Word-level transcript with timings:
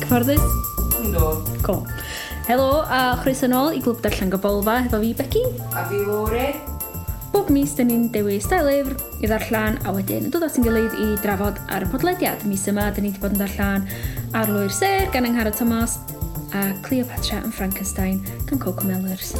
Cyfforddus? 0.00 0.42
Ynddo. 1.04 1.44
Cool. 1.62 1.84
Helo 2.48 2.82
a 2.82 3.14
chroeso 3.22 3.46
nôl 3.46 3.76
i 3.76 3.80
glwb 3.84 4.00
darllen 4.02 4.32
gobolfa 4.32 4.80
hefo 4.82 4.98
fi 4.98 5.12
Becky. 5.14 5.42
A 5.70 5.84
fi 5.86 6.00
Lore. 6.02 6.48
Bob 7.30 7.50
mis 7.54 7.76
dyn 7.78 7.86
ni'n 7.92 8.08
dewis 8.10 8.48
dau 8.50 8.64
lyfr 8.66 8.96
i 9.22 9.30
ddarllen 9.30 9.78
a 9.86 9.92
wedyn 9.94 10.26
yn 10.26 10.32
dod 10.34 10.48
at 10.48 10.58
yn 10.58 10.66
gilydd 10.66 10.96
i 10.98 11.06
drafod 11.22 11.60
ar 11.70 11.86
y 11.86 11.90
podlediad. 11.92 12.42
Mis 12.50 12.66
yma, 12.72 12.88
dyn 12.90 13.06
ni 13.06 13.12
wedi 13.12 13.22
bod 13.22 13.36
yn 13.36 13.44
darllen 13.44 13.86
Arlwyr 14.34 14.74
Ser 14.74 15.06
gan 15.14 15.28
Angharad 15.30 15.54
Thomas 15.58 16.00
a 16.58 16.72
Cleopatra 16.82 17.44
yn 17.44 17.54
Frankenstein 17.54 18.18
gan 18.50 18.58
Coco 18.58 18.82
Mellors. 18.90 19.36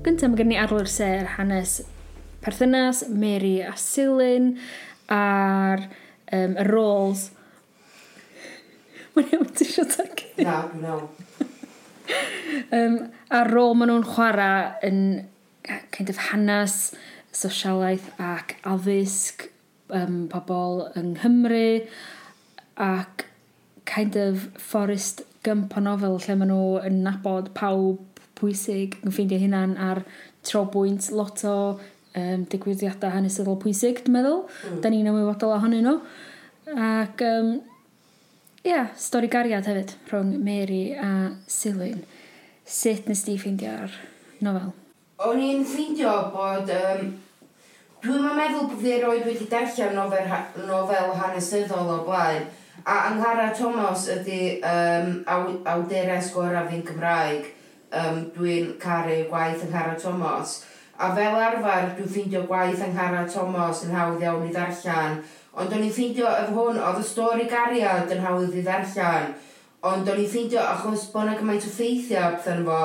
Gyntaf, 0.00 0.30
mae 0.32 0.38
gen 0.40 0.48
ni 0.48 0.56
arlwyr 0.56 0.86
ser 0.88 1.26
hanes 1.34 1.74
perthynas, 2.40 3.02
Mary 3.12 3.58
a 3.60 3.74
Silyn, 3.76 4.54
a'r 5.12 5.82
um, 6.32 6.54
y 6.56 6.64
roles. 6.70 7.26
Mae'n 9.12 9.28
iawn 9.36 9.50
ti 9.52 9.66
eisiau 9.66 9.90
tag? 9.92 10.22
Na, 10.40 10.62
no. 10.80 10.96
um, 12.72 12.96
a 13.36 13.44
rôl 13.50 13.76
maen 13.76 13.92
nhw'n 13.92 14.08
chwarae 14.08 14.88
yn 14.88 15.02
kind 15.92 16.08
of 16.08 16.24
hanes, 16.30 16.80
sosialaeth 17.36 18.08
ac 18.16 18.56
addysg 18.64 19.50
um, 19.92 20.22
pobl 20.32 20.86
yng 20.94 21.12
Nghymru 21.18 21.66
ac 22.80 23.26
kind 23.84 24.16
of 24.16 24.48
forest 24.56 25.26
Gump 25.44 25.76
o 25.76 25.84
nofel 25.84 26.16
lle 26.24 26.40
maen 26.40 26.54
nhw 26.54 26.64
yn 26.88 27.02
nabod 27.04 27.52
pawb 27.52 28.09
pwysig. 28.40 28.98
yn 29.04 29.14
ffeindio 29.14 29.38
hynna'n 29.40 29.76
ar 29.80 30.02
trobwynt 30.46 31.10
lot 31.14 31.44
o 31.44 31.56
um, 31.76 32.44
digwyddiadau 32.50 33.12
hanesyddol 33.14 33.60
pwysig, 33.62 34.04
dwi'n 34.04 34.16
meddwl. 34.18 34.44
Mm. 34.48 34.80
Da 34.82 34.92
ni'n 34.92 35.10
ymwybodol 35.12 35.56
ohonyn 35.56 35.86
nhw. 35.86 35.96
Ac, 36.70 37.24
um, 37.26 37.56
ie, 38.62 38.72
yeah, 38.72 38.92
stori 38.98 39.30
gariad 39.32 39.68
hefyd 39.68 39.96
rhwng 40.10 40.36
Mary 40.44 40.84
a 40.94 41.10
Silwyn. 41.50 42.04
Sut 42.70 43.08
nes 43.10 43.24
di 43.26 43.34
ffeindio'r 43.40 43.96
nofel? 44.46 44.70
O'n 45.26 45.42
i'n 45.44 45.66
ffeindio 45.66 46.14
bod... 46.34 46.70
Um, 46.76 47.10
Dwi'n 48.00 48.30
meddwl 48.32 48.64
bod 48.70 48.78
fi 48.80 48.94
erioed 48.94 49.26
wedi 49.28 49.44
darllen 49.50 49.90
nofel, 49.92 50.24
ha 50.30 50.38
nofel 50.64 51.10
hanesyddol 51.18 51.90
o 51.92 51.98
blaen. 52.06 52.46
A 52.88 52.94
Anghara 53.10 53.50
Thomas 53.52 54.06
ydy 54.08 54.54
um, 54.64 55.10
awderes 55.68 56.30
gorau 56.32 56.64
fi'n 56.70 56.86
Cymraeg 56.88 57.50
um, 57.92 58.24
dwi'n 58.36 58.74
caru 58.82 59.24
gwaith 59.30 59.64
yng 59.64 59.72
Nghara 59.72 59.98
Thomas. 60.00 60.64
A 61.00 61.12
fel 61.16 61.36
arfer, 61.40 61.92
dwi'n 61.96 62.10
ffeindio 62.10 62.42
gwaith 62.48 62.82
yng 62.84 62.96
Nghara 62.96 63.26
Thomas 63.30 63.84
yn 63.86 63.94
hawdd 63.96 64.24
iawn 64.24 64.48
i 64.48 64.54
ddarllen. 64.54 65.20
Ond 65.58 65.72
o'n 65.74 65.86
i'n 65.86 65.94
ffeindio 65.94 66.30
efo 66.30 66.56
hwn, 66.56 66.80
oedd 66.80 67.00
y 67.00 67.06
stori 67.06 67.46
gariad 67.50 68.12
yn 68.14 68.24
hawdd 68.24 68.54
i 68.54 68.64
ddarllen. 68.66 69.32
Ond 69.90 70.10
o'n 70.12 70.20
i'n 70.20 70.28
ffeindio, 70.30 70.60
achos 70.62 71.08
bod 71.12 71.26
yna 71.26 71.38
gymaint 71.38 71.66
o 71.66 71.72
ffeithiau 71.72 72.36
pethau 72.36 72.66
fo, 72.68 72.82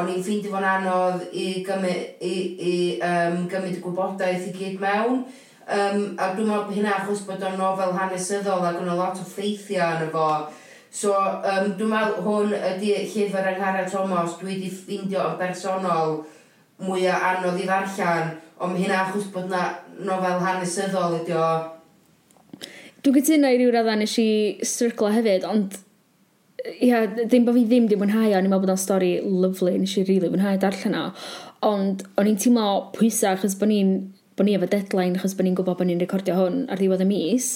o'n 0.00 0.10
i'n 0.10 0.24
ffeindio 0.24 0.52
fo'n 0.52 0.66
anodd 0.68 1.24
i 1.32 1.46
gymryd, 1.66 2.18
i, 2.24 2.34
i, 2.72 2.74
um, 3.06 3.46
gymryd 3.52 3.78
y 3.78 3.84
gwybodaeth 3.84 4.50
i 4.50 4.56
gyd 4.56 4.82
mewn. 4.82 5.22
Um, 5.62 6.16
a 6.18 6.32
dwi'n 6.34 6.48
meddwl 6.50 6.74
hynna 6.74 6.96
achos 6.98 7.22
bod 7.28 7.44
o'n 7.46 7.54
nofel 7.60 7.94
hanesyddol 7.94 8.66
ac 8.66 8.80
yn 8.82 8.90
a 8.90 8.96
lot 8.98 9.20
o 9.22 9.26
ffeithiau 9.28 10.00
yn 10.00 10.08
y 10.08 10.10
fo. 10.12 10.26
So, 10.92 11.14
um, 11.16 11.70
dwi'n 11.78 11.88
meddwl 11.88 12.24
hwn 12.26 12.50
ydy 12.52 12.90
llyfr 13.08 13.46
Angharad 13.48 13.86
Thomas, 13.88 14.34
dwi 14.36 14.50
wedi 14.50 14.66
ffeindio 14.68 15.22
yn 15.30 15.38
bersonol 15.40 16.18
mwyaf 16.84 17.24
anodd 17.30 17.62
i 17.62 17.64
ddarllen, 17.64 18.34
ond 18.60 18.76
hynna 18.76 18.98
achos 19.06 19.30
bod 19.32 19.48
na 19.48 19.62
nofel 20.04 20.42
hanesyddol 20.44 21.16
ydy 21.22 21.38
o. 21.38 21.46
Dwi'n 23.00 23.16
gytuno 23.16 23.48
i 23.48 23.56
ryw 23.62 23.72
raddau 23.72 24.02
nes 24.02 24.18
i 24.20 24.28
sirclo 24.68 25.08
hefyd, 25.14 25.48
ond 25.48 25.78
ia, 26.76 27.06
ddim 27.08 27.48
bod 27.48 27.56
fi 27.56 27.64
ddim 27.70 27.88
di 27.88 27.96
mwynhau 27.96 28.28
o, 28.28 28.42
ni'n 28.42 28.52
meddwl 28.52 28.66
bod 28.66 28.74
o'n 28.74 28.84
stori 28.84 29.14
lyflu, 29.24 29.72
nes 29.72 29.96
i 29.96 30.04
rili 30.04 30.18
really 30.18 30.34
mwynhau 30.34 30.60
darllen 30.60 30.98
o, 31.00 31.06
ond 31.72 32.04
o'n 32.20 32.28
i'n 32.28 32.40
teimlo 32.44 32.68
pwysau 32.98 33.32
achos 33.32 33.56
bod 33.56 33.72
ni'n 33.72 33.96
bod 34.36 34.48
ni 34.48 34.56
efo 34.56 34.68
deadline 34.70 35.18
achos 35.18 35.34
bod 35.36 35.46
ni'n 35.46 35.56
gwybod 35.58 35.78
bod 35.78 35.88
ni'n 35.88 36.00
recordio 36.00 36.36
hwn 36.38 36.62
ar 36.72 36.80
ddiwedd 36.80 37.04
y 37.04 37.08
mis 37.08 37.48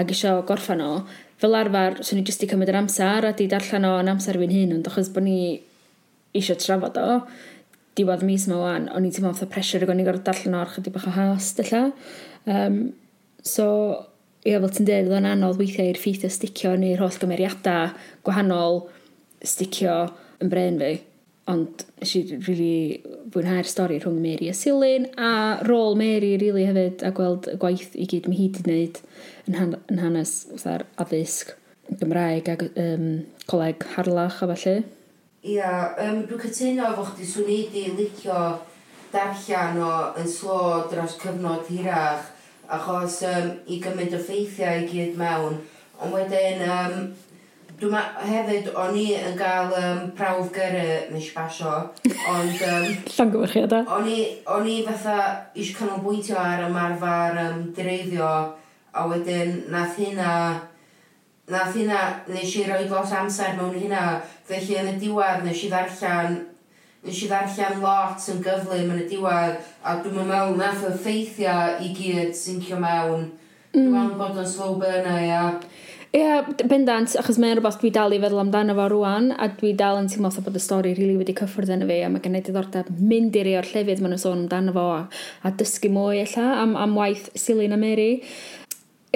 ac 0.00 0.12
isio 0.14 0.38
gorffan 0.48 0.82
o, 0.84 0.92
fel 1.42 1.58
arfer, 1.58 1.98
swn 2.06 2.22
i 2.22 2.26
jyst 2.28 2.44
i 2.46 2.50
cymryd 2.50 2.72
yr 2.72 2.80
amser 2.82 3.28
a 3.28 3.32
di 3.36 3.48
darllen 3.50 3.88
o 3.88 3.96
yn 4.00 4.12
amser 4.12 4.38
fi'n 4.40 4.54
hyn, 4.54 4.76
ond 4.78 4.88
achos 4.88 5.10
bod 5.12 5.26
ni 5.26 5.38
isio 6.38 6.56
trafod 6.56 6.96
o, 7.02 7.20
diwedd 7.98 8.24
mis 8.24 8.46
yma 8.48 8.60
wan, 8.62 8.88
o'n 8.94 9.04
i'n 9.04 9.12
teimlo 9.12 9.34
fatha 9.34 9.50
pressure 9.52 9.84
ac 9.84 9.92
o'n 9.92 10.00
i'n 10.00 10.08
gorfod 10.08 10.26
darllen 10.30 10.56
o 10.56 10.62
ar 10.62 10.72
chydig 10.72 10.94
bach 10.94 11.08
o 11.10 11.14
has, 11.18 11.52
dylla. 11.58 11.84
Um, 12.48 12.80
so, 13.44 13.66
ie, 14.46 14.56
fel 14.56 14.72
ti'n 14.72 14.88
dweud, 14.88 15.10
oedd 15.10 15.18
o'n 15.20 15.30
anodd 15.34 15.60
weithiau 15.60 15.92
i'r 15.92 16.00
ffeithio 16.00 16.32
sticio 16.32 16.72
neu'r 16.80 17.04
holl 17.04 17.20
gymeriadau 17.20 17.92
gwahanol 18.24 18.84
sticio 19.44 19.98
yn 20.40 20.52
bren 20.52 20.80
fi. 20.80 20.94
Ond 21.50 21.82
nes 21.98 22.12
i 22.18 22.22
really 22.46 23.00
fwynhau'r 23.34 23.66
stori 23.66 23.98
rhwng 23.98 24.20
Mary 24.22 24.50
a 24.50 24.54
Silyn 24.54 25.08
a 25.18 25.58
rôl 25.66 25.96
Mary 25.98 26.36
really 26.38 26.68
hefyd 26.68 27.02
a 27.02 27.10
gweld 27.16 27.48
y 27.50 27.56
gwaith 27.62 27.96
i 27.98 28.06
gyd 28.10 28.28
mae 28.30 28.38
hi 28.38 28.46
wedi 28.46 28.62
gwneud 28.62 29.00
yn, 29.48 29.56
han 29.58 29.74
yn 29.90 30.02
hanes 30.04 30.36
wtha'r 30.54 30.86
addysg 31.02 31.56
Gymraeg 31.98 32.48
ac 32.52 32.62
um, 32.78 33.06
coleg 33.50 33.82
harlach 33.96 34.42
a 34.42 34.48
falle. 34.52 34.76
Ia, 35.42 35.56
yeah, 35.56 35.96
um, 36.04 36.22
dwi'n 36.28 36.44
cytuno 36.44 36.92
efo 36.92 37.08
chdi 37.10 37.26
swn 37.26 37.50
i 37.50 37.58
di 37.72 37.82
licio 37.98 38.38
darllen 39.12 39.80
o 39.82 39.92
yn 40.22 40.30
slo 40.30 40.60
dros 40.92 41.18
cyfnod 41.20 41.66
hirach 41.72 42.30
achos 42.72 43.18
um, 43.28 43.50
i 43.66 43.80
gymryd 43.82 44.14
y 44.14 44.20
ffeithiau 44.22 44.84
i 44.84 44.88
gyd 44.88 45.18
mewn 45.18 45.58
ond 45.98 46.14
wedyn 46.14 46.62
um, 46.68 46.94
Dwi'n 47.82 47.96
hefyd, 48.22 48.68
o'n 48.78 48.94
i 48.94 49.08
yn 49.18 49.32
gael 49.34 49.72
um, 49.74 50.02
prawf 50.14 50.52
gyrru, 50.54 50.82
nes 51.10 51.24
i 51.26 51.32
basio, 51.34 51.72
ond... 52.30 52.60
Um, 52.62 52.84
Llongymwyrchiada. 53.16 53.80
O'n 53.96 54.06
i, 54.06 54.18
o'n 54.54 54.68
i 54.70 54.76
fatha 54.86 55.16
eisiau 55.56 55.80
canolbwyntio 55.80 56.36
ar 56.38 56.62
ymarfer 56.68 57.40
um, 57.42 57.64
direiddio, 57.74 58.28
a 58.94 59.08
wedyn 59.10 59.64
nath 59.74 59.98
hynna... 59.98 60.36
Nath 61.50 61.74
hynna, 61.74 62.04
nes 62.30 62.54
i 62.54 62.68
roi 62.68 62.86
lot 62.86 63.18
amser 63.18 63.58
mewn 63.58 63.74
hynna, 63.74 64.06
felly 64.46 64.78
yn 64.78 64.92
y 64.92 64.96
diwedd 65.02 65.42
nes 65.42 65.66
i 65.66 65.72
ddarllen 65.72 66.38
nes 67.02 67.18
i 67.18 67.26
ddarllen 67.32 67.82
lot 67.82 68.30
yn 68.30 68.42
gyflym 68.46 68.94
yn 68.94 69.02
y 69.02 69.10
diwedd, 69.10 69.58
a 69.82 69.98
dwi'n 70.04 70.28
meddwl 70.30 70.54
nath 70.60 70.86
y 70.86 70.94
ffeithiau 71.02 71.82
i 71.82 71.90
gyd 71.98 72.30
sy'n 72.38 72.62
cio 72.62 72.78
mewn. 72.78 73.32
Mm. 73.72 73.74
Dwi'n 73.74 73.94
meddwl 73.96 74.18
bod 74.20 74.38
o'n 74.38 74.52
slow 74.54 74.78
burner, 74.78 75.18
ia. 75.26 75.46
Ie, 76.12 76.20
yeah, 76.20 76.44
bendant, 76.68 77.14
achos 77.16 77.38
mae'n 77.40 77.54
rhywbeth 77.56 77.78
dwi 77.80 77.88
dal 77.96 78.12
i 78.12 78.18
feddwl 78.20 78.42
amdano 78.42 78.74
fo 78.76 78.84
rwan, 78.92 79.30
a 79.32 79.46
dwi 79.48 79.70
dal 79.80 79.96
yn 79.96 80.10
teimlo 80.12 80.28
bod 80.44 80.58
y 80.58 80.60
stori 80.60 80.90
rili 80.92 81.06
really 81.06 81.22
wedi 81.22 81.34
cyffwrdd 81.38 81.72
yn 81.72 81.86
y 81.86 81.88
fi, 81.88 81.96
a 82.04 82.10
mae 82.12 82.20
gen 82.20 82.36
i 82.36 82.42
diddordeb 82.44 82.90
mynd 82.98 83.38
i 83.40 83.44
rei 83.46 83.54
o'r 83.56 83.70
llefydd 83.70 84.02
maen 84.04 84.12
nhw'n 84.12 84.20
sôn 84.20 84.42
amdano 84.42 84.74
fo, 84.76 84.84
a, 84.92 85.06
a 85.48 85.54
dysgu 85.56 85.88
mwy 85.94 86.20
ella 86.20 86.44
am, 86.66 86.76
am 86.76 86.98
waith 87.00 87.30
Silin 87.40 87.72
a 87.72 87.80
Mary. 87.80 88.10
Ie, 88.20 88.28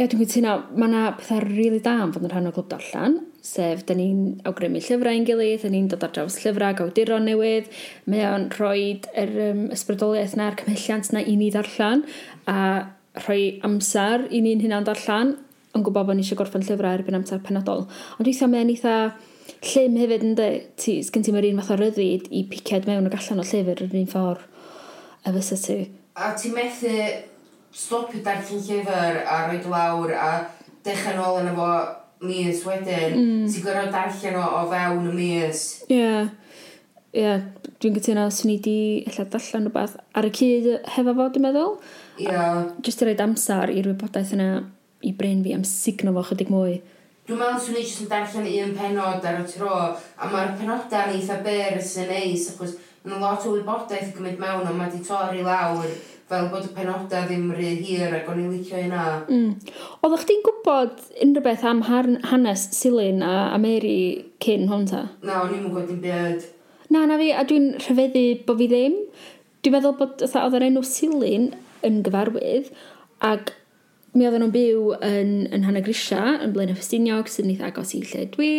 yeah, 0.01 0.09
dwi'n 0.09 0.23
gwytuno, 0.23 0.57
mae 0.73 0.89
yna 0.89 1.05
pethau 1.21 1.45
rili 1.45 1.59
really 1.59 1.85
da 1.85 1.99
am 2.01 2.17
fod 2.17 2.25
yn 2.25 2.33
rhan 2.33 2.49
o 2.49 2.57
glwb 2.57 2.73
darllen, 2.73 3.21
sef, 3.45 3.85
da 3.85 4.01
ni'n 4.01 4.41
awgrymu 4.49 4.81
llyfrau 4.89 5.21
yn 5.21 5.29
gilydd, 5.29 5.69
da 5.69 5.77
ni'n 5.77 5.93
dod 5.93 6.09
ar 6.09 6.17
draws 6.17 6.41
llyfrau 6.41 6.81
gawduron 6.81 7.29
newydd, 7.29 7.69
mae 8.09 8.25
o'n 8.33 8.49
rhoi 8.57 9.03
yr 9.13 9.41
um, 9.51 9.67
ysbrydoliaeth 9.77 10.41
na'r 10.41 10.57
cymhelliant 10.63 11.13
na 11.13 11.21
i 11.21 11.37
ni 11.37 11.53
darllen, 11.53 12.09
a 12.49 12.61
rhoi 13.27 13.59
amser 13.69 14.31
i 14.33 14.41
ni'n 14.41 14.65
hynna'n 14.65 14.89
darllen, 14.89 15.37
yn 15.75 15.85
gwybod 15.87 16.09
bod 16.09 16.19
ni 16.19 16.25
eisiau 16.25 16.39
gorffen 16.39 16.65
llyfrau 16.65 16.99
erbyn 16.99 17.19
amser 17.19 17.41
penodol. 17.45 17.87
Ond 18.17 18.29
weithiau 18.29 18.51
mae'n 18.53 18.73
eitha 18.73 18.97
llym 19.67 19.97
hefyd 20.01 20.25
yn 20.27 20.35
dy, 20.39 20.49
ti, 20.81 20.99
sgyn 21.07 21.25
ti 21.27 21.35
mae'r 21.35 21.49
un 21.51 21.61
fath 21.61 21.75
o 21.75 21.79
ryddid 21.81 22.29
i 22.35 22.45
piced 22.51 22.89
mewn 22.89 23.09
o 23.09 23.13
gallan 23.13 23.43
o 23.43 23.47
llyfr 23.47 23.85
yr 23.87 23.97
un 24.01 24.11
ffordd 24.11 24.45
y 25.27 25.35
fysa 25.37 25.59
ti. 25.63 25.79
A 26.17 26.33
ti 26.39 26.53
methu 26.55 26.95
stopio 27.77 28.23
darllen 28.25 28.65
llyfr 28.65 29.23
a 29.27 29.43
rhoi 29.47 29.61
lawr 29.71 30.15
a 30.17 30.31
dechrau 30.87 31.19
nôl 31.19 31.43
yn 31.43 31.53
efo 31.53 31.71
mis 32.27 32.65
wedyn. 32.67 33.17
Mm. 33.17 33.47
Ti'n 33.53 33.67
gorfod 33.67 33.93
darllen 33.95 34.41
o 34.41 34.47
o 34.61 34.65
fewn 34.73 35.11
y 35.11 35.15
mis. 35.17 35.65
Ie. 35.89 36.01
Yeah. 36.01 36.33
Ie, 37.17 37.23
yeah. 37.23 37.45
dwi'n 37.81 37.97
gytuno 37.97 38.27
os 38.29 38.43
ni 38.45 38.59
di 38.63 38.79
ella 39.09 39.27
darllen 39.33 39.69
rhywbeth 39.69 39.99
ar 40.17 40.29
y 40.29 40.33
cyd 40.37 40.71
hefo 40.97 41.15
fo, 41.17 41.29
dwi'n 41.35 41.47
meddwl. 41.49 41.77
Ie. 42.17 42.31
Yeah. 42.31 42.65
Just 42.87 43.05
i 43.05 43.11
roed 43.11 43.23
amser 43.25 43.73
i'r 43.75 43.93
wybodaeth 43.93 44.35
yna 44.37 44.51
i 45.07 45.15
bren 45.17 45.45
fi 45.45 45.55
am 45.57 45.65
signo 45.67 46.15
fo 46.17 46.25
chydig 46.31 46.51
mwy. 46.53 46.81
Dwi'n 47.27 47.41
meddwl 47.41 47.63
swn 47.63 47.79
i 47.79 47.85
jyst 47.85 48.05
yn 48.05 48.11
darllen 48.11 48.51
un 48.65 48.75
penod 48.79 49.25
ar 49.27 49.41
y 49.43 49.47
tro, 49.51 49.79
a 49.95 50.29
mae'r 50.31 50.53
penodau 50.59 51.09
yn 51.09 51.17
eitha 51.19 51.41
byr 51.47 51.81
sy'n 51.83 52.11
neis, 52.13 52.51
achos 52.53 52.77
mae'n 53.07 53.23
lot 53.23 53.47
o 53.47 53.55
wybodaeth 53.55 54.13
gymryd 54.15 54.39
mewn, 54.43 54.67
ond 54.67 54.79
mae 54.79 54.93
di 54.93 55.01
torri 55.07 55.43
lawr 55.47 55.89
fel 56.31 56.49
bod 56.51 56.67
y 56.67 56.71
penodau 56.75 57.27
ddim 57.27 57.49
rhy 57.55 57.73
hir 57.87 58.15
ac 58.19 58.31
o'n 58.31 58.43
i'n 58.43 58.55
licio 58.55 58.79
yna. 58.83 59.03
Mm. 59.31 59.75
Oeddech 60.07 60.25
chdi'n 60.25 60.43
gwybod 60.47 61.05
unrhyw 61.27 61.45
beth 61.45 61.67
am 61.71 61.85
hanes 61.87 62.67
Silyn 62.75 63.23
a, 63.27 63.35
a 63.55 63.59
Mary 63.63 63.99
cyn 64.43 64.67
hwn 64.71 64.89
ta? 64.91 65.05
Na, 65.23 65.45
o'n 65.45 65.55
i'n 65.55 65.69
gwybod 65.69 65.91
dim 65.91 66.01
byd. 66.03 66.47
Na, 66.95 67.05
na 67.11 67.19
fi, 67.19 67.31
a 67.35 67.43
dwi'n 67.47 67.73
rhyfeddu 67.83 68.25
bod 68.47 68.63
fi 68.63 68.71
ddim. 68.71 68.99
Dwi'n 69.63 69.79
meddwl 69.81 69.99
bod 69.99 70.27
oedd 70.27 70.59
yr 70.59 70.67
enw 70.71 70.83
Silin 70.87 71.53
yn 71.87 72.03
gyfarwydd, 72.07 72.71
ac 73.27 73.55
mi 74.17 74.27
oedden 74.29 74.45
nhw'n 74.45 74.55
byw 74.55 74.95
yn, 75.07 75.35
yn 75.55 75.67
Hanna 75.67 75.83
Grisia, 75.85 76.39
yn 76.45 76.55
Blaen 76.55 76.73
y 76.73 76.77
Ffestiniog, 76.77 77.29
sy'n 77.31 77.51
eitha 77.53 77.71
agos 77.71 77.95
i 77.97 78.03
lle 78.05 78.25
dwi. 78.33 78.55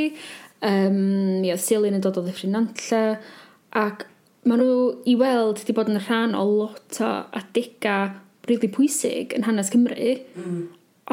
Um, 0.65 1.42
mi 1.42 1.51
oedd 1.54 1.62
Silin 1.62 1.98
yn 1.98 2.04
dod 2.04 2.19
o 2.19 2.24
ddiffryn 2.25 2.56
Nantlle, 2.56 3.18
ac 3.77 4.07
maen 4.48 4.63
nhw 4.63 4.77
i 5.09 5.18
weld 5.19 5.62
wedi 5.62 5.75
bod 5.75 5.92
yn 5.92 6.00
rhan 6.00 6.38
o 6.38 6.45
lot 6.48 7.01
o 7.04 7.12
adegau 7.38 8.15
really 8.48 8.69
pwysig 8.71 9.36
yn 9.36 9.45
hanes 9.48 9.71
Cymru, 9.74 10.13
mm. 10.38 10.62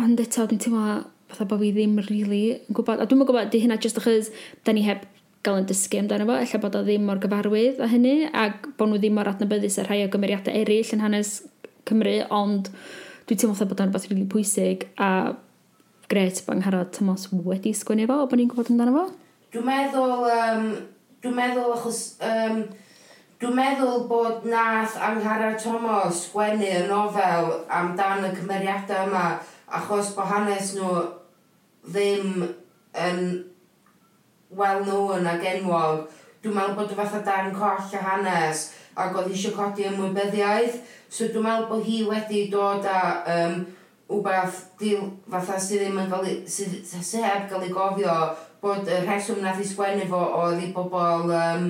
ond 0.00 0.22
eto 0.22 0.46
dwi'n 0.46 0.62
teimlo 0.62 1.00
fatha 1.32 1.48
bod 1.50 1.64
fi 1.64 1.72
ddim 1.74 1.98
really 2.06 2.44
yn 2.54 2.76
gwybod, 2.76 3.02
a 3.02 3.08
dwi'n 3.10 3.24
gwybod, 3.26 3.50
di 3.52 3.62
hynna 3.64 3.80
just 3.82 3.98
achos 3.98 4.30
da 4.64 4.74
ni 4.74 4.84
heb 4.86 5.02
gael 5.44 5.60
yn 5.60 5.66
dysgu 5.68 6.00
amdano 6.00 6.28
fo, 6.28 6.36
efallai 6.40 6.62
bod 6.62 6.78
o 6.78 6.84
ddim 6.86 7.08
mor 7.08 7.20
gyfarwydd 7.20 7.82
a 7.82 7.88
hynny, 7.90 8.28
ac 8.30 8.70
bod 8.78 8.92
nhw 8.92 9.00
ddim 9.02 9.18
mor 9.18 9.28
adnabyddus 9.28 9.80
ar 9.82 9.90
rhai 9.90 10.04
o 10.06 10.12
gymeriadau 10.12 10.54
eraill 10.62 10.94
yn 10.96 11.04
hanes 11.04 11.34
Cymru, 11.88 12.14
ond 12.32 12.70
Dwi'n 13.24 13.38
teimlo 13.40 13.54
fatha 13.56 13.70
bod 13.70 13.80
o'n 13.80 13.88
rhywbeth 13.88 14.10
really 14.10 14.26
pwysig 14.28 14.82
a 15.00 15.32
gret 16.12 16.42
bod 16.44 16.58
angharad 16.58 16.90
Tomos 16.92 17.22
wedi 17.32 17.70
sgwennu 17.72 18.04
fo, 18.10 18.18
o 18.20 18.26
bod 18.28 18.36
ni'n 18.36 18.50
gwybod 18.52 18.68
amdano 18.74 18.92
fo? 18.92 19.04
Dwi'n 19.54 19.64
meddwl, 19.64 20.26
um, 20.28 20.66
dwi'n 21.24 21.38
meddwl 21.38 21.72
achos, 21.72 22.00
um, 22.20 22.60
dwi'n 23.40 23.56
meddwl 23.56 24.04
bod 24.10 24.44
nath 24.52 24.98
angharad 25.08 25.56
Tomos 25.62 26.20
sgwennu 26.26 26.68
y 26.68 26.84
nofel 26.90 27.48
amdan 27.78 28.28
y 28.28 28.34
cymeriadau 28.36 29.08
yma 29.08 29.24
achos 29.80 30.12
bod 30.18 30.28
hanes 30.28 30.74
nhw 30.76 30.92
ddim 31.88 32.44
yn 33.06 33.26
well 34.52 34.84
known 34.84 35.32
ag 35.32 35.48
enwog. 35.54 36.10
Dwi'n 36.44 36.60
meddwl 36.60 36.76
bod 36.82 36.92
y 36.92 37.00
fatha 37.00 37.24
darn 37.24 37.54
coll 37.56 37.88
a 37.88 38.04
hanes 38.10 38.68
ac 38.94 39.16
oedd 39.18 39.32
eisiau 39.32 39.54
codi 39.56 39.88
ymwybyddiaeth. 39.90 40.80
So 41.08 41.30
dwi'n 41.30 41.46
meddwl 41.46 41.70
bod 41.70 41.86
hi 41.86 42.02
wedi 42.08 42.46
dod 42.52 42.86
â 42.90 43.00
um, 43.34 43.64
wbeth 44.14 44.60
dil, 44.80 45.08
fatha 45.30 45.58
sydd 45.60 45.84
ddim 45.84 46.00
yn 46.02 46.10
cael 46.12 46.28
ei, 46.28 46.40
sydd, 46.50 46.80
sydd 46.86 47.48
cael 47.50 47.64
ei 47.64 47.72
gofio 47.74 48.16
bod 48.64 48.88
y 48.88 49.00
rheswm 49.04 49.42
nath 49.44 49.60
i 49.60 49.66
sgwennu 49.68 50.08
fo 50.10 50.20
oedd 50.40 50.62
i 50.64 50.70
bobl 50.74 51.32
um, 51.34 51.68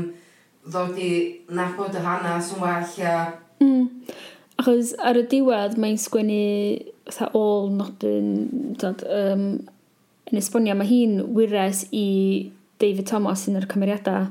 ddod 0.65 0.99
i 1.01 1.11
nabod 1.55 1.97
y 1.97 2.03
hanes 2.05 2.53
yn 2.55 2.63
well. 2.63 3.35
Mm. 3.63 3.89
Achos 4.61 4.95
ar 5.03 5.19
y 5.19 5.25
diwedd 5.31 5.79
mae'n 5.81 5.99
sgwennu 6.01 6.43
fatha 7.11 7.31
ôl 7.37 7.73
nodyn 7.75 8.75
dod, 8.81 9.03
um, 9.11 9.49
yn 10.31 10.41
esbonio 10.41 10.77
mae 10.79 10.89
hi'n 10.89 11.19
wyres 11.37 11.85
i 11.93 12.07
David 12.81 13.09
Thomas 13.11 13.45
yn 13.51 13.59
yr 13.61 13.69
cymeriadau 13.71 14.31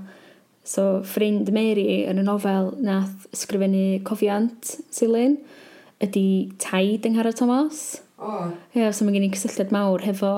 So 0.63 1.01
ffrind 1.03 1.51
Mary 1.51 2.03
yn 2.07 2.21
y 2.21 2.23
nofel 2.23 2.71
nath 2.83 3.27
ysgrifennu 3.35 3.99
cofiant 4.07 4.77
Silyn 4.95 5.35
ydy 6.03 6.53
taid 6.61 7.03
yng 7.07 7.17
Ngharad 7.17 7.37
Thomas. 7.39 7.81
O. 8.17 8.29
Oh. 8.29 8.45
Ie, 8.71 8.83
yeah, 8.85 8.93
so 8.95 9.03
mae 9.03 9.15
gen 9.15 9.27
i 9.27 9.33
cysylltiad 9.33 9.73
mawr 9.75 10.03
hefo 10.07 10.31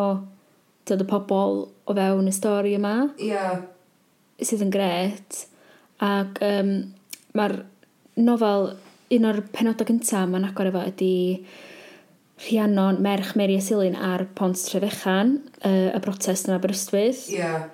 dod 0.90 1.04
y 1.06 1.08
pobl 1.10 1.62
o 1.86 1.98
fewn 1.98 2.30
y 2.30 2.34
stori 2.34 2.74
yma. 2.80 2.96
Ie. 3.20 3.30
Yeah. 3.36 3.62
Sydd 4.42 4.66
yn 4.66 4.74
gret. 4.74 5.46
Ac 6.04 6.42
um, 6.46 6.74
mae'r 7.38 7.60
nofel, 8.20 8.74
un 9.16 9.30
o'r 9.30 9.42
penodau 9.54 9.88
gyntaf 9.88 10.28
mae'n 10.32 10.50
agor 10.50 10.72
efo 10.72 10.84
ydy 10.90 11.14
Rhiannon, 12.46 12.98
merch 13.00 13.36
Mary 13.40 13.56
a 13.56 13.64
Silin 13.64 13.96
ar 13.96 14.26
Pont 14.36 14.60
Trefechan, 14.60 15.38
uh, 15.62 15.94
y 15.96 16.02
brotest 16.04 16.50
yn 16.50 16.58
Aberystwyth. 16.58 17.30
Ie. 17.30 17.40
Yeah 17.40 17.70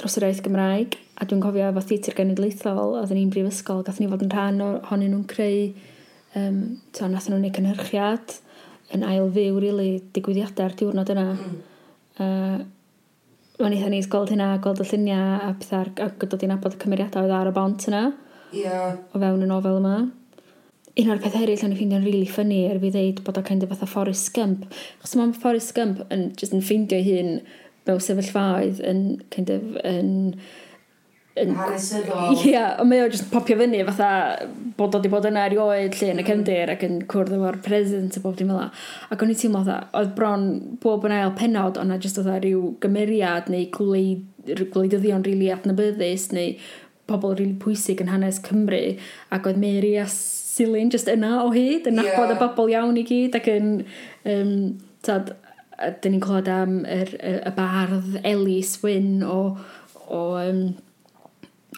dros 0.00 0.16
yr 0.18 0.28
iaith 0.28 0.42
Gymraeg 0.44 0.96
a 1.20 1.26
dwi'n 1.28 1.42
cofio 1.44 1.68
efo 1.68 1.82
theatr 1.88 2.16
genedlaethol 2.18 2.96
oedden 3.00 3.18
ni'n 3.18 3.32
brifysgol 3.32 3.82
gath 3.86 4.00
ni 4.00 4.08
fod 4.10 4.24
yn 4.26 4.32
rhan 4.32 4.62
ohonyn 4.66 5.12
nhw'n 5.14 5.26
creu 5.30 5.58
um, 6.38 6.62
to, 6.94 7.08
nath 7.08 7.28
nhw'n 7.30 7.48
ei 7.48 7.54
cynhyrchiad 7.58 8.38
yn 8.96 9.06
ail 9.08 9.28
fyw 9.32 9.58
rili 9.58 9.66
really, 9.66 9.90
digwyddiadau'r 10.16 10.78
diwrnod 10.78 11.12
yna 11.14 11.26
mm. 11.34 11.58
uh, 12.24 12.62
Mae'n 13.62 13.76
eitha 13.76 13.90
ni'n 13.92 14.06
gweld 14.10 14.32
hynna, 14.32 14.46
gweld 14.64 14.80
y 14.82 14.84
lluniau 14.88 15.34
a 15.44 15.52
pethau, 15.54 15.90
a 16.02 16.26
dod 16.26 16.42
i'n 16.42 16.54
abod 16.54 16.72
y 16.74 16.78
cymeriadau 16.82 17.28
oedd 17.28 17.34
ar 17.36 17.50
y 17.50 17.52
bont 17.54 17.84
yna. 17.86 18.00
Yeah. 18.56 18.96
O 19.14 19.20
fewn 19.22 19.44
y 19.44 19.46
nofel 19.46 19.78
yma 19.78 19.98
un 21.00 21.08
o'r 21.08 21.20
peth 21.22 21.36
eraill 21.38 21.62
o'n 21.64 21.72
i 21.72 21.76
ffeindio'n 21.78 22.04
really 22.04 22.28
ffynnu 22.28 22.58
er 22.68 22.80
fi 22.82 22.90
ddeud 22.92 23.22
bod 23.24 23.38
o'n 23.40 23.46
kind 23.48 23.64
of 23.64 23.70
fatha 23.72 23.88
Forrest 23.88 24.32
Gump. 24.36 24.66
Chos 25.00 25.14
mae 25.16 25.32
Forrest 25.44 25.72
Gump 25.76 26.02
yn, 26.12 26.26
just 26.36 26.52
yn 26.52 26.64
ffeindio 26.64 27.00
hun 27.06 27.38
mewn 27.88 28.02
sefyllfaoedd 28.02 28.82
yn 28.86 29.06
kind 29.34 29.50
of, 29.52 29.64
yn 29.86 30.12
yn... 31.40 31.54
Hanesyddol. 31.56 32.34
Ie, 32.34 32.50
yeah, 32.52 32.74
ond 32.80 32.90
mae 32.90 33.02
o 33.04 33.08
just 33.12 33.30
popio 33.32 33.56
fyny 33.60 33.80
fatha 33.88 34.10
bod 34.76 34.94
o 34.94 35.00
wedi 35.00 35.12
bod 35.12 35.28
yna 35.28 35.46
erioed 35.48 35.96
lle 35.96 36.10
yn 36.12 36.20
y 36.20 36.24
mm. 36.24 36.28
cefndir 36.28 36.72
ac 36.74 36.84
yn 36.86 37.00
cwrdd 37.10 37.36
efo'r 37.38 37.58
president 37.64 38.18
a 38.18 38.22
bob 38.24 38.36
dim 38.38 38.52
fel 38.52 38.60
la. 38.60 38.68
Ac 39.14 39.24
o'n 39.24 39.32
i 39.32 39.38
teimlo 39.38 39.62
fatha, 39.64 39.78
oedd 39.98 40.12
bron 40.18 40.46
bob 40.82 41.08
yn 41.08 41.16
ail 41.16 41.34
penod 41.38 41.80
o'na 41.80 41.98
just 42.02 42.20
oedd 42.20 42.30
rhyw 42.34 42.74
gymeriad 42.84 43.48
neu 43.52 43.64
gwleidyddion 43.72 45.24
rili 45.24 45.38
really 45.38 45.52
adnabyddus 45.54 46.28
neu 46.36 46.52
pobl 47.08 47.32
rili 47.32 47.48
really 47.48 47.60
pwysig 47.64 48.04
yn 48.04 48.12
hanes 48.12 48.40
Cymru 48.44 48.84
ac 49.32 49.48
oedd 49.48 49.60
Mary 49.60 49.96
a 50.00 50.06
Silyn 50.12 50.92
just 50.92 51.08
yna 51.08 51.38
o 51.46 51.50
hyd 51.54 51.88
yn 51.88 51.96
nabod 51.96 52.28
yeah. 52.28 52.36
y 52.36 52.40
bobl 52.40 52.72
iawn 52.74 52.98
i 53.00 53.06
gyd 53.08 53.38
ac 53.38 53.48
yn 53.48 53.70
um, 54.28 54.52
tad, 55.02 55.32
dyn 56.02 56.16
ni'n 56.16 56.22
clywed 56.22 56.50
am 56.52 56.78
yr, 56.88 57.12
y, 57.18 57.34
y 57.42 57.52
bardd 57.56 58.20
Elis 58.22 58.76
Wyn 58.84 59.22
o, 59.26 59.38
o 60.08 60.22
um, 60.40 60.62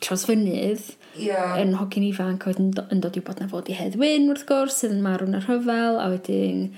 Trosfynydd 0.04 0.90
yeah. 1.20 1.56
yn 1.62 1.76
hogyn 1.78 2.08
ifanc 2.08 2.46
oedd 2.48 2.60
yn, 2.60 2.70
yn 2.92 3.02
dod 3.04 3.16
i 3.18 3.22
bod 3.24 3.40
na 3.40 3.48
fod 3.50 3.70
i 3.70 3.78
Hedd 3.78 3.98
Wyn 4.00 4.28
wrth 4.32 4.46
gwrs 4.48 4.82
sydd 4.82 4.96
yn 4.96 5.04
marw 5.04 5.28
yn 5.28 5.38
y 5.38 5.42
rhyfel 5.44 6.00
a 6.02 6.10
wedyn 6.12 6.68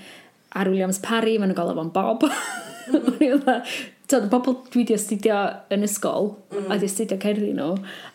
ar 0.57 0.71
Williams 0.71 1.01
Parry 1.03 1.37
maen 1.37 1.51
nhw'n 1.51 1.59
golaf 1.59 1.81
o'n 1.81 1.93
Bob 1.95 2.27
mm. 2.31 3.47
Tod, 4.07 4.23
y 4.23 4.31
bobl 4.31 4.61
dwi 4.71 4.85
wedi 4.85 4.95
astudio 4.95 5.39
yn 5.73 5.83
ysgol 5.83 6.31
mm. 6.53 6.69
a 6.71 6.77
di 6.79 6.87
astudio 6.87 7.17
cerddi 7.19 7.51
nhw 7.57 7.73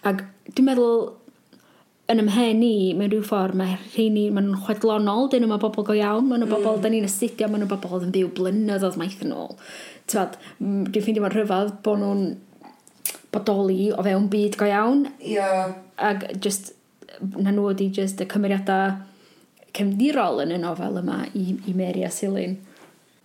ac 0.08 0.22
dwi'n 0.48 0.70
meddwl 0.70 1.02
yn 2.12 2.22
ymhen 2.22 2.62
i, 2.66 2.92
mewn 2.96 3.10
rhyw 3.12 3.24
ffordd, 3.26 3.56
mae 3.58 3.76
rheini, 3.94 4.26
maen 4.34 4.50
nhw'n 4.50 4.62
chwedlonol, 4.66 5.30
dyn 5.32 5.46
nhw'n 5.46 5.62
bobl 5.62 5.86
go 5.88 5.96
iawn, 5.96 6.28
maen 6.28 6.42
nhw'n 6.42 6.50
mm. 6.50 6.54
bobl, 6.54 6.78
mm. 6.78 6.84
da 6.84 6.92
ni'n 6.92 7.08
astudio, 7.08 7.48
maen 7.48 7.64
nhw'n 7.64 7.72
bobl 7.72 7.96
oedd 7.96 8.06
yn 8.08 8.14
byw 8.14 8.32
blynyddoedd 8.36 8.98
maith 9.00 9.22
yn 9.24 9.34
ôl. 9.36 9.54
Tywad, 10.10 10.36
dwi'n 10.60 11.04
ffeindio 11.04 11.24
mae'n 11.24 11.36
rhyfedd 11.36 11.72
bod 11.86 12.02
nhw'n 12.02 12.26
bodoli 13.32 13.88
o 13.94 14.04
fewn 14.04 14.28
byd 14.32 14.58
go 14.60 14.68
iawn. 14.68 15.06
Yeah. 15.24 15.72
Ac 15.96 16.28
just, 16.44 16.74
na 17.36 17.50
nhw 17.50 17.70
wedi 17.70 17.88
just 17.94 18.20
y 18.20 18.28
cymeriadau 18.28 18.98
cefndirol 19.72 20.44
yn 20.44 20.52
y 20.56 20.60
nofel 20.60 21.00
yma 21.00 21.22
i, 21.32 21.46
i 21.68 21.74
Mary 21.76 22.04
a 22.04 22.12
Silyn. 22.12 22.58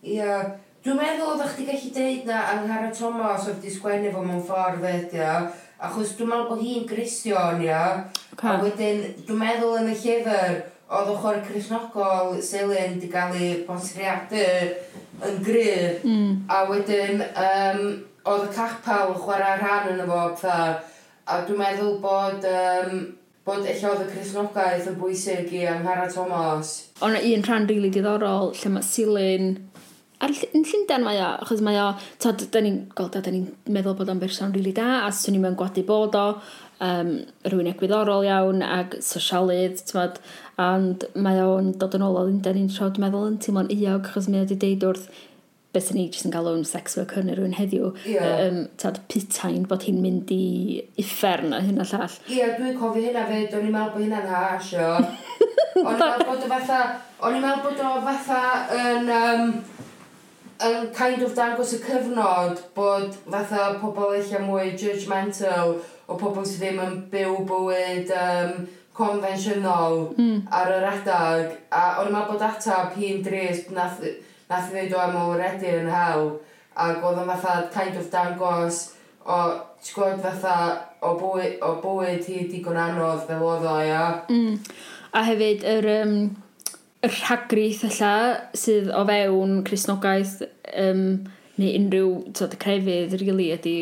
Ie. 0.06 0.16
Yeah. 0.22 0.56
Dwi'n 0.86 1.00
meddwl 1.02 1.34
oeddech 1.34 1.56
chi 1.58 1.66
gallu 1.68 1.90
deud 1.92 2.28
na 2.30 2.42
Angharad 2.54 2.94
Thomas 2.96 3.48
oedd 3.50 3.58
di 3.60 3.72
sgwennu 3.74 4.12
fo 4.14 4.22
mewn 4.24 4.44
ffordd 4.48 4.86
ydy 4.88 5.20
o, 5.20 5.32
Achos 5.78 6.16
dwi'n 6.18 6.32
meddwl 6.32 6.50
bod 6.50 6.64
hi'n 6.64 6.88
Gristion, 6.90 7.62
ia. 7.62 7.84
Okay. 8.34 8.50
A 8.50 8.58
wedyn, 8.64 9.04
dwi'n 9.28 9.42
meddwl 9.44 9.78
yn 9.82 9.92
y 9.92 9.98
llyfr, 10.02 10.58
oedd 10.88 11.12
ochr 11.14 11.44
Cresnogol 11.46 12.38
Selin 12.42 12.96
wedi 12.96 13.12
cael 13.12 13.36
ei 13.38 13.52
bonsriadu 13.68 14.48
yn 15.28 15.38
gry. 15.46 15.70
Mm. 16.02 16.34
A 16.50 16.64
wedyn, 16.72 17.22
um, 17.28 17.84
oedd 18.28 18.48
y 18.48 18.56
capel 18.56 19.14
yn 19.14 19.22
chwarae 19.22 19.60
rhan 19.62 19.94
yn 19.94 20.04
y 20.06 20.10
fo. 20.10 20.58
A 21.28 21.40
dwi'n 21.46 21.64
meddwl 21.64 21.96
bod... 22.04 22.52
Um, 22.52 23.00
bod 23.48 23.64
eich 23.64 23.84
oedd 23.88 24.02
y 24.04 24.08
Cresnogaeth 24.12 24.90
yn 24.92 24.98
bwysig 25.00 25.54
i 25.56 25.62
Angharad 25.72 26.12
Thomas. 26.12 26.90
Ond 27.00 27.16
un 27.16 27.46
rhan 27.46 27.64
rili 27.64 27.78
really 27.78 27.92
diddorol 27.96 28.52
lle 28.52 28.72
mae 28.74 28.84
Silyn 28.84 29.54
ar, 30.24 30.34
yn 30.56 30.66
Llundain 30.66 31.06
mae 31.06 31.20
o, 31.22 31.30
achos 31.44 31.62
mae 31.66 31.78
o, 31.82 31.92
tod, 32.24 32.48
da 32.54 32.62
ni'n 32.64 32.80
gweld, 32.98 33.18
da 33.18 33.34
ni'n 33.34 33.48
meddwl 33.74 33.98
bod 34.00 34.12
o'n 34.14 34.22
berson 34.22 34.54
rili 34.56 34.72
really 34.72 34.76
da, 34.78 35.06
a 35.06 35.12
swn 35.14 35.38
i'n 35.38 35.46
mewn 35.46 35.60
gwadu 35.60 35.84
bod 35.88 36.18
o, 36.18 36.26
um, 36.84 37.14
rhywun 37.46 37.72
egwyddorol 37.74 38.28
iawn, 38.28 38.66
ag 38.66 38.98
sosialydd, 39.06 39.84
tymod, 39.90 40.20
ond 40.62 41.08
mae 41.16 41.42
o'n 41.44 41.74
dod 41.80 41.98
yn 41.98 42.06
ôl 42.08 42.20
o 42.20 42.28
Llundain 42.28 42.58
ni'n 42.60 42.74
trod 42.74 43.00
meddwl 43.02 43.32
yn 43.32 43.40
teimlo'n 43.44 43.74
iog, 43.78 44.10
achos 44.10 44.30
mae 44.32 44.42
o 44.42 44.48
wedi 44.48 44.60
deud 44.66 44.88
wrth 44.90 45.10
beth 45.76 45.92
ni 45.94 46.08
jyst 46.08 46.26
yn 46.26 46.34
galw 46.34 46.56
yn 46.58 46.64
sex 46.66 46.96
worker 46.98 47.26
neu 47.26 47.36
rhywun 47.38 47.54
heddiw, 47.58 47.92
yeah. 48.10 48.48
um, 48.48 48.64
tad 48.82 49.02
pitain 49.12 49.68
bod 49.70 49.84
hi'n 49.86 50.00
mynd 50.02 50.32
i 50.34 50.80
uffern 51.04 51.54
a 51.54 51.62
hyn 51.62 51.84
a 51.84 51.86
llall. 51.86 52.16
Ie, 52.26 52.40
yeah, 52.40 52.56
dwi'n 52.58 52.78
cofio 52.80 53.04
hynna 53.04 53.28
fe, 53.30 53.44
do'n 53.52 53.68
i'n 53.68 53.76
meddwl 53.76 53.94
bod 53.94 54.06
hynna'n 54.08 54.32
hash 54.32 54.74
o'n 55.84 55.94
i'n 55.94 56.00
meddwl 56.02 56.26
bod 56.32 56.46
o 56.48 56.50
fatha, 56.56 56.80
o'n 57.22 57.38
i'n 57.38 57.44
meddwl 57.46 57.68
bod 57.68 57.84
o 57.86 57.92
fatha 58.08 58.42
yn... 58.80 59.12
Um, 59.20 59.52
yn 60.64 60.90
kind 60.94 61.22
of 61.24 61.36
dangos 61.38 61.74
y 61.76 61.80
cyfnod 61.84 62.62
bod 62.76 63.14
fatha 63.30 63.68
pobl 63.82 64.16
eich 64.18 64.34
mwy 64.42 64.74
judgmental 64.80 65.76
o 66.08 66.18
pobl 66.18 66.46
sydd 66.48 66.64
ddim 66.64 66.82
yn 66.86 66.98
byw 67.12 67.36
bywyd 67.50 68.14
um, 68.18 68.54
conventional 68.98 70.00
mm. 70.18 70.48
ar 70.60 70.72
yr 70.80 70.88
adag 70.90 71.54
a 71.70 71.84
o'n 72.02 72.10
i'n 72.10 72.18
bod 72.32 72.46
atab 72.48 72.96
hi'n 72.98 73.22
drist 73.26 73.70
nath, 73.76 74.02
nath 74.50 74.72
i 74.72 74.74
ddeud 74.74 74.98
o 74.98 75.04
am 75.04 75.20
o 75.22 75.26
edyn 75.38 75.84
yn 75.84 75.94
hel 75.94 76.32
ac 76.88 77.06
oedd 77.06 77.22
yn 77.22 77.32
fatha 77.34 77.58
kind 77.74 78.00
of 78.02 78.10
dangos 78.14 78.82
o 79.28 79.40
ti'n 79.84 79.94
gwybod 79.94 80.26
fatha 80.26 80.58
o 81.06 81.14
bywyd, 81.20 81.62
o 81.62 81.76
bywyd 81.84 82.26
hi 82.26 82.48
digon 82.50 82.82
anodd 82.82 83.28
fel 83.30 83.46
oedd 83.46 83.70
o 83.70 83.78
ia 83.86 84.04
mm. 84.34 84.58
a 85.14 85.26
hefyd 85.30 85.66
yr 85.76 85.90
um, 86.00 86.20
rhagrith 87.12 87.84
alla 87.88 88.14
sydd 88.58 88.92
o 88.94 89.04
fewn 89.08 89.62
Cresnogaeth 89.68 90.42
um, 90.74 91.04
neu 91.58 91.74
unrhyw 91.80 92.12
tod, 92.38 92.58
crefydd 92.62 93.16
rili 93.18 93.26
really, 93.26 93.48
ydy 93.56 93.76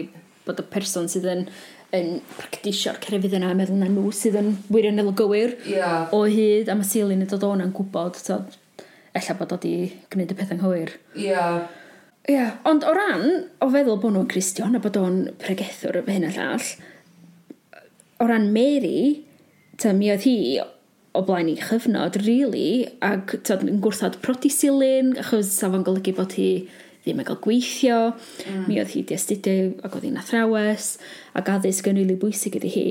bod 0.46 0.62
y 0.62 0.68
person 0.72 1.10
sydd 1.12 1.28
yn 1.32 1.48
yn 1.96 2.20
practisio'r 2.36 2.98
crefydd 3.04 3.38
yna 3.38 3.52
a 3.54 3.58
meddwl 3.58 3.80
na 3.80 3.88
nhw 3.92 4.12
sydd 4.16 4.38
yn 4.40 4.52
wirioneddol 4.74 5.16
gywir 5.20 5.56
yeah. 5.70 6.12
o 6.16 6.26
hyd 6.28 6.70
a 6.72 6.76
mae 6.78 6.88
Silin 6.88 7.24
yn 7.24 7.30
dod 7.32 7.46
o'n 7.48 7.64
yn 7.64 7.74
gwybod 7.76 8.20
tod, 8.26 8.58
ella 9.16 9.36
bod 9.40 9.54
o 9.56 9.60
di 9.62 9.76
gwneud 10.12 10.34
y 10.34 10.38
pethau'n 10.40 10.64
hwyr. 10.66 10.96
Ie. 11.16 11.30
Yeah. 11.30 11.68
Ie, 12.26 12.34
yeah. 12.34 12.52
ond 12.68 12.84
o 12.88 12.94
ran 12.96 13.26
o 13.62 13.70
feddwl 13.72 14.02
bod 14.02 14.16
nhw'n 14.16 14.30
Cristion 14.32 14.76
a 14.76 14.82
bod 14.84 15.00
o'n 15.00 15.22
pregethwr 15.42 16.02
hyn 16.10 16.28
a 16.28 16.34
llall, 16.36 16.72
o 18.20 18.30
ran 18.32 18.50
Mary, 18.56 19.26
ta 19.80 19.94
mi 19.96 20.12
oedd 20.12 20.26
hi 20.28 20.38
o 21.16 21.24
blaen 21.26 21.50
i 21.52 21.56
chyfnod, 21.60 22.20
really, 22.26 22.86
ac 23.06 23.38
tyd, 23.48 23.66
yn 23.70 23.82
gwrthod 23.84 24.20
prodi 24.24 24.52
silyn, 24.54 25.14
achos 25.22 25.52
sa 25.56 25.72
fo'n 25.72 25.86
golygu 25.88 26.16
bod 26.18 26.36
hi 26.38 26.50
ddim 27.06 27.22
yn 27.22 27.28
cael 27.28 27.42
gweithio, 27.44 28.00
mm. 28.46 28.64
mi 28.68 28.80
oedd 28.82 28.94
hi 28.96 29.04
di 29.06 29.18
astudio 29.18 29.74
ac 29.86 29.94
oedd 29.94 30.08
hi'n 30.08 30.22
athrawes, 30.22 30.96
ac 31.38 31.52
addysg 31.54 31.92
yn 31.92 32.00
rili 32.02 32.18
bwysig 32.22 32.58
iddi 32.60 32.72
hi. 32.74 32.88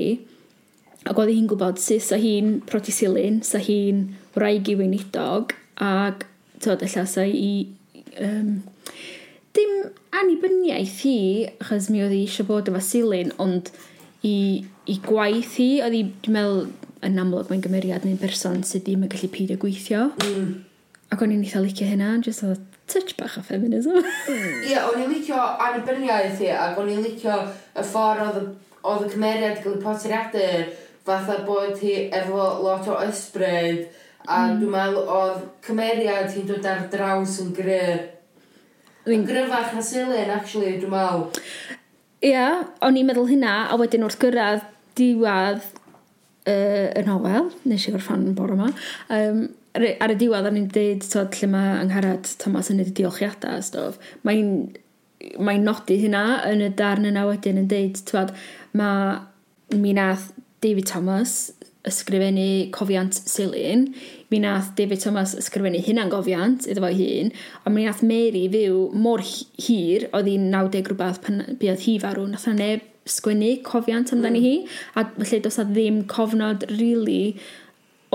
Ac 1.05 1.19
oedd 1.19 1.33
hi'n 1.33 1.49
gwybod 1.51 1.81
sut 1.81 2.05
sa 2.05 2.19
hi'n 2.21 2.61
prodi 2.69 2.95
silyn, 2.95 3.41
sa 3.45 3.59
hi'n 3.61 4.07
wraig 4.37 4.71
i 4.71 4.77
weinidog, 4.79 5.53
ac 5.83 6.27
tyd, 6.63 6.85
ella 6.87 7.05
sa 7.09 7.27
i... 7.27 7.51
Um, 8.15 8.63
dim 9.55 9.73
annibyniaeth 10.15 11.01
hi, 11.03 11.17
achos 11.59 11.89
mi 11.91 12.01
oedd 12.03 12.15
hi 12.15 12.23
eisiau 12.25 12.47
bod 12.47 12.71
efo 12.71 12.81
silyn, 12.83 13.35
ond 13.41 13.71
i 14.25 14.37
i 14.85 14.99
gwaith 15.01 15.57
hi, 15.59 15.69
oedd 15.85 15.95
hi, 15.97 16.03
dwi'n 16.25 16.35
meddwl, 16.35 16.65
yn 17.05 17.19
amlwg 17.21 17.49
mae'n 17.51 17.63
gymeriad 17.65 18.05
neu'n 18.05 18.21
person 18.21 18.61
sydd 18.65 18.85
ddim 18.85 19.05
yn 19.05 19.11
gallu 19.11 19.29
peidio 19.33 19.57
gweithio. 19.61 20.07
Mm. 20.25 20.53
Ac 21.13 21.21
o'n 21.21 21.33
i'n 21.33 21.43
eitha 21.45 21.61
licio 21.63 21.87
hynna, 21.89 22.15
jyst 22.25 22.45
oedd 22.45 22.63
touch 22.91 23.15
bach 23.17 23.37
o 23.39 23.43
feminism. 23.45 23.97
Ie, 24.29 24.71
yeah, 24.71 24.87
o'n 24.89 25.01
i'n 25.01 25.13
licio 25.13 25.37
annibyniaeth 25.37 26.41
hi, 26.41 26.51
ac 26.53 26.79
o'n 26.81 26.91
i'n 26.93 27.03
licio 27.05 27.37
y 27.73 27.85
ffordd 27.85 28.41
oedd 28.85 29.05
y 29.07 29.11
cymeriad 29.13 29.61
gael 29.63 29.77
ei 29.77 29.85
potiriadu 29.85 30.49
fatha 31.05 31.39
bod 31.45 31.79
hi 31.81 31.95
efo 32.13 32.43
lot 32.65 32.89
o 32.89 32.99
ysbryd, 33.05 33.87
a 34.25 34.43
mm. 34.47 34.59
dwi'n 34.61 34.75
meddwl 34.75 35.09
oedd 35.15 35.41
cymeriad 35.65 36.29
hi'n 36.33 36.49
dod 36.49 36.69
ar 36.69 36.85
draws 36.93 37.39
yn 37.43 37.51
gry. 37.57 37.81
Yn 39.05 39.25
gryfach 39.25 39.73
na 39.73 39.81
Silyn, 39.85 40.31
actually, 40.33 40.77
dwi'n 40.81 40.93
meddwl. 40.93 41.27
Ia, 42.25 42.29
yeah, 42.31 42.63
o'n 42.85 42.97
i'n 42.97 43.05
meddwl 43.05 43.29
hynna, 43.29 43.57
a 43.69 43.77
wedyn 43.77 44.05
wrth 44.07 44.17
gyrraedd 44.21 44.63
diwad 44.97 45.61
uh, 45.61 46.87
y 46.95 47.03
nofel, 47.05 47.51
nes 47.69 47.85
i 47.87 47.93
gorffan 47.93 48.25
yn 48.29 48.37
bore 48.37 48.55
yma, 48.55 48.71
um, 49.15 49.43
ar, 49.75 49.87
ar 50.05 50.13
y 50.13 50.17
diwad 50.21 50.49
o'n 50.49 50.59
i'n 50.61 50.71
dweud 50.71 51.05
tod, 51.11 51.35
lle 51.39 51.51
mae 51.51 51.75
angharad 51.81 52.29
Thomas 52.41 52.71
yn 52.73 52.83
y 52.83 52.87
diolchiadau 52.95 53.59
a 53.59 53.65
stof, 53.65 53.99
mae'n 54.27 54.51
mae 55.41 55.59
nodi 55.61 55.97
hynna 56.03 56.25
yn 56.51 56.63
y 56.65 56.71
darn 56.77 57.07
yna 57.09 57.25
wedyn 57.29 57.63
yn 57.63 57.69
deud, 57.71 58.01
twad, 58.07 58.33
mae 58.77 59.77
mi 59.79 59.95
nath 59.97 60.29
David 60.63 60.87
Thomas 60.89 61.53
ysgrifennu 61.85 62.71
cofiant 62.73 63.13
Silin, 63.13 63.87
mi 64.31 64.39
nath 64.41 64.71
David 64.77 65.03
Thomas 65.03 65.35
ysgrifennu 65.37 65.81
hynna'n 65.85 66.09
gofiant 66.13 66.65
iddo 66.69 66.81
fo 66.85 66.91
hun, 66.93 67.31
ond 67.65 67.75
mi 67.75 67.85
nath 67.85 68.01
Mary 68.05 68.45
fyw 68.53 68.87
mor 68.97 69.21
hir, 69.21 70.09
oedd 70.11 70.29
hi'n 70.29 70.49
90 70.53 70.89
rhywbeth 70.89 71.21
pan 71.25 71.43
buodd 71.61 71.85
hi 71.85 71.97
farw, 72.01 72.25
nath 72.29 72.47
na 72.49 72.57
neb 72.57 72.91
sgwennu 73.05 73.51
cofiant 73.65 74.13
amdani 74.15 74.41
mm. 74.41 74.45
hi 74.45 75.01
a 75.01 75.05
felly 75.19 75.39
does 75.45 75.59
a 75.61 75.65
ddim 75.69 76.03
cofnod 76.11 76.65
really 76.79 77.37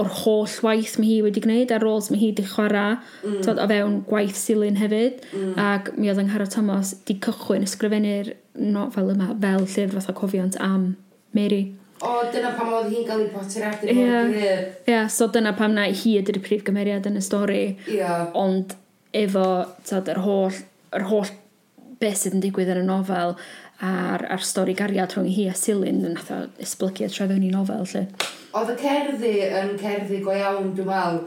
o'r 0.01 0.11
holl 0.23 0.55
waith 0.67 0.97
mae 1.01 1.09
hi 1.09 1.19
wedi 1.27 1.43
gwneud 1.45 1.75
a 1.75 1.81
roles 1.83 2.11
mae 2.11 2.21
hi 2.21 2.31
wedi 2.31 2.47
chwarae 2.49 2.95
mm. 2.97 3.41
tod, 3.47 3.61
o 3.61 3.67
fewn 3.71 3.99
gwaith 4.09 4.39
silyn 4.39 4.79
hefyd 4.81 5.21
mm. 5.31 5.53
ac 5.61 5.93
mi 5.99 6.11
oedd 6.13 6.23
Anghara 6.23 6.49
Thomas 6.51 6.95
di 7.09 7.19
cychwyn 7.27 7.67
ysgrifennu'r 7.67 8.33
nofel 8.61 9.13
yma 9.15 9.35
fel 9.43 9.67
llyfr 9.67 9.99
fath 9.99 10.11
o 10.15 10.17
cofiant 10.23 10.59
am 10.65 10.95
Mary 11.37 11.63
O, 12.01 12.11
dyna 12.33 12.55
pam 12.57 12.71
oedd 12.73 12.89
hi'n 12.95 13.05
cael 13.05 13.27
ei 13.27 13.33
poteriadu 13.35 13.93
yeah. 13.93 14.31
Ie, 14.33 14.53
yeah, 14.89 15.09
so 15.13 15.29
dyna 15.29 15.53
pam 15.59 15.75
na 15.77 15.85
hi 15.93 16.15
ydy'r 16.23 16.41
prif 16.45 16.63
gymeriad 16.65 17.05
yn 17.11 17.19
y 17.21 17.25
stori. 17.25 17.65
Yeah. 17.93 18.31
Ond 18.41 18.73
efo, 19.13 19.45
tad, 19.85 20.09
yr 20.09 20.23
holl, 20.25 20.57
yr 20.97 21.05
holl 21.11 21.29
beth 22.01 22.23
sydd 22.23 22.39
yn 22.39 22.45
digwydd 22.47 22.73
yn 22.73 22.81
y 22.81 22.87
nofel 22.89 23.37
a'r, 23.85 24.27
ar 24.35 24.43
stori 24.45 24.75
gariad 24.77 25.15
rhwng 25.15 25.31
hi 25.33 25.47
a 25.51 25.55
Silyn 25.57 26.03
yn 26.05 26.19
atho 26.21 26.43
esblygu 26.61 27.07
a 27.07 27.13
trefynu 27.13 27.53
nofel 27.55 27.87
lle. 27.93 28.05
Oedd 28.57 28.75
y 28.75 28.77
cerddi 28.81 29.33
yn 29.47 29.73
cerddi 29.81 30.21
go 30.25 30.35
iawn 30.37 30.75
dwi'n 30.77 30.91
meddwl. 30.91 31.23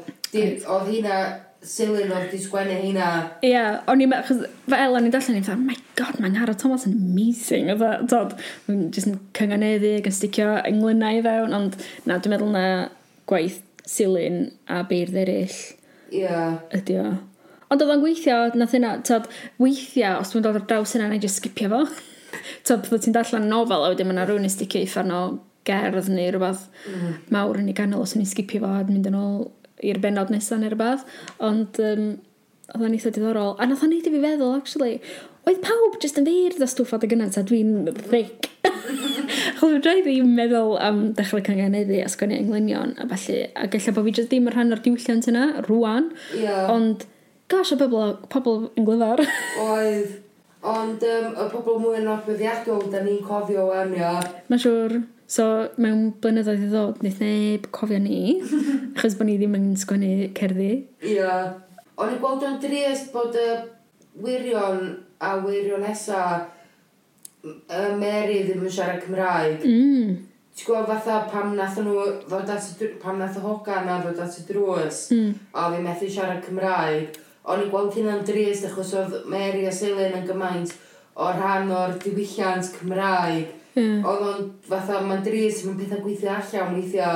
Oedd 0.75 0.91
hynna 0.91 1.17
Silyn 1.63 2.12
oedd 2.12 2.31
di 2.33 2.39
sgwennu 2.43 2.75
hynna. 2.81 3.10
Ie, 3.39 3.53
yeah, 3.53 3.77
o'n 3.88 4.01
i'n 4.03 4.12
meddwl, 4.12 4.45
fel 4.67 4.98
o'n 4.98 5.07
i'n 5.07 5.13
darllen 5.13 5.38
i'n 5.39 5.45
meddwl, 5.45 5.62
oh 5.62 5.67
my 5.69 5.77
god, 6.00 6.19
mae'n 6.19 6.36
Ngara 6.36 6.57
Thomas 6.60 6.83
yn 6.89 6.98
amazing. 7.00 7.72
Oedd 7.72 8.10
dod, 8.12 8.36
jyst 8.67 9.07
yn 9.07 9.19
cynganeddu 9.38 9.93
ac 10.00 10.10
yn 10.12 10.17
sticio 10.17 10.50
englynau 10.67 11.22
i 11.22 11.24
fewn, 11.24 11.55
ond 11.55 11.77
na, 12.03 12.19
dwi'n 12.19 12.36
meddwl 12.36 12.51
na 12.53 12.65
gwaith 13.31 13.62
Silyn 13.88 14.50
a 14.67 14.83
beirdd 14.88 15.15
eraill. 15.24 15.55
Ie. 16.12 16.25
Yeah. 16.25 16.60
Ydy 16.75 17.00
o. 17.00 17.07
Ond 17.72 17.81
oedd 17.81 17.95
o'n 17.95 18.03
gweithio, 18.03 18.41
nath 18.60 18.75
yna, 18.77 18.98
tod, 19.07 19.31
weithio, 19.63 20.17
os 20.19 20.36
dwi'n 20.36 20.43
dod 20.45 20.60
ar 20.60 20.67
draws 20.67 20.98
yna, 21.00 21.07
na 21.10 21.17
i 21.17 21.24
just 21.24 21.39
skipio 21.39 21.72
fo 21.72 21.86
to, 22.68 22.78
bydd 22.78 23.08
ti'n 23.08 23.18
darllen 23.18 23.50
nofel 23.52 23.88
a 23.88 23.92
wedyn 23.94 24.10
mae 24.10 24.18
yna 24.18 24.28
rhywun 24.28 24.48
i 24.48 24.54
sticio 24.54 24.84
i 24.84 24.90
ffarno 24.90 25.24
gerdd 25.68 26.12
neu 26.12 26.30
rhywbeth 26.32 26.68
mm. 26.92 27.18
mawr 27.36 27.62
yn 27.62 27.72
ei 27.72 27.78
ganol 27.78 28.04
os 28.06 28.16
o'n 28.18 28.24
i 28.24 28.30
sgipio 28.30 28.63
fo 28.63 28.72
a 28.80 28.84
mynd 28.88 29.10
yn 29.12 29.20
ôl 29.20 29.46
i'r 29.84 30.00
benod 30.04 30.32
nesaf 30.34 30.60
neu 30.60 30.74
rhywbeth 30.74 31.06
ond 31.44 31.80
um, 31.84 32.10
oedd 32.74 32.88
o'n 32.88 32.98
eitha 32.98 33.13
diddorol 33.16 33.56
a 33.58 33.68
nath 33.68 33.84
o'n 33.86 33.94
neud 33.94 34.10
i 34.10 34.13
fi 34.13 34.24
feddwl 34.24 34.58
actually 34.58 34.98
oedd 35.50 35.62
pawb 35.63 35.98
jyst 36.02 36.20
yn 36.20 36.28
feirdd 36.28 36.63
o 36.63 36.68
stwff 36.72 36.96
adeg 36.96 37.16
yna 37.18 37.30
ta 37.34 37.44
dwi'n 37.48 37.90
thick. 38.00 38.50
Chol 39.60 39.74
fi'n 39.74 39.84
rhaid 39.84 40.08
i'n 40.12 40.36
meddwl 40.38 40.78
am 40.84 41.02
dechrau 41.18 41.44
cangeneddu 41.44 42.00
a 42.04 42.10
sgwennu 42.12 42.38
englynion 42.40 42.94
a 43.02 43.08
falle 43.12 43.40
a 43.60 43.68
gallai 43.72 43.96
bod 43.96 44.08
fi 44.08 44.16
jyst 44.20 44.32
ddim 44.32 44.48
yn 44.48 44.56
rhan 44.56 44.75
o'r 44.75 44.84
diwylliant 44.86 45.28
yna 45.32 45.48
rwan 45.68 46.12
yeah. 46.38 46.72
ond 46.72 47.04
gosh 47.52 47.74
o 47.75 47.80
bobl, 47.80 48.16
pobl 48.32 48.70
yn 48.80 48.88
glyfar 48.88 49.25
oedd 49.66 50.16
Ond 50.63 51.03
um, 51.03 51.34
y 51.36 51.46
pobl 51.51 51.79
mwy 51.82 51.98
yn 52.00 52.08
adfeddiadol, 52.08 52.86
da 52.91 53.01
ni'n 53.03 53.24
cofio 53.27 53.67
wan, 53.67 53.91
ia. 53.98 54.15
Mae'n 54.48 54.63
siŵr. 54.63 55.01
so 55.34 55.46
mewn 55.82 56.12
blynyddoedd 56.22 56.63
i 56.67 56.70
ddod, 56.70 57.00
wnaeth 57.01 57.22
neb 57.24 57.67
cofio 57.75 58.00
ni, 58.00 58.38
achos 58.96 59.17
bod 59.20 59.27
ni 59.27 59.38
ddim 59.39 59.58
yn 59.58 59.72
sgwennu 59.79 60.29
cerddi. 60.38 60.72
Ia. 61.10 61.38
O'n 61.98 62.13
i'n 62.13 62.20
gweld 62.22 62.46
o'n 62.48 62.60
drist 62.63 63.12
bod 63.13 63.36
y 63.39 63.48
wirion 64.24 64.86
a 65.24 65.34
wirion 65.41 65.82
wirionesa 65.84 66.22
y 67.43 67.82
Mary 68.00 68.43
ddim 68.46 68.63
yn 68.63 68.72
siarad 68.72 69.03
Cymraeg. 69.03 69.65
Mm. 69.67 70.15
Ti'n 70.53 70.70
gweld 70.70 70.89
fatha 70.91 71.20
pam 71.32 71.58
nath 71.58 71.79
nhw 71.82 72.08
ddod 72.27 72.51
at 72.53 72.70
y, 72.70 72.77
dr- 72.79 72.96
pam 73.01 73.20
nath 73.20 73.39
y 73.39 73.43
hogan 73.43 73.89
a 73.89 74.00
ddod 74.03 74.22
at 74.24 74.39
y 74.39 74.48
drws, 74.48 75.03
mm. 75.15 75.32
a 75.60 75.67
fi 75.74 75.84
methu 75.84 76.12
siarad 76.13 76.43
Cymraeg 76.46 77.20
O'n 77.43 77.65
i'n 77.65 77.71
gweld 77.73 77.97
hynna'n 77.97 78.23
drist 78.27 78.67
achos 78.69 78.93
oedd 78.95 79.17
Mary 79.31 79.65
a 79.67 79.73
Selyn 79.75 80.15
yn 80.15 80.27
gymaint 80.27 80.71
o 81.19 81.31
rhan 81.33 81.71
o'r 81.73 81.97
diwylliant 82.03 82.71
Cymraeg. 82.77 83.51
Yeah. 83.73 84.05
Oedd 84.05 84.23
o'n 84.29 84.47
fatha, 84.67 85.01
mae'n 85.03 85.25
drist, 85.25 85.65
mae'n 85.65 85.81
pethau 85.81 86.05
gweithio 86.05 86.38
allan 86.38 86.77
weithio. 86.77 87.09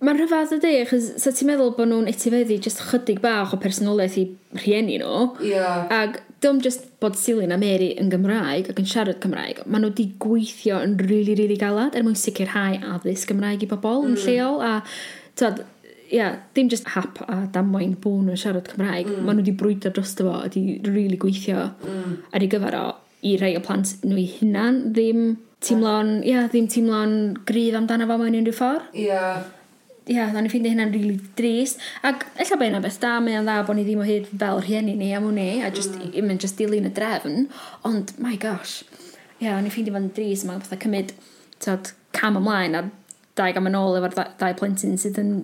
Mae'n 0.00 0.16
rhyfedd 0.16 0.54
ydy, 0.56 0.74
achos 0.80 1.10
sa 1.20 1.32
ti'n 1.36 1.50
meddwl 1.50 1.74
bod 1.76 1.90
nhw'n 1.90 2.08
etifeddu 2.08 2.56
jyst 2.56 2.80
chydig 2.88 3.20
bach 3.24 3.52
o 3.52 3.58
personolaeth 3.60 4.16
i 4.20 4.26
rhieni 4.62 4.96
nhw. 5.02 5.26
Yeah. 5.44 5.84
Ac 5.92 6.22
dim 6.40 6.62
just 6.64 6.86
bod 7.04 7.18
Silyn 7.20 7.52
a 7.52 7.58
Mary 7.60 7.90
yn 8.00 8.08
Gymraeg 8.12 8.70
ac 8.72 8.80
yn 8.80 8.88
siarad 8.88 9.20
Cymraeg, 9.20 9.60
maen 9.66 9.84
nhw 9.84 9.92
wedi 9.92 10.08
gweithio 10.22 10.80
yn 10.84 10.96
rili, 11.00 11.10
really, 11.10 11.34
rili 11.34 11.42
really 11.42 11.60
galad 11.60 11.96
er 11.96 12.06
mwyn 12.06 12.16
sicrhau 12.16 12.80
addysg 12.94 13.28
Gymraeg 13.32 13.66
i 13.66 13.68
bobl 13.68 14.06
mm. 14.06 14.14
yn 14.14 14.24
lleol 14.24 14.64
a 14.64 14.72
tyd, 15.36 15.60
yeah, 16.10 16.40
dim 16.54 16.68
just 16.68 16.88
hap 16.88 17.20
a 17.28 17.46
damwain 17.54 17.94
bod 18.02 18.24
nhw'n 18.26 18.40
siarad 18.40 18.68
Cymraeg. 18.72 19.06
Mm. 19.06 19.22
Maen 19.26 19.38
nhw 19.38 19.44
wedi 19.44 19.54
brwydro 19.62 19.92
drosto 19.94 20.26
fo, 20.26 20.34
a 20.40 20.48
wedi 20.48 20.64
rili 20.82 20.94
really 20.96 21.20
gweithio 21.20 21.68
mm. 21.70 22.16
ar 22.34 22.44
ei 22.44 22.50
gyfer 22.50 22.76
o 22.80 22.84
i 23.26 23.36
rei 23.40 23.54
o 23.58 23.62
plant 23.64 23.94
nhw 24.02 24.18
i 24.18 24.26
hunan 24.38 24.82
ddim 24.96 25.24
teimlo'n, 25.64 26.20
ia, 26.24 26.32
yeah, 26.32 26.50
ddim 26.50 26.68
teimlo'n 26.72 27.16
gryf 27.48 27.78
amdano 27.78 28.08
fo 28.10 28.18
mewn 28.20 28.38
unrhyw 28.40 28.56
ffordd. 28.56 28.92
Ia. 28.94 29.06
Yeah. 29.06 29.48
Ia, 30.10 30.16
yeah, 30.16 30.30
da 30.34 30.40
ni'n 30.40 30.50
ffeindio 30.50 30.72
hynna'n 30.72 30.94
rili 30.94 31.12
really 31.12 31.34
drist. 31.38 31.82
Ac 32.06 32.24
ella 32.40 32.56
bod 32.58 32.70
yna 32.70 32.80
beth 32.82 32.96
da, 33.02 33.12
mae 33.22 33.36
o'n 33.38 33.46
dda 33.46 33.58
bod 33.68 33.78
ni 33.78 33.84
ddim 33.86 34.00
o 34.02 34.06
hyd 34.08 34.30
fel 34.32 34.62
rhieni 34.64 34.96
ni 34.98 35.12
am 35.14 35.28
hwnni, 35.28 35.60
a 35.62 35.70
just, 35.74 35.94
mm. 35.94 36.16
mae'n 36.26 36.40
just 36.42 36.58
dilyn 36.58 36.88
y 36.88 36.94
drefn. 36.96 37.44
Ond, 37.86 38.16
my 38.18 38.34
gosh, 38.40 38.80
ia, 39.38 39.52
yeah, 39.52 39.60
ni'n 39.60 39.70
ffeindio 39.70 39.94
fo'n 39.94 40.10
drist, 40.16 40.48
mae'n 40.48 40.64
fatha 40.64 40.80
cymryd, 40.82 41.14
tod, 41.62 41.92
cam 42.16 42.40
ymlaen 42.40 42.74
a 42.74 42.86
dau 43.38 43.52
gam 43.54 43.68
yn 43.70 43.78
ôl 43.78 44.00
efo'r 44.00 44.16
ddau 44.40 44.56
plentyn 44.58 44.98
sydd 44.98 45.20
yn 45.20 45.34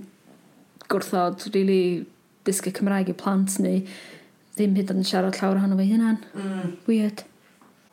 gwrthod 0.93 1.49
really 1.53 2.05
dysgu 2.47 2.73
Cymraeg 2.75 3.11
i 3.11 3.17
plant 3.19 3.59
ni 3.63 3.81
ddim 4.57 4.77
hyd 4.79 4.93
yn 4.95 5.05
siarad 5.05 5.37
llawer 5.37 5.61
ohono 5.61 5.77
fe 5.79 5.89
hunan. 5.91 6.21
Mm. 6.35 6.77
Weird. 6.89 7.25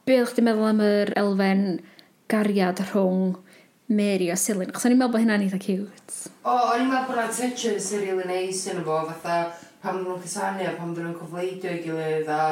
Be 0.07 0.19
o'ch 0.21 0.35
ti'n 0.35 0.47
meddwl 0.47 0.69
am 0.69 0.83
yr 0.83 1.11
elfen 1.19 1.65
gariad 2.31 2.79
rhwng 2.89 3.35
Mary 3.93 4.29
a 4.31 4.37
Silyn? 4.39 4.71
Chos 4.71 4.87
o'n 4.87 4.95
i'n 4.95 5.01
meddwl 5.01 5.17
bod 5.17 5.23
hynna'n 5.25 5.43
eitha 5.45 5.59
cute. 5.63 6.15
O, 6.43 6.53
o'n 6.53 6.85
i'n 6.85 6.89
meddwl 6.91 7.09
bod 7.09 7.19
yna 7.19 7.27
tension 7.35 7.75
sy'n 7.83 8.05
rili 8.05 8.27
neis 8.29 8.63
yn 8.71 8.79
efo, 8.83 9.01
fatha 9.09 9.41
pam 9.83 9.99
ddyn 9.99 10.07
nhw'n 10.07 10.23
cysanu 10.23 10.63
a 10.69 10.77
pam 10.77 10.93
ddyn 10.95 11.09
nhw'n 11.09 11.19
cyfleidio 11.19 11.73
i 11.75 11.81
gilydd 11.83 12.31
a 12.31 12.43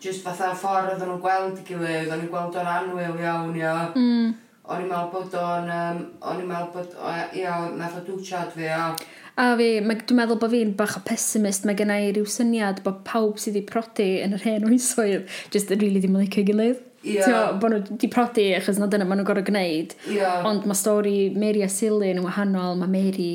just 0.00 0.26
fatha 0.26 0.50
ffordd 0.52 0.92
oedden 0.92 1.08
nhw'n 1.08 1.22
gweld 1.24 1.62
i 1.62 1.64
gilydd, 1.70 2.12
o'n 2.12 2.26
i'n 2.26 2.32
gweld 2.34 2.58
o'n 2.60 2.70
anwyl 2.74 3.22
iawn, 3.24 3.56
ia. 3.56 3.74
Mm. 3.96 4.34
O'n 4.68 4.82
i'n 4.84 4.90
meddwl 4.90 5.12
bod 5.14 5.38
o'n, 5.40 5.70
um, 5.72 6.02
o'n 6.20 6.42
i'n 6.42 6.50
meddwl 6.50 6.74
bod, 6.74 6.98
ia, 7.40 7.54
nath 7.78 7.96
o 7.96 8.04
dwchad 8.04 8.52
fi, 8.52 8.68
ia. 8.68 8.90
A 9.38 9.52
fi, 9.58 9.68
mae, 9.86 10.00
dwi'n 10.02 10.18
meddwl 10.18 10.40
bod 10.42 10.50
fi'n 10.50 10.74
bach 10.78 10.96
o 10.98 11.02
pessimist, 11.06 11.66
mae 11.68 11.78
gen 11.78 11.92
i 11.94 12.10
ryw 12.10 12.26
syniad 12.26 12.82
bod 12.82 13.04
pawb 13.06 13.38
sydd 13.38 13.54
wedi 13.54 13.68
prodi 13.68 14.08
yn 14.24 14.34
yr 14.34 14.42
hen 14.42 14.66
oesoedd, 14.66 15.28
just 15.54 15.70
yn 15.74 15.82
really 15.84 16.02
ddim 16.02 16.16
yn 16.18 16.24
licio 16.24 16.42
gilydd. 16.48 16.82
Yeah. 17.06 17.22
Tio, 17.22 17.42
bod 17.62 17.70
nhw 17.70 17.80
wedi 17.84 18.10
prodi 18.10 18.48
achos 18.56 18.80
na 18.82 18.88
dyna 18.90 19.06
maen 19.06 19.20
nhw'n 19.20 19.28
gorau 19.30 19.46
gwneud. 19.46 19.94
Yeah. 20.10 20.42
Ond 20.48 20.66
mae 20.66 20.78
stori 20.78 21.16
Mary 21.38 21.62
a 21.62 21.70
Silyn 21.70 22.18
yn 22.18 22.26
wahanol, 22.26 22.74
mae 22.80 22.90
Mary 22.90 23.30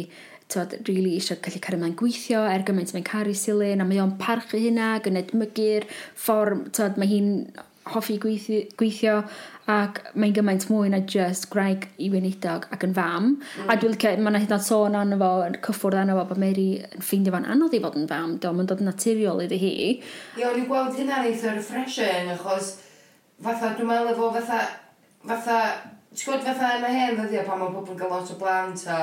tywed, 0.51 0.81
really 0.89 1.15
eisiau 1.17 1.39
gallu 1.43 1.62
cario 1.63 1.79
mewn 1.81 1.95
gweithio 1.98 2.43
er 2.51 2.65
gymaint 2.67 2.91
mae'n 2.93 3.07
caru 3.07 3.36
Silyn 3.38 3.79
a 3.79 3.88
mae 3.88 4.01
o'n 4.03 4.17
parchu 4.19 4.60
hynna, 4.60 4.98
gwneud 5.05 5.31
mygyr, 5.39 5.88
ffordd, 6.19 6.67
tywed, 6.75 7.00
mae 7.00 7.10
hi'n 7.13 7.31
hoffi 7.92 8.18
gweithio, 8.22 8.62
gweithio 8.80 9.16
ac 9.72 10.00
mae'n 10.20 10.36
gymaint 10.36 10.66
mwy 10.72 10.92
na 10.92 11.00
just 11.13 11.50
graig 11.52 11.88
i 12.02 12.10
weinidog 12.12 12.68
ac 12.75 12.86
yn 12.88 12.96
fam. 12.96 13.30
Mm. 13.38 13.72
A 13.72 13.78
dwi'n 13.80 13.96
licio, 13.96 14.13
mae'n 14.20 14.40
hyd 14.40 14.52
yn 14.52 14.58
oed 14.58 14.68
sôn 14.68 14.98
arno 15.00 15.20
fo, 15.20 15.32
yn 15.48 15.58
cyffwrdd 15.66 16.00
arno 16.04 16.18
fo, 16.20 16.28
bod 16.32 16.42
Mary 16.44 16.68
yn 16.84 17.04
ffeindio 17.04 17.36
fo'n 17.36 17.50
anodd 17.56 17.75
i 17.75 17.82
fod 17.84 18.00
yn 18.00 18.08
fam, 18.12 18.38
do, 18.44 18.54
mae'n 18.56 18.72
dod 18.72 18.84
yn 18.84 18.90
naturiol 18.92 19.44
iddi 19.46 19.60
hi. 19.62 19.74
Ie, 20.40 20.48
o'n 20.48 20.62
i'n 20.62 20.70
gweld 20.72 21.00
hynna'n 21.00 21.28
eitha 21.32 21.56
refreshing, 21.58 22.32
achos 22.36 22.74
fatha, 23.44 23.74
dwi'n 23.78 23.92
meddwl 23.92 24.13
efo 24.13 24.32
fatha, 24.38 24.62
fatha, 25.28 25.60
ti'n 26.13 26.28
gwybod 26.28 26.48
fatha 26.50 26.74
yna 26.80 26.92
hen 26.94 27.16
ddyddio 27.18 27.46
pan 27.48 27.62
mae 27.62 27.74
pobl 27.74 27.96
yn 27.96 28.02
cael 28.04 28.12
lot 28.13 28.34
o 28.34 28.40
blant 28.40 28.84
a 28.92 29.00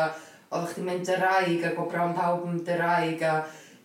oedd 0.50 0.70
chdi'n 0.72 0.86
mynd 0.86 1.08
dyraig 1.08 1.64
a 1.66 1.72
o 1.78 1.86
bron 1.90 2.14
pawb 2.14 2.46
yn 2.48 2.60
dyraig 2.66 3.24
a 3.26 3.34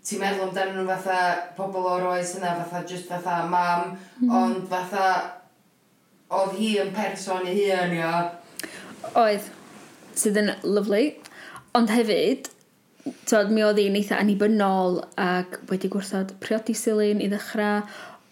ti'n 0.06 0.22
meddwl 0.22 0.50
amdano 0.50 0.76
nhw 0.76 0.86
fatha 0.92 1.20
pobl 1.58 1.88
o'r 1.90 2.08
oes 2.12 2.36
yna, 2.38 2.54
fatha 2.60 2.84
just 2.90 3.10
fatha 3.10 3.40
mam, 3.50 3.96
mm. 4.22 4.34
ond 4.40 4.68
fatha 4.70 5.06
oedd 6.40 6.58
hi 6.60 6.76
yn 6.84 6.92
person 6.94 7.48
i 7.50 7.56
hun, 7.58 7.96
ia. 7.98 8.12
Oedd, 9.18 9.48
sydd 10.18 10.38
yn 10.44 10.54
lyflu, 10.66 11.08
ond 11.78 11.94
hefyd, 11.94 12.52
Tod, 13.30 13.52
mi 13.54 13.62
oedd 13.62 13.78
hi'n 13.78 13.98
eitha 14.00 14.18
anibynnol 14.18 14.96
ac 15.22 15.60
wedi 15.70 15.92
gwrthod 15.94 16.32
priodi 16.42 16.74
silyn 16.74 17.20
i 17.22 17.28
ddechrau, 17.30 17.84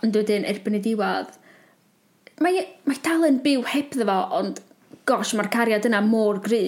ond 0.01 0.17
wedyn 0.17 0.47
erbyn 0.49 0.79
y 0.79 0.81
diwedd, 0.81 1.35
mae, 2.41 2.63
mae 2.89 3.01
dal 3.05 3.27
yn 3.27 3.37
byw 3.45 3.61
heb 3.69 3.93
ddefo, 3.93 4.17
ond 4.39 4.63
gosh, 5.09 5.35
mae'r 5.37 5.51
cariad 5.53 5.85
yna 5.89 6.01
mor 6.05 6.41
gry 6.41 6.65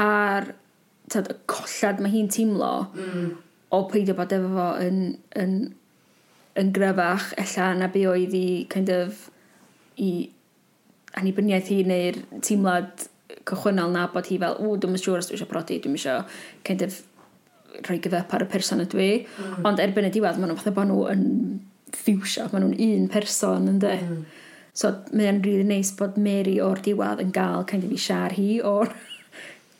a'r 0.00 0.48
tod, 1.12 1.28
collad 1.50 2.00
mae 2.00 2.12
hi'n 2.16 2.32
teimlo. 2.32 2.74
Mm 2.96 3.30
o 3.70 3.84
peidio 3.90 4.16
bod 4.18 4.32
efo 4.34 4.50
fo 4.56 4.66
yn, 4.82 5.00
yn, 5.38 5.54
yn 6.58 6.72
gryfach 6.74 7.30
ella 7.38 7.70
na 7.78 7.88
be 7.92 8.06
oedd 8.10 8.34
i 8.36 8.46
kind 8.72 8.90
of 8.94 9.28
i 10.00 10.10
anibyniaeth 11.20 11.70
hi 11.70 11.80
neu'r 11.86 12.18
teimlad 12.46 13.06
cychwynnol 13.48 13.94
na 13.94 14.06
bod 14.12 14.28
hi 14.30 14.38
fel, 14.42 14.58
o, 14.58 14.74
dwi'n 14.78 14.98
siŵr 14.98 15.22
os 15.22 15.30
dwi 15.30 15.38
eisiau 15.38 15.50
prodi, 15.50 15.78
dwi'n 15.82 15.96
eisiau 15.98 16.24
kind 16.66 16.84
of 16.86 17.00
rhoi 17.86 17.98
gyfep 18.02 18.34
ar 18.34 18.44
y 18.44 18.48
person 18.50 18.82
ydw 18.82 19.02
i. 19.02 19.10
Mm. 19.22 19.66
Ond 19.70 19.82
erbyn 19.82 20.08
y 20.08 20.12
diwedd, 20.14 20.38
maen 20.38 20.50
nhw'n 20.50 20.60
fatha 20.60 20.74
bod 20.76 20.90
nhw 20.90 21.00
yn 21.12 21.24
ffiwsio, 21.94 22.48
maen 22.50 22.66
nhw'n 22.66 22.78
un 22.86 23.08
person 23.12 23.70
ynddi. 23.70 23.96
Mm. 24.06 24.22
So 24.80 24.92
mae'n 25.10 25.42
rili 25.44 25.60
really 25.60 25.68
neis 25.68 25.90
bod 25.98 26.18
Mary 26.20 26.58
o'r 26.62 26.82
diwedd 26.84 27.22
yn 27.22 27.34
gael 27.34 27.66
kind 27.70 27.86
of 27.86 27.94
i 27.94 27.98
siar 28.00 28.34
hi 28.36 28.60
o'r, 28.66 28.90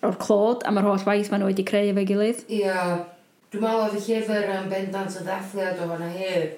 or 0.06 0.18
clod 0.22 0.66
a 0.66 0.74
mae'r 0.74 0.88
holl 0.88 1.06
waith 1.06 1.30
maen 1.30 1.44
nhw 1.44 1.50
wedi 1.52 1.66
creu 1.66 1.90
efo'i 1.92 2.06
gilydd. 2.08 2.46
ia 2.48 2.66
Yeah. 2.66 3.00
Dwi'n 3.50 3.64
meddwl 3.64 3.80
oedd 3.82 3.96
y 3.98 4.00
llyfr 4.04 4.52
yn 4.54 4.68
bendant 4.70 5.16
o 5.18 5.24
ddathliad 5.26 5.80
o 5.82 5.86
fanna 5.90 6.08
hef. 6.14 6.52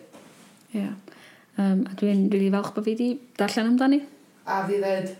Ie. 0.74 0.82
Yeah. 0.82 0.90
Um, 1.56 1.86
a 1.88 1.94
dwi'n 1.96 2.26
rili 2.26 2.34
really 2.34 2.50
falch 2.52 2.74
bod 2.74 2.84
fi 2.84 2.92
wedi 2.92 3.06
darllen 3.40 3.70
amdani. 3.70 4.00
A 4.44 4.58
fi 4.68 4.80
fed, 4.82 5.14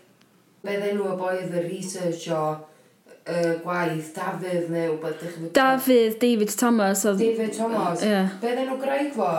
fedd 0.66 0.84
enw 0.90 1.06
y 1.08 1.16
boedd 1.20 1.56
y 1.56 1.62
research 1.64 2.26
o 2.32 2.42
uh, 2.52 3.54
gwaith 3.64 4.12
Dafydd 4.18 4.68
neu 4.74 4.98
wbeth 4.98 5.16
ddech 5.22 5.38
chi'n 5.38 5.54
Dafydd, 5.56 6.20
David 6.20 6.52
Thomas. 6.60 7.06
Oedd... 7.08 7.24
David 7.24 7.56
Thomas. 7.56 8.04
Ie. 8.04 8.12
Yeah. 8.12 8.36
Beth 8.44 8.62
enw 8.66 8.76
graig 8.84 9.10
fo? 9.16 9.32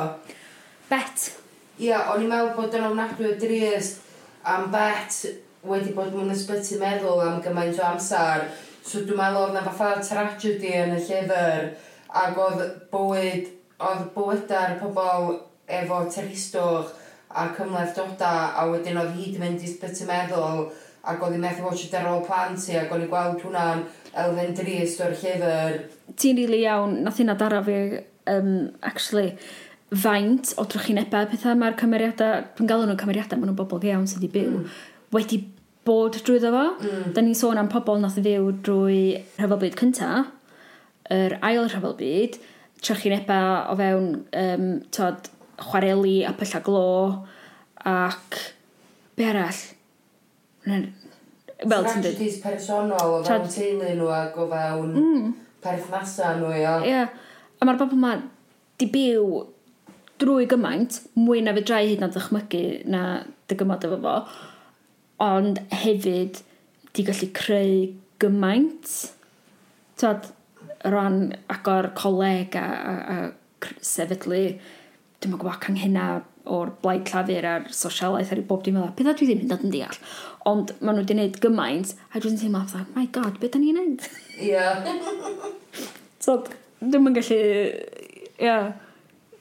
Bet. 0.90 1.30
Ie, 1.78 1.92
yeah, 1.92 2.10
o'n 2.16 2.26
i'n 2.26 2.34
meddwl 2.34 2.54
bod 2.58 2.82
yn 2.82 2.90
ofnadwy 2.90 3.30
o 3.30 3.38
drist 3.46 4.02
am 4.50 4.72
bet 4.74 5.22
wedi 5.70 5.94
bod 5.94 6.18
mewn 6.18 6.34
ysbyty 6.34 6.82
meddwl 6.82 7.22
am 7.30 7.42
gymaint 7.46 7.78
o 7.78 7.90
amser. 7.94 8.50
So 8.82 9.06
dwi'n 9.06 9.22
meddwl 9.22 9.52
oedd 9.52 9.58
na 9.62 9.68
fatha 9.70 10.02
tragedy 10.02 10.74
yn 10.82 10.98
y 10.98 11.02
llyfr 11.06 11.74
ac 12.22 12.38
oedd 12.38 12.64
bywyd, 12.94 13.50
oedd 13.82 14.06
bywyda'r 14.16 14.78
pobl 14.82 15.38
efo 15.82 16.04
teristwch 16.14 16.94
a 17.34 17.48
cymleth 17.58 17.96
doda 17.98 18.34
a 18.60 18.66
wedyn 18.70 19.00
oedd 19.02 19.14
hi 19.16 19.28
wedi 19.28 19.42
mynd 19.42 19.64
i 19.66 19.70
sbyty 19.72 20.06
meddwl 20.10 20.68
ac 21.04 21.24
oedd 21.24 21.36
hi'n 21.36 21.44
methu 21.44 21.66
watched 21.66 21.96
ar 21.98 22.10
ôl 22.12 22.24
plant 22.28 22.70
i 22.70 22.78
ac 22.80 22.94
o'n 22.94 23.04
i 23.04 23.10
gweld 23.12 23.42
hwnna'n 23.44 23.84
elfen 24.24 24.54
drist 24.60 25.02
o'r 25.04 25.16
llyfr. 25.20 25.80
Ti'n 26.14 26.38
rili 26.38 26.46
really 26.46 26.62
iawn, 26.68 27.00
nath 27.04 27.20
hynna 27.20 27.36
dara 27.40 27.64
fi, 27.66 27.80
um, 28.32 28.54
actually, 28.86 29.34
faint 30.04 30.54
o 30.58 30.66
drychinebau 30.70 31.28
pethau 31.32 31.58
mae'r 31.60 31.76
cymeriadau, 31.80 32.46
dwi'n 32.58 32.70
galw 32.70 32.86
nhw'n 32.88 33.02
cymeriadau, 33.02 33.40
maen 33.40 33.52
nhw'n 33.52 33.60
bobl 33.60 33.90
iawn 33.90 34.08
sydd 34.10 34.24
wedi 34.24 34.32
byw, 34.38 34.62
mm. 34.62 34.78
wedi 35.18 35.42
bod 35.88 36.22
drwyddo 36.24 36.54
fo. 36.54 36.64
Mm. 36.86 37.12
Da 37.18 37.26
ni'n 37.26 37.38
sôn 37.38 37.60
am 37.60 37.72
pobl 37.74 38.00
nath 38.02 38.22
fyw 38.22 38.54
drwy 38.66 39.02
rhyfel 39.42 39.62
byd 39.66 39.78
cyntaf, 39.82 40.32
yr 41.12 41.38
ail 41.44 41.68
rhyfel 41.68 41.96
byd, 42.00 42.40
trychineba 42.84 43.40
o 43.72 43.78
fewn 43.80 44.10
um, 44.40 44.68
tod, 44.96 45.30
chwareli 45.64 46.22
a 46.28 46.34
pylla 46.38 46.62
glo 46.66 46.90
ac 47.88 48.40
be 49.18 49.28
arall? 49.32 49.64
Wel, 50.68 50.86
ti'n 51.64 52.04
dweud... 52.04 52.04
Tragedies 52.04 52.40
personol 52.44 53.18
o 53.20 53.24
fewn 53.26 53.50
teulu 53.52 53.96
nhw 54.00 54.12
ac 54.16 54.38
o 54.40 54.48
fewn 54.52 54.94
mm. 55.00 55.34
perthnasa 55.64 56.36
nhw, 56.40 56.54
ia. 56.56 56.78
Ie. 56.84 56.94
yeah. 56.94 57.20
a 57.60 57.68
mae'r 57.68 57.80
bobl 57.80 57.96
yma 57.96 58.16
di 58.82 58.88
byw 58.92 59.44
drwy 60.22 60.48
gymaint, 60.52 61.00
mwy 61.20 61.44
na 61.44 61.54
fe 61.56 61.64
drai 61.68 61.86
hyd 61.88 62.04
na 62.04 62.10
ddychmygu 62.12 62.64
na 62.92 63.04
dy 63.50 63.58
gymod 63.60 63.86
efo 63.88 64.00
fo, 64.04 64.16
ond 65.24 65.60
hefyd 65.84 66.42
di 66.94 67.06
gallu 67.08 67.30
creu 67.36 67.76
gymaint. 68.22 68.94
Tod, 70.00 70.28
ran 70.84 71.34
agor 71.52 71.92
coleg 71.98 72.56
a, 72.60 72.68
a, 72.68 72.94
a 73.14 73.74
sefydlu, 73.84 74.44
dwi'n 75.24 75.36
gwybod, 75.38 75.60
canghena 75.64 76.08
o'r 76.52 76.74
blaid 76.84 77.08
llafur 77.08 77.46
a'r 77.48 77.68
sosialaeth 77.72 78.34
ar 78.34 78.42
i 78.42 78.46
bob 78.48 78.64
dim 78.66 78.76
fel 78.76 78.90
beth 78.98 79.20
dwi 79.20 79.30
ddim 79.30 79.44
yn 79.46 79.52
dod 79.52 79.64
yn 79.64 79.72
deall. 79.74 80.00
Ond 80.50 80.74
maen 80.82 80.98
nhw 80.98 81.04
wedi 81.06 81.16
gwneud 81.16 81.40
gymaint 81.44 81.94
a 82.12 82.20
dwi'n 82.20 82.40
teimlo 82.40 82.64
fatha 82.68 82.84
my 82.98 83.06
god 83.16 83.40
beth 83.40 83.54
da 83.54 83.62
ni'n 83.62 83.78
gwneud 83.78 84.08
ia 84.44 84.66
so 86.24 86.42
dwi'n 86.82 87.08
yn 87.12 87.16
gallu 87.16 87.40
yeah, 88.42 88.74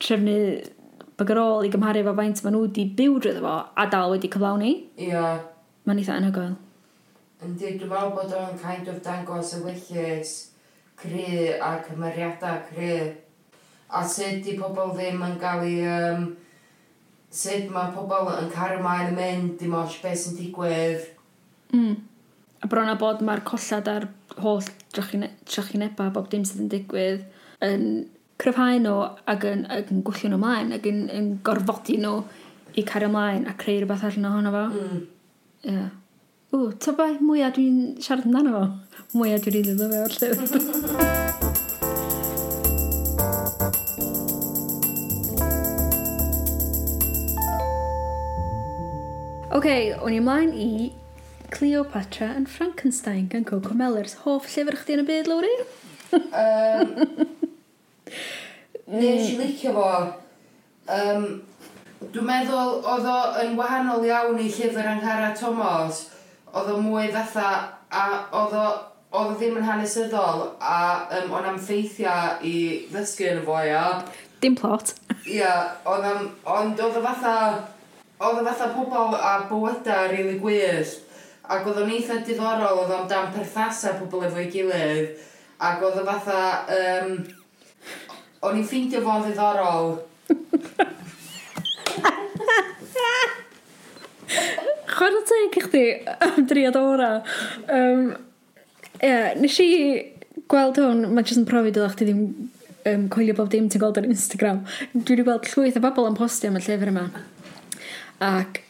trefnu 0.02 0.36
byg 1.18 1.34
ar 1.34 1.42
ôl 1.42 1.66
i 1.66 1.72
gymharu 1.72 2.04
efo 2.04 2.14
faint 2.20 2.44
maen 2.44 2.56
nhw 2.56 2.62
wedi 2.68 2.86
byw 3.00 3.18
drwy 3.24 3.42
fo 3.42 3.56
a 3.74 3.88
dal 3.90 4.14
wedi 4.14 4.30
cyflawni. 4.30 4.72
Ia 5.02 5.10
yeah. 5.10 5.42
mae'n 5.88 6.04
eitha 6.04 6.20
anhygoel. 6.20 6.54
Yndi 7.42 7.74
dwi'n 7.80 7.90
meddwl 7.90 8.14
bod 8.14 8.38
o'n 8.38 8.58
kind 8.62 8.86
of 8.92 9.02
dangos 9.02 9.56
y 9.58 9.62
wyllus 9.66 10.36
cry 11.02 11.58
a 11.58 11.74
cymeriadau 11.86 12.62
cry. 12.70 12.94
A 13.92 14.04
sut 14.08 14.40
di 14.46 14.56
pobl 14.60 14.94
ddim 14.96 15.26
yn 15.26 15.36
cael 15.42 15.66
ei... 15.66 15.82
Um, 15.88 16.30
sut 17.32 17.68
mae 17.72 17.92
pobl 17.94 18.30
yn 18.36 18.50
cario 18.52 18.80
maen 18.84 19.12
yn 19.12 19.18
mynd, 19.18 19.52
dim 19.60 19.76
ond 19.76 20.00
beth 20.04 20.18
sy'n 20.20 20.38
digwydd. 20.38 21.06
Mm. 21.72 21.94
A 22.62 22.68
bron 22.70 22.90
a 22.92 22.96
bod 23.00 23.22
mae'r 23.24 23.42
collad 23.48 23.88
a'r 23.90 24.08
holl 24.42 24.64
trachineba 24.92 26.10
bob 26.12 26.28
dim 26.30 26.44
sydd 26.46 26.66
yn 26.66 26.68
digwydd 26.72 27.24
yn 27.64 27.86
cryfhau 28.42 28.78
nhw 28.82 28.98
ac 29.32 29.46
yn, 29.48 29.64
ac 29.72 29.90
yn 29.94 30.04
gwyllio 30.06 30.30
nhw 30.32 30.40
mlaen 30.42 30.76
ac 30.76 30.86
yn, 30.90 31.02
yn 31.14 31.32
gorfodi 31.46 31.96
nhw 32.02 32.20
i 32.78 32.84
cario 32.88 33.10
mlaen 33.12 33.48
a 33.48 33.56
creu 33.58 33.80
rhywbeth 33.80 34.04
allan 34.08 34.28
ohono 34.30 34.54
fo. 34.54 34.64
Mm. 34.76 35.02
Yeah. 35.72 35.90
Ww, 36.52 36.72
ta 36.84 36.92
bai 36.96 37.14
mwyaf 37.16 37.56
dwi'n 37.56 37.80
siarad 38.04 38.28
amdano 38.28 38.54
fo 38.58 38.91
mwya 39.12 39.38
dwi 39.38 39.52
wedi 39.58 39.72
ddod 39.76 39.92
fe 39.92 39.98
o'r 40.06 40.14
llyfr. 40.16 40.48
OK, 49.52 49.68
o'n 50.00 50.14
i 50.14 50.18
ymlaen 50.18 50.52
i 50.56 50.70
Cleopatra 51.52 52.30
yn 52.38 52.46
Frankenstein 52.48 53.26
gan 53.30 53.44
Coco 53.44 53.74
Mellers. 53.76 54.16
Hoff 54.24 54.48
llyfr 54.54 54.78
chdi 54.80 54.96
yn 54.96 55.02
y 55.02 55.06
byd, 55.10 55.28
Lowry? 55.28 55.52
Um, 56.16 56.94
Nes 58.96 59.28
i 59.28 59.36
licio 59.36 59.74
fo. 59.76 59.90
Um, 60.88 61.26
Dwi'n 62.02 62.26
meddwl 62.26 62.80
oedd 62.80 63.06
o 63.06 63.18
yn 63.44 63.52
wahanol 63.60 64.08
iawn 64.08 64.40
i 64.40 64.48
llyfr 64.48 64.88
Anghara 64.94 65.30
Thomas. 65.36 66.08
Oedd 66.50 66.72
o 66.72 66.80
mwy 66.82 67.12
fatha 67.12 67.52
a 67.92 68.06
oedd 68.40 68.56
o 68.56 68.64
oedd 69.12 69.34
ddim 69.36 69.58
yn 69.60 69.66
hanesyddol 69.66 70.42
a 70.56 70.76
um, 71.18 71.32
o'n 71.36 71.48
am 71.50 71.58
ffeithiau 71.60 72.40
i 72.48 72.54
ddysgu 72.92 73.28
yn 73.28 73.42
y 73.42 73.44
fo, 73.44 73.58
ia. 73.60 73.84
Dim 74.40 74.56
plot. 74.56 74.94
Ia, 75.28 75.52
oedd 75.88 76.06
am... 76.08 76.30
Ond 76.48 76.80
oedd 76.80 76.96
y 76.98 77.04
fatha... 77.04 77.34
Oedd 78.22 78.40
y 78.40 78.46
fatha 78.46 78.70
pobl 78.72 79.16
a 79.18 79.34
bywydau 79.50 80.08
rili 80.08 80.16
really 80.16 80.38
gwyllt. 80.40 80.96
Ac 81.52 81.68
oedd 81.68 81.82
o'n 81.82 81.92
eitha 81.92 82.22
diddorol, 82.24 82.80
oedd 82.84 82.94
o'n 82.96 83.10
dan 83.10 83.28
perthasa 83.34 83.96
pobl 83.98 84.24
efo'i 84.30 84.48
gilydd. 84.54 85.12
Ac 85.60 85.84
oedd 85.84 86.00
y 86.00 86.06
fatha... 86.08 86.40
Um, 86.78 87.14
o'n 88.42 88.58
i'n 88.58 88.66
ffeindio 88.66 89.04
fo'n 89.04 89.28
ddiddorol. 89.28 89.94
Chwer 94.92 95.16
o 95.18 95.22
teg 95.28 95.56
i 95.58 95.62
chdi 95.68 95.86
am 96.24 96.44
driad 96.48 96.78
ora. 96.80 97.14
Um, 97.68 98.12
yeah, 99.02 99.32
nes 99.38 99.58
i 99.62 99.68
gweld 100.50 100.80
hwn, 100.80 101.06
mae 101.12 101.26
jyst 101.26 101.42
yn 101.42 101.48
profi 101.48 101.72
dylech 101.74 101.96
chdi 101.96 102.08
ddim 102.08 102.22
um, 102.88 103.08
coelio 103.12 103.36
bob 103.38 103.50
dim 103.52 103.68
ti'n 103.70 103.82
gweld 103.82 104.00
ar 104.00 104.08
Instagram. 104.08 104.62
Dwi 104.92 105.16
wedi 105.16 105.26
gweld 105.26 105.48
llwyth 105.52 105.78
o 105.78 105.84
bobl 105.84 106.08
yn 106.10 106.18
postio 106.18 106.52
am 106.52 106.58
y 106.60 106.64
llyfr 106.64 106.92
yma. 106.92 107.06
Ac, 108.22 108.62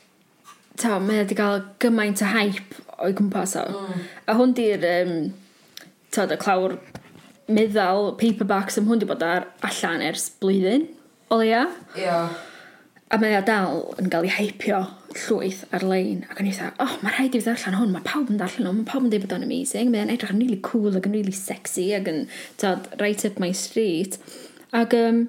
ta, 0.81 0.99
mae 1.03 1.23
wedi 1.23 1.38
cael 1.38 1.64
gymaint 1.83 2.25
o 2.25 2.31
hype 2.33 2.81
o'i 3.03 3.16
gwmpas 3.18 3.57
o. 3.61 3.66
Mm. 3.68 4.07
A 4.29 4.38
hwn 4.38 4.57
di'r, 4.59 4.88
um, 4.92 5.14
ta, 6.14 6.27
y 6.29 6.40
clawr 6.40 6.79
meddal 7.53 8.12
paperbacks 8.21 8.79
am 8.81 8.88
hwn 8.88 9.03
di 9.03 9.09
bod 9.09 9.25
ar 9.27 9.49
allan 9.66 10.05
ers 10.07 10.31
blwyddyn, 10.40 10.88
o 11.33 11.40
leia. 11.42 11.66
Ia. 11.97 12.07
Yeah. 12.07 12.40
A 13.12 13.18
mae 13.21 13.37
o 13.37 13.42
dal 13.45 13.83
yn 14.01 14.09
cael 14.12 14.25
ei 14.25 14.33
hypio 14.38 14.87
llwyth 15.16 15.62
ar-lein 15.77 16.25
ac 16.31 16.40
o'n 16.40 16.48
i 16.48 16.55
dweud, 16.57 16.75
oh, 16.83 16.96
mae 17.05 17.14
rhaid 17.14 17.37
i 17.37 17.40
fi 17.40 17.46
ddarllen 17.46 17.77
hwn, 17.79 17.92
mae 17.94 18.05
pawb 18.07 18.31
yn 18.33 18.40
darllen 18.40 18.68
hwn, 18.68 18.81
mae 18.81 18.88
pawb 18.88 19.07
yn 19.07 19.12
dweud 19.12 19.27
bod 19.27 19.37
o'n 19.37 19.46
amazing, 19.46 19.92
mae'n 19.92 20.12
edrych 20.12 20.33
yn 20.35 20.42
really 20.42 20.59
cool 20.64 20.98
ac 20.98 21.09
yn 21.09 21.16
really 21.16 21.35
sexy 21.37 21.88
ac 21.96 22.11
yn 22.11 22.22
tad, 22.61 22.88
right 23.01 23.25
up 23.29 23.40
my 23.42 23.51
street. 23.57 24.18
Ac 24.77 24.96
um, 24.98 25.25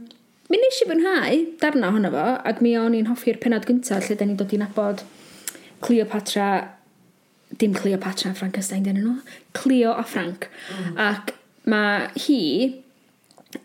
mi 0.52 0.60
nes 0.62 0.82
i 0.84 0.88
fwynhau 0.90 1.42
darna 1.62 1.92
ohono 1.92 2.14
fo 2.14 2.28
ac 2.52 2.62
mi 2.66 2.76
o'n 2.80 2.96
i'n 2.98 3.10
hoffi'r 3.12 3.42
penod 3.44 3.68
gyntaf 3.70 4.10
lle 4.10 4.20
da 4.20 4.28
ni'n 4.30 4.40
dod 4.40 4.56
i 4.56 4.62
nabod 4.62 5.04
Cleopatra, 5.84 6.50
dim 7.60 7.76
Cleopatra 7.76 8.32
Frankenstein 8.38 8.86
dyn 8.88 9.02
nhw, 9.02 9.18
Cleo 9.58 9.96
a 9.98 10.06
Frank. 10.08 10.48
Mm. 10.72 11.00
Ac 11.10 11.36
mae 11.70 12.08
hi 12.26 12.40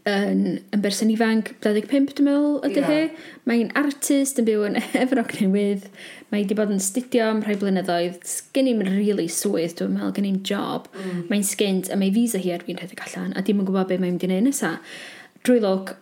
yn, 0.09 0.40
yn 0.74 0.83
berson 0.85 1.11
ifanc 1.12 1.51
25 1.64 2.14
dwi'n 2.18 2.29
meddwl 2.29 2.57
ydy 2.68 2.83
yeah. 2.83 2.90
hi. 2.92 3.29
Mae'n 3.48 3.70
artist 3.79 4.40
yn 4.40 4.48
byw 4.48 4.64
yn 4.68 4.79
Efrog 5.03 5.35
Newydd. 5.38 5.87
Mae 6.33 6.42
wedi 6.42 6.57
bod 6.59 6.72
yn 6.74 6.83
studio 6.83 7.31
am 7.33 7.42
rhai 7.44 7.57
blynyddoedd. 7.61 8.35
Gen 8.57 8.70
i'n 8.72 8.83
really 8.87 9.29
swydd 9.33 9.79
dwi'n 9.79 9.96
meddwl, 9.96 10.14
gen 10.18 10.29
i'n 10.29 10.42
job. 10.46 10.90
Mm. 10.96 11.22
Mae'n 11.31 11.46
sgynt 11.46 11.92
a 11.92 12.01
mae 12.01 12.12
visa 12.14 12.40
hi 12.42 12.53
ar 12.55 12.66
fi'n 12.66 12.81
rhedeg 12.81 13.05
allan 13.07 13.33
a 13.37 13.44
dim 13.44 13.62
yn 13.62 13.68
gwybod 13.68 13.88
beth 13.90 14.03
mae'n 14.03 14.16
mynd 14.16 14.27
i 14.27 14.31
wneud 14.31 14.48
nesaf. 14.48 15.01
Drwy 15.46 15.62
lwc, 15.64 15.94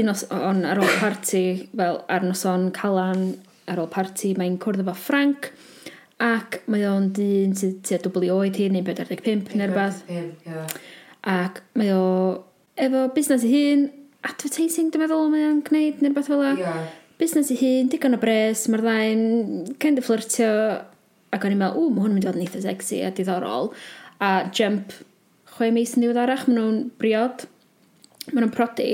un 0.00 0.10
os 0.10 0.24
on 0.34 0.64
ar 0.66 0.80
ôl 0.82 0.96
party, 1.00 1.44
fel 1.76 2.00
ar 2.10 2.24
noson 2.26 2.70
Calan, 2.74 3.28
ar 3.70 3.82
ôl 3.82 3.90
party, 3.92 4.32
mae'n 4.38 4.58
cwrdd 4.62 4.84
efo 4.84 4.96
Frank 4.98 5.52
ac 6.22 6.60
mae 6.70 6.84
o'n 6.86 7.10
dyn 7.14 7.54
sydd 7.58 7.80
tua 7.86 7.98
dwbl 8.02 8.26
i 8.26 8.32
oed 8.32 8.58
hi, 8.60 8.68
neu 8.72 8.84
45 8.86 9.54
neu 9.58 9.70
rhywbeth. 9.70 10.04
Ac 11.26 11.62
mae 11.78 11.90
o 11.94 12.04
efo 12.80 13.06
busnes 13.14 13.44
i 13.46 13.52
hun, 13.52 13.86
advertising 14.24 14.90
dwi'n 14.92 15.04
meddwl 15.04 15.30
mae 15.32 15.48
o'n 15.50 15.62
gwneud 15.66 16.00
neu 16.00 16.10
rhywbeth 16.10 16.30
fel 16.30 16.42
o. 16.42 16.52
Yeah. 16.58 16.86
Busnes 17.20 17.52
i 17.54 17.58
hun, 17.60 17.90
digon 17.92 18.16
o 18.16 18.20
bres, 18.22 18.66
mae'r 18.72 18.84
ddau'n 18.84 19.74
kind 19.82 20.00
of 20.00 20.08
flirtio 20.08 20.50
ac 21.34 21.44
o'n 21.44 21.54
i'n 21.54 21.60
meddwl, 21.60 21.88
ww, 21.88 21.92
mae 21.94 22.04
hwn 22.04 22.14
yn 22.14 22.18
mynd 22.18 22.24
i 22.24 22.30
fod 22.30 22.38
yn 22.38 22.46
eitha 22.46 22.64
sexy 22.64 23.02
a 23.04 23.12
diddorol. 23.14 23.70
A 24.22 24.30
jump, 24.54 24.94
chwe 25.54 25.70
mis 25.74 25.94
yn 25.94 26.04
ddiweddarach, 26.04 26.48
maen 26.48 26.58
nhw'n 26.60 26.80
briod, 27.00 27.46
maen 28.32 28.44
nhw'n 28.46 28.54
prodi. 28.54 28.90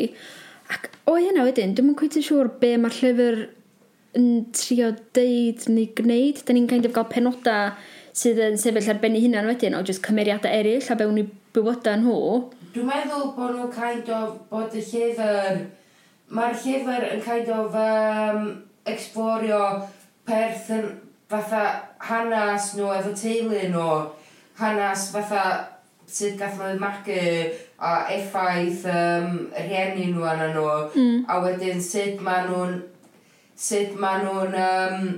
Ac 0.70 0.90
o 1.10 1.16
hynna 1.18 1.46
wedyn, 1.46 1.74
dwi'n 1.76 1.90
mynd 1.90 2.20
yn 2.20 2.26
siŵr 2.26 2.52
be 2.60 2.74
mae'r 2.80 2.98
llyfr 3.00 3.40
yn 4.18 4.28
trio 4.56 4.90
deud 5.16 5.66
neu 5.70 5.88
gwneud. 5.98 6.44
Da 6.46 6.56
ni'n 6.56 6.68
kind 6.70 6.88
of 6.88 6.94
gael 6.96 7.08
penodau 7.10 7.74
sydd 8.16 8.40
yn 8.42 8.58
sefyll 8.60 8.90
ar 8.90 9.00
benni 9.02 9.22
hynna'n 9.22 9.48
wedyn 9.48 9.76
o 9.78 9.82
just 9.86 10.02
cymeriadau 10.06 10.50
eraill 10.50 10.90
a 10.90 10.98
bewn 10.98 11.20
i 11.22 11.26
bywydau 11.54 12.00
nhw. 12.02 12.18
Dwi'n 12.70 12.86
meddwl 12.86 13.32
bod 13.34 13.56
nhw'n 13.56 13.70
kind 13.74 14.10
of, 14.14 14.34
bod 14.50 14.74
y 14.78 14.82
llyfr, 14.84 15.56
mae'r 16.30 16.58
llyfr 16.62 17.06
yn 17.08 17.22
kind 17.24 17.48
of 17.50 17.74
um, 17.74 18.44
explorio 18.86 19.62
perth 20.28 20.68
yn 20.76 20.86
fatha 21.30 21.64
hanes 22.06 22.68
nhw 22.78 22.92
efo 22.94 23.14
teulu 23.18 23.64
nhw, 23.72 23.88
hanes 24.60 25.08
fatha 25.16 25.42
sydd 26.10 26.38
gath 26.38 26.60
nhw'n 26.60 26.78
magu 26.82 27.18
a 27.90 27.96
effaith 28.14 28.86
um, 28.92 29.34
rhieni 29.56 30.12
nhw 30.12 30.30
anna 30.30 30.52
nhw, 30.54 30.68
mm. 30.94 31.18
a 31.26 31.40
wedyn 31.42 31.82
sut 31.82 32.22
maen 32.22 32.52
nhw'n 32.52 32.78
sut 33.66 33.98
maen 33.98 34.26
nhw'n 34.28 34.56
um, 34.62 35.10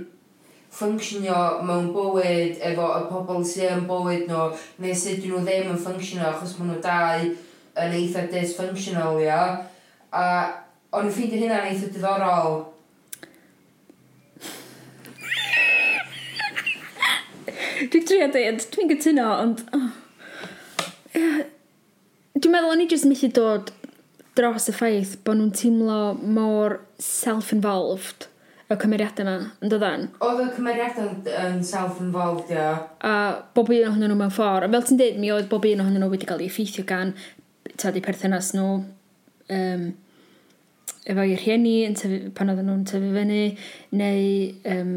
fffunctionio 0.72 1.38
mewn 1.68 1.90
bywyd 1.92 2.60
efo 2.70 2.88
y 2.96 3.06
pobl 3.10 3.44
sy'n 3.46 3.78
yn 3.78 3.86
bywyd 3.88 4.26
nhw 4.30 4.48
neu 4.82 4.94
sut 4.96 5.20
dyn 5.20 5.34
nhw 5.34 5.44
ddim 5.44 5.72
yn 5.74 5.80
fffunctionio 5.80 6.30
achos 6.30 6.56
maen 6.58 6.72
nhw 6.72 6.80
dau 6.84 7.26
yn 7.84 7.96
eitha 7.98 8.26
dysfunctional 8.32 9.20
ia. 9.20 9.42
A 10.12 10.24
o'n 10.92 11.08
i'n 11.08 11.14
ffeindio 11.14 11.42
hynna'n 11.42 11.68
eitha 11.70 11.92
diddorol. 11.92 12.62
Dwi'n 17.92 18.04
trio 18.08 18.28
dweud, 18.32 18.66
dwi'n 18.72 18.90
gytuno, 18.92 19.28
ond... 19.42 19.64
Oh. 19.76 19.90
Dwi'n 22.38 22.52
meddwl 22.54 22.72
o'n 22.72 22.84
i 22.84 22.88
jyst 22.90 23.08
methu 23.08 23.28
dod 23.36 23.72
dros 24.38 24.68
y 24.70 24.74
ffaith 24.76 25.16
bod 25.26 25.36
nhw'n 25.38 25.56
teimlo 25.56 26.02
mor 26.16 26.78
self-involved 27.02 28.31
y 28.72 28.78
cymeriadau 28.82 29.24
yma 29.24 29.34
yn 29.62 29.72
dyddan. 29.72 30.06
Oedd 30.24 30.42
y 30.44 30.48
cymeriadau 30.56 31.10
yn, 31.46 31.62
self-involved, 31.66 32.52
ia. 32.54 32.70
A 33.04 33.14
bob 33.56 33.72
un 33.72 33.88
ohonyn 33.90 34.12
nhw 34.12 34.18
mewn 34.20 34.34
ffordd. 34.34 34.68
A 34.68 34.72
fel 34.72 34.86
ti'n 34.88 35.00
dweud, 35.00 35.18
mi 35.22 35.32
oedd 35.34 35.50
bob 35.50 35.66
un 35.68 35.84
ohonyn 35.84 36.04
nhw 36.04 36.12
wedi 36.12 36.28
cael 36.28 36.44
ei 36.44 36.50
effeithio 36.50 36.86
gan 36.88 37.14
tad 37.80 37.98
i 37.98 38.04
perthynas 38.04 38.52
nhw 38.56 38.68
um, 39.56 39.84
efo 41.02 41.26
i'r 41.26 41.40
rhieni 41.42 41.74
tyfu, 41.98 42.20
pan 42.36 42.52
oedden 42.52 42.68
nhw'n 42.70 42.86
tyfu 42.88 43.10
fyny, 43.16 43.42
neu 43.98 44.26
um, 44.74 44.94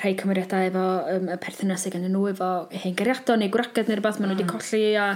rhai 0.00 0.14
cymeriadau 0.18 0.68
efo 0.70 0.86
um, 1.14 1.30
y 1.30 1.38
perthynas 1.42 1.86
gan 1.94 2.08
nhw 2.08 2.26
efo 2.32 2.50
hen 2.74 2.98
gariadau 2.98 3.38
neu 3.38 3.52
gwragedd 3.54 3.90
neu 3.90 4.00
rhywbeth, 4.00 4.20
maen 4.20 4.32
nhw 4.32 4.38
wedi 4.38 4.48
mm. 4.48 4.52
colli. 4.54 4.84
A, 4.98 5.08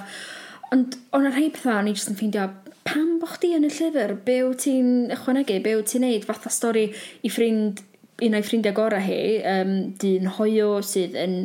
ond 0.75 0.99
o'n 1.17 1.31
rhai 1.33 1.49
pethau, 1.55 1.81
o'n 1.81 1.91
i 1.91 1.97
jyst 1.97 2.13
yn 2.13 2.19
ffeindio 2.21 2.49
pam 2.89 3.19
bo 3.21 3.29
chdi 3.29 3.53
yn 3.57 3.67
y 3.67 3.73
llyfr, 3.73 4.15
be 4.25 4.39
wyt 4.47 4.65
ti'n 4.65 5.13
ychwanegu, 5.13 5.59
be 5.65 5.75
wyt 5.77 5.91
ti'n 5.93 6.05
neud, 6.07 6.25
fatha 6.29 6.53
stori 6.53 6.87
i 7.27 7.33
ffrind 7.33 7.83
un 8.27 8.35
o'i 8.35 8.43
ffrindiau 8.45 8.75
gorau 8.75 9.03
hi, 9.03 9.39
um, 9.47 9.75
dyn 10.01 10.27
hoio 10.39 10.79
sydd 10.85 11.15
yn, 11.19 11.37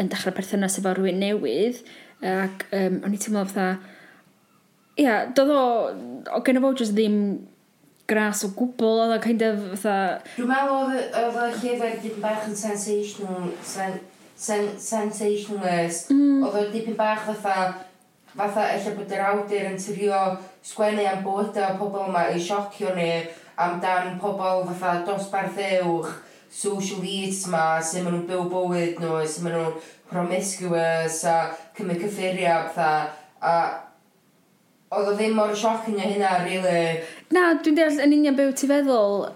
yn 0.00 0.08
dechrau 0.12 0.34
perthynas 0.36 0.78
efo 0.80 0.94
rhywun 0.96 1.20
newydd, 1.20 1.82
ac 2.24 2.64
um, 2.72 3.02
o'n 3.04 3.14
i 3.16 3.20
teimlo 3.20 3.44
fatha, 3.50 3.76
ia, 4.96 5.04
yeah, 5.04 5.28
doedd 5.36 5.52
o, 5.52 5.66
o 6.32 6.40
gen 6.44 6.62
fo 6.64 6.72
jyst 6.78 6.96
ddim 6.96 7.18
gras 8.08 8.44
o 8.46 8.52
gwbl, 8.56 9.02
oedd 9.04 9.16
o 9.18 9.22
kind 9.22 9.44
of 9.44 9.62
fatha... 9.74 9.96
Dwi'n 10.36 10.48
meddwl 10.48 10.94
oedd 10.96 11.40
o 11.42 11.48
llefer 11.58 11.98
dipyn 12.00 12.22
bach 12.24 12.46
yn 12.48 12.56
sensational, 12.56 13.50
sen, 13.66 13.98
sen, 14.32 14.70
sensationalist, 14.80 16.14
mm. 16.14 16.46
oedd 16.46 16.60
o 16.62 16.66
dipyn 16.72 16.96
bach 16.96 17.26
fatha, 17.28 17.86
fatha 18.36 18.70
eich 18.72 18.88
bod 18.96 19.12
yr 19.12 19.26
awdur 19.32 19.68
yn 19.72 19.80
tyrio 19.80 20.22
sgwennu 20.64 21.04
am 21.10 21.26
bywydau 21.26 21.74
o 21.74 21.80
pobl 21.82 22.06
yma 22.08 22.30
i 22.32 22.40
siocio 22.40 22.96
ni, 22.96 23.10
amdan 23.56 24.18
pobl 24.20 24.66
fatha 24.68 25.04
dosbarth 25.06 25.58
ewch, 25.58 26.12
social 26.50 27.02
needs 27.02 27.46
ma, 27.52 27.80
sy'n 27.80 28.04
maen 28.04 28.18
nhw'n 28.18 28.28
byw 28.28 28.44
bywyd 28.52 29.00
nhw, 29.02 29.18
sy'n 29.28 29.46
maen 29.46 29.56
nhw'n 29.58 29.80
promiscuous 30.10 31.22
a 31.28 31.36
cymryd 31.76 32.04
cyffuriau 32.04 32.70
fatha. 32.74 33.10
A 33.40 33.56
oedd 34.96 35.12
o 35.12 35.16
ddim 35.16 35.36
mor 35.36 35.54
sioc 35.56 35.88
o 35.90 35.96
hynna, 35.96 36.32
really. 36.44 37.02
Na, 37.34 37.52
dwi'n 37.60 37.78
deall 37.78 38.00
yn 38.04 38.14
union 38.20 38.38
byw 38.38 38.54
ti 38.56 38.70
feddwl, 38.70 39.26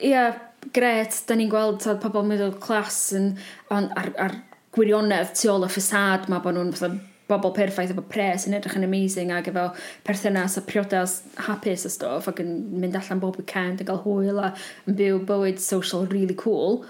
ia, 0.00 0.10
yeah, 0.10 0.42
gret, 0.74 1.20
da 1.28 1.36
ni'n 1.36 1.50
gweld 1.52 1.82
tad 1.84 2.00
pobl 2.02 2.24
middle 2.26 2.54
class 2.62 3.12
yn, 3.16 3.34
on, 3.74 3.90
ar, 3.98 4.10
ar 4.20 4.38
gwirionedd 4.74 5.34
tu 5.38 5.50
ôl 5.52 5.66
y 5.66 5.70
ffasad 5.70 6.30
ma, 6.32 6.40
bod 6.42 6.56
nhw'n 6.56 7.02
bobl 7.30 7.54
perffaith 7.56 7.94
efo 7.94 8.04
pres 8.10 8.44
yn 8.48 8.56
edrych 8.58 8.76
yn 8.78 8.86
amazing 8.86 9.32
ac 9.32 9.48
efo 9.52 9.68
perthynas 10.06 10.58
a 10.60 10.64
priodas 10.68 11.20
hapus 11.46 11.86
a 11.88 11.92
stof 11.92 12.28
ac 12.30 12.42
yn 12.44 12.54
mynd 12.82 12.98
allan 13.00 13.22
bob 13.22 13.38
weekend 13.40 13.80
a 13.80 13.88
gael 13.88 14.02
hwyl 14.04 14.42
a 14.42 14.52
yn 14.88 14.98
byw 14.98 15.22
bywyd 15.30 15.62
social 15.62 16.06
really 16.12 16.36
cool. 16.44 16.82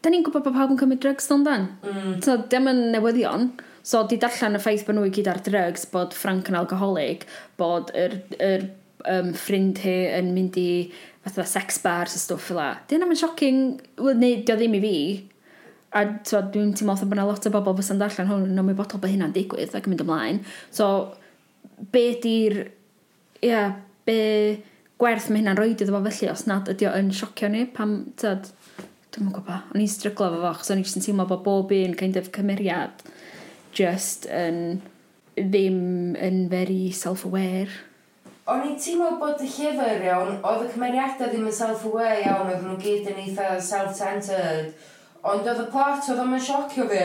Da 0.00 0.12
ni'n 0.12 0.24
gwybod 0.24 0.46
bod 0.46 0.56
pawb 0.56 0.72
yn 0.72 0.80
cymryd 0.80 1.02
drugs 1.04 1.28
don 1.28 1.44
dan 1.46 1.68
mm. 1.84 2.22
so 2.24 2.38
dim 2.52 2.70
yn 2.72 2.86
newyddion. 2.94 3.50
So 3.86 4.02
di 4.08 4.18
darllen 4.18 4.58
y 4.58 4.62
ffaith 4.62 4.86
bod 4.86 4.98
nhw 4.98 5.06
i 5.06 5.14
gyd 5.14 5.28
ar 5.30 5.44
drugs 5.46 5.84
bod 5.92 6.16
Frank 6.16 6.48
yn 6.50 6.58
alcoholic 6.58 7.28
bod 7.60 7.92
yr, 7.94 8.18
yr 8.42 8.66
um, 9.06 9.30
ffrind 9.36 9.78
hi 9.84 9.98
yn 10.16 10.32
mynd 10.34 10.56
i 10.58 10.70
fatha 11.26 11.44
sex 11.46 11.78
bars 11.84 12.16
a 12.16 12.22
stwff 12.22 12.50
fel 12.50 12.60
la. 12.60 12.68
Di 12.88 12.98
mae'n 13.02 13.18
shocking, 13.18 13.80
well, 14.00 14.18
neu 14.18 14.40
dio 14.46 14.56
ddim 14.58 14.76
i 14.78 14.82
fi, 14.82 14.96
a 15.94 16.04
so, 16.26 16.40
dwi'n 16.52 16.74
teimlo 16.76 16.96
bod 17.02 17.16
yna 17.16 17.26
lot 17.28 17.46
o 17.46 17.52
bobl 17.54 17.76
fysa'n 17.78 18.00
darllen 18.02 18.30
hwn 18.30 18.48
yn 18.50 18.62
ymwybodol 18.62 19.02
bod 19.02 19.12
hynna'n 19.12 19.34
digwydd 19.36 19.76
ac 19.76 19.86
yn 19.86 19.94
mynd 19.94 20.06
ymlaen. 20.06 20.40
So, 20.74 20.88
be 21.92 22.08
di'r... 22.22 22.64
Ia, 23.44 23.50
yeah, 23.50 23.74
be 24.08 24.18
gwerth 25.00 25.28
mae 25.28 25.42
hynna'n 25.42 25.58
roed 25.58 25.82
iddo 25.82 25.92
fo 25.92 26.02
felly 26.06 26.30
os 26.32 26.46
nad 26.48 26.68
ydy 26.72 26.88
o 26.88 26.92
yn 26.96 27.10
siocio 27.14 27.50
ni 27.52 27.66
pam, 27.68 27.98
tyd, 28.20 28.48
dwi'n 29.12 29.26
mwyn 29.26 29.34
gwybod, 29.36 29.72
o'n 29.74 29.82
i'n 29.82 29.90
stryglo 29.92 30.30
fo 30.32 30.40
fo, 30.40 30.52
chos 30.60 30.72
o'n 30.72 30.80
i'n 30.80 31.04
teimlo 31.04 31.26
bod 31.28 31.42
bob 31.44 31.74
un 31.76 31.96
kind 32.00 32.16
of 32.20 32.30
cymeriad 32.36 33.04
just 33.76 34.24
yn 34.32 34.80
ddim 35.36 36.16
yn 36.16 36.46
very 36.48 36.88
self-aware. 36.96 37.68
O'n 38.48 38.64
i'n 38.70 38.76
teimlo 38.80 39.16
bod 39.20 39.42
y 39.44 39.50
llyfr 39.50 40.04
iawn, 40.06 40.38
oedd 40.40 40.64
y 40.64 40.72
cymeriadau 40.72 41.28
ddim 41.32 41.48
yn 41.50 41.56
self-aware 41.60 42.22
iawn, 42.22 42.48
oedd 42.48 42.64
nhw'n 42.64 42.80
gyd 42.80 43.10
yn 43.12 43.22
eitha 43.26 43.56
self-centered, 43.68 44.72
Ond 45.26 45.48
oedd 45.48 45.64
y 45.64 45.66
plot 45.72 46.06
oedd 46.12 46.22
o'n 46.22 46.38
siocio 46.38 46.86
fi, 46.90 47.02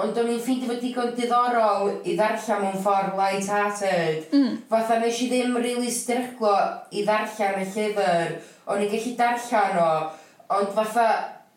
ond 0.00 0.16
o'n 0.16 0.30
i'n 0.32 0.40
ffeindio 0.40 0.70
fod 0.70 0.80
digon 0.80 1.12
diddorol 1.16 1.90
i 2.08 2.14
ddarllen 2.16 2.62
mewn 2.64 2.80
ffordd 2.80 3.18
light-hearted. 3.18 4.24
Mm. 4.32 4.56
Fatha 4.70 4.96
nes 5.02 5.20
i 5.20 5.28
ddim 5.28 5.58
really 5.60 5.92
stryglo 5.92 6.54
i 6.90 7.04
ddarllen 7.04 7.60
y 7.60 7.68
llyfr, 7.74 8.34
o'n 8.72 8.80
i'n 8.86 8.90
gallu 8.94 9.14
darllen 9.18 9.82
o, 9.82 9.90
ond 10.56 10.72
fatha 10.78 11.06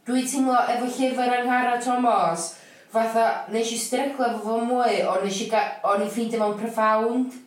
dwi 0.05 0.25
teimlo 0.27 0.57
efo 0.73 0.89
llyfr 0.97 1.37
Angharad 1.39 1.83
Thomas, 1.85 2.49
fatha, 2.91 3.29
nes 3.55 3.71
i 3.71 3.79
stryglo 3.79 4.27
efo 4.27 4.43
fo 4.43 4.59
mwy, 4.67 4.99
o'n 5.07 5.23
i'n 5.29 6.11
ffeindio 6.11 6.41
fo'n 6.43 6.59
profound. 6.59 7.39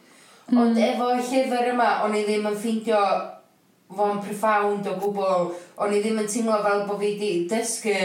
Mm. 0.49 0.63
Ond 0.63 0.81
efo 0.81 1.13
y 1.19 1.21
llyfr 1.21 1.75
yma, 1.75 1.91
o'n 2.07 2.17
i 2.17 2.25
ddim 2.25 2.49
yn 2.49 2.57
ffeindio 2.57 3.05
fo'n 3.93 4.25
profound 4.25 4.89
o 4.89 4.97
gwbl. 5.05 5.53
O'n 5.85 5.93
i 5.93 6.01
ddim 6.01 6.25
yn 6.25 6.33
teimlo 6.33 6.59
fel 6.65 6.85
bod 6.89 7.01
fi 7.03 7.13
wedi 7.13 7.33
dysgu 7.53 8.01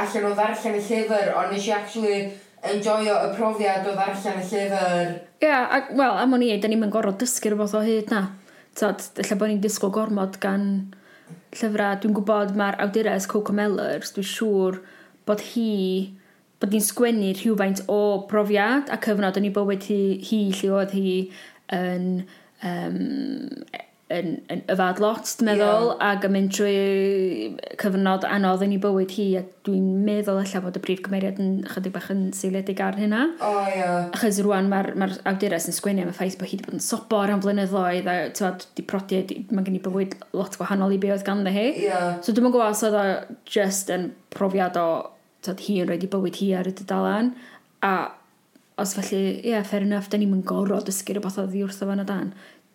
allan 0.00 0.30
o 0.30 0.32
ddarllen 0.34 0.80
y 0.80 0.82
llyfr, 0.88 1.30
ond 1.38 1.54
nes 1.54 1.68
i 1.68 1.74
actually 1.74 2.18
enjoyo 2.64 3.18
y 3.26 3.30
profiad 3.36 3.86
o 3.86 3.94
ddarllen 3.94 4.40
y 4.42 4.48
llyfr. 4.50 5.14
Ie, 5.38 5.48
yeah, 5.48 5.90
wel, 5.92 6.18
am 6.22 6.34
o'n 6.36 6.44
i, 6.46 6.50
da 6.58 6.70
ni'n 6.70 6.82
mynd 6.82 6.94
gorfod 6.94 7.20
dysgu 7.22 7.52
rhywbeth 7.52 7.76
o 7.78 7.84
hyd 7.84 8.12
na. 8.14 8.26
Tad, 8.74 9.04
lle 9.20 9.38
bod 9.38 9.52
ni'n 9.52 9.62
disgwyl 9.62 9.94
gormod 9.94 10.40
gan 10.42 10.68
llyfrau. 11.54 12.00
Dwi'n 12.02 12.16
gwybod 12.16 12.54
mae'r 12.58 12.80
awdures 12.82 13.28
Coco 13.30 13.54
Mellers, 13.54 14.14
dwi'n 14.16 14.30
siŵr 14.32 14.80
bod 15.28 15.42
hi 15.52 15.70
bod 16.62 16.74
ni'n 16.74 16.84
sgwennu 16.84 17.32
rhywfaint 17.36 17.84
o 17.92 18.00
profiad 18.30 18.90
a 18.92 18.98
cyfnod 19.04 19.38
yn 19.40 19.48
ei 19.48 19.54
bywyd 19.54 19.86
hi, 19.90 20.00
hi 20.24 20.40
lle 20.58 20.70
oedd 20.78 20.94
hi 20.96 21.14
yn 21.74 22.06
um, 22.64 22.98
yn, 24.14 24.34
yn 24.52 24.62
yfad 24.72 25.00
lot, 25.02 25.28
dwi'n 25.38 25.48
meddwl, 25.50 25.88
yeah. 25.90 26.10
ac 26.10 26.26
yn 26.28 26.32
mynd 26.34 26.52
trwy 26.54 26.74
cyfnod 27.80 28.26
anodd 28.28 28.64
yn 28.66 28.74
ei 28.76 28.80
bywyd 28.82 29.14
hi, 29.16 29.26
a 29.40 29.42
dwi'n 29.66 29.86
meddwl 30.06 30.40
allan 30.40 30.64
bod 30.64 30.78
y 30.78 30.82
brif 30.84 31.02
gymeriad 31.04 31.40
yn 31.42 31.52
chydig 31.70 31.94
bach 31.96 32.10
yn 32.14 32.24
seiliedig 32.36 32.82
ar 32.84 32.98
hynna. 33.00 33.22
O, 33.38 33.50
oh, 33.50 33.68
ie. 33.68 33.78
Yeah. 33.80 34.08
Achos 34.16 34.40
rwan 34.46 34.70
mae'r 34.72 34.90
ma, 34.94 35.08
ma 35.10 35.32
awdurus 35.32 35.68
yn 35.70 35.78
sgwennu 35.78 36.06
am 36.06 36.12
y 36.12 36.16
ffaith 36.16 36.38
bod 36.40 36.50
hi 36.50 36.58
wedi 36.58 36.68
bod 36.68 36.78
yn 36.78 36.84
sobor 36.88 37.34
am 37.34 37.44
blynyddoedd, 37.44 38.10
a 38.10 38.18
tywed, 38.38 38.68
di 38.78 38.86
prodi, 38.88 39.22
mae 39.50 39.66
gen 39.66 39.78
i 39.78 39.84
bywyd 39.84 40.18
lot 40.36 40.58
gwahanol 40.60 40.96
i 40.96 41.00
be 41.02 41.14
oedd 41.14 41.26
ganddo 41.26 41.54
hi. 41.54 41.70
Yeah. 41.86 42.18
So 42.24 42.34
dwi'n 42.34 42.50
gwybod 42.50 42.68
os 42.70 42.84
oedd 42.88 43.00
o 43.00 43.06
just 43.50 43.92
yn 43.94 44.12
profiad 44.34 44.78
o 44.80 44.88
tywed, 45.44 45.64
hi 45.68 45.80
yn 45.82 45.90
rhaid 45.90 46.06
i 46.06 46.12
bywyd 46.12 46.42
hi 46.42 46.52
ar 46.60 46.70
y 46.70 46.76
dydalan, 46.76 47.34
a 47.84 47.94
os 48.76 48.94
felly, 48.96 49.38
ie, 49.38 49.50
yeah, 49.52 49.62
fair 49.62 49.84
enough, 49.86 50.08
da 50.10 50.18
ni'n 50.18 50.42
gorfod 50.46 50.88
dysgu 50.88 51.14
rhywbeth 51.14 51.38
oedd 51.38 51.54
i 51.54 51.62
wrtho 51.62 51.86
fan 51.86 52.02
o 52.02 52.06
dan 52.08 52.32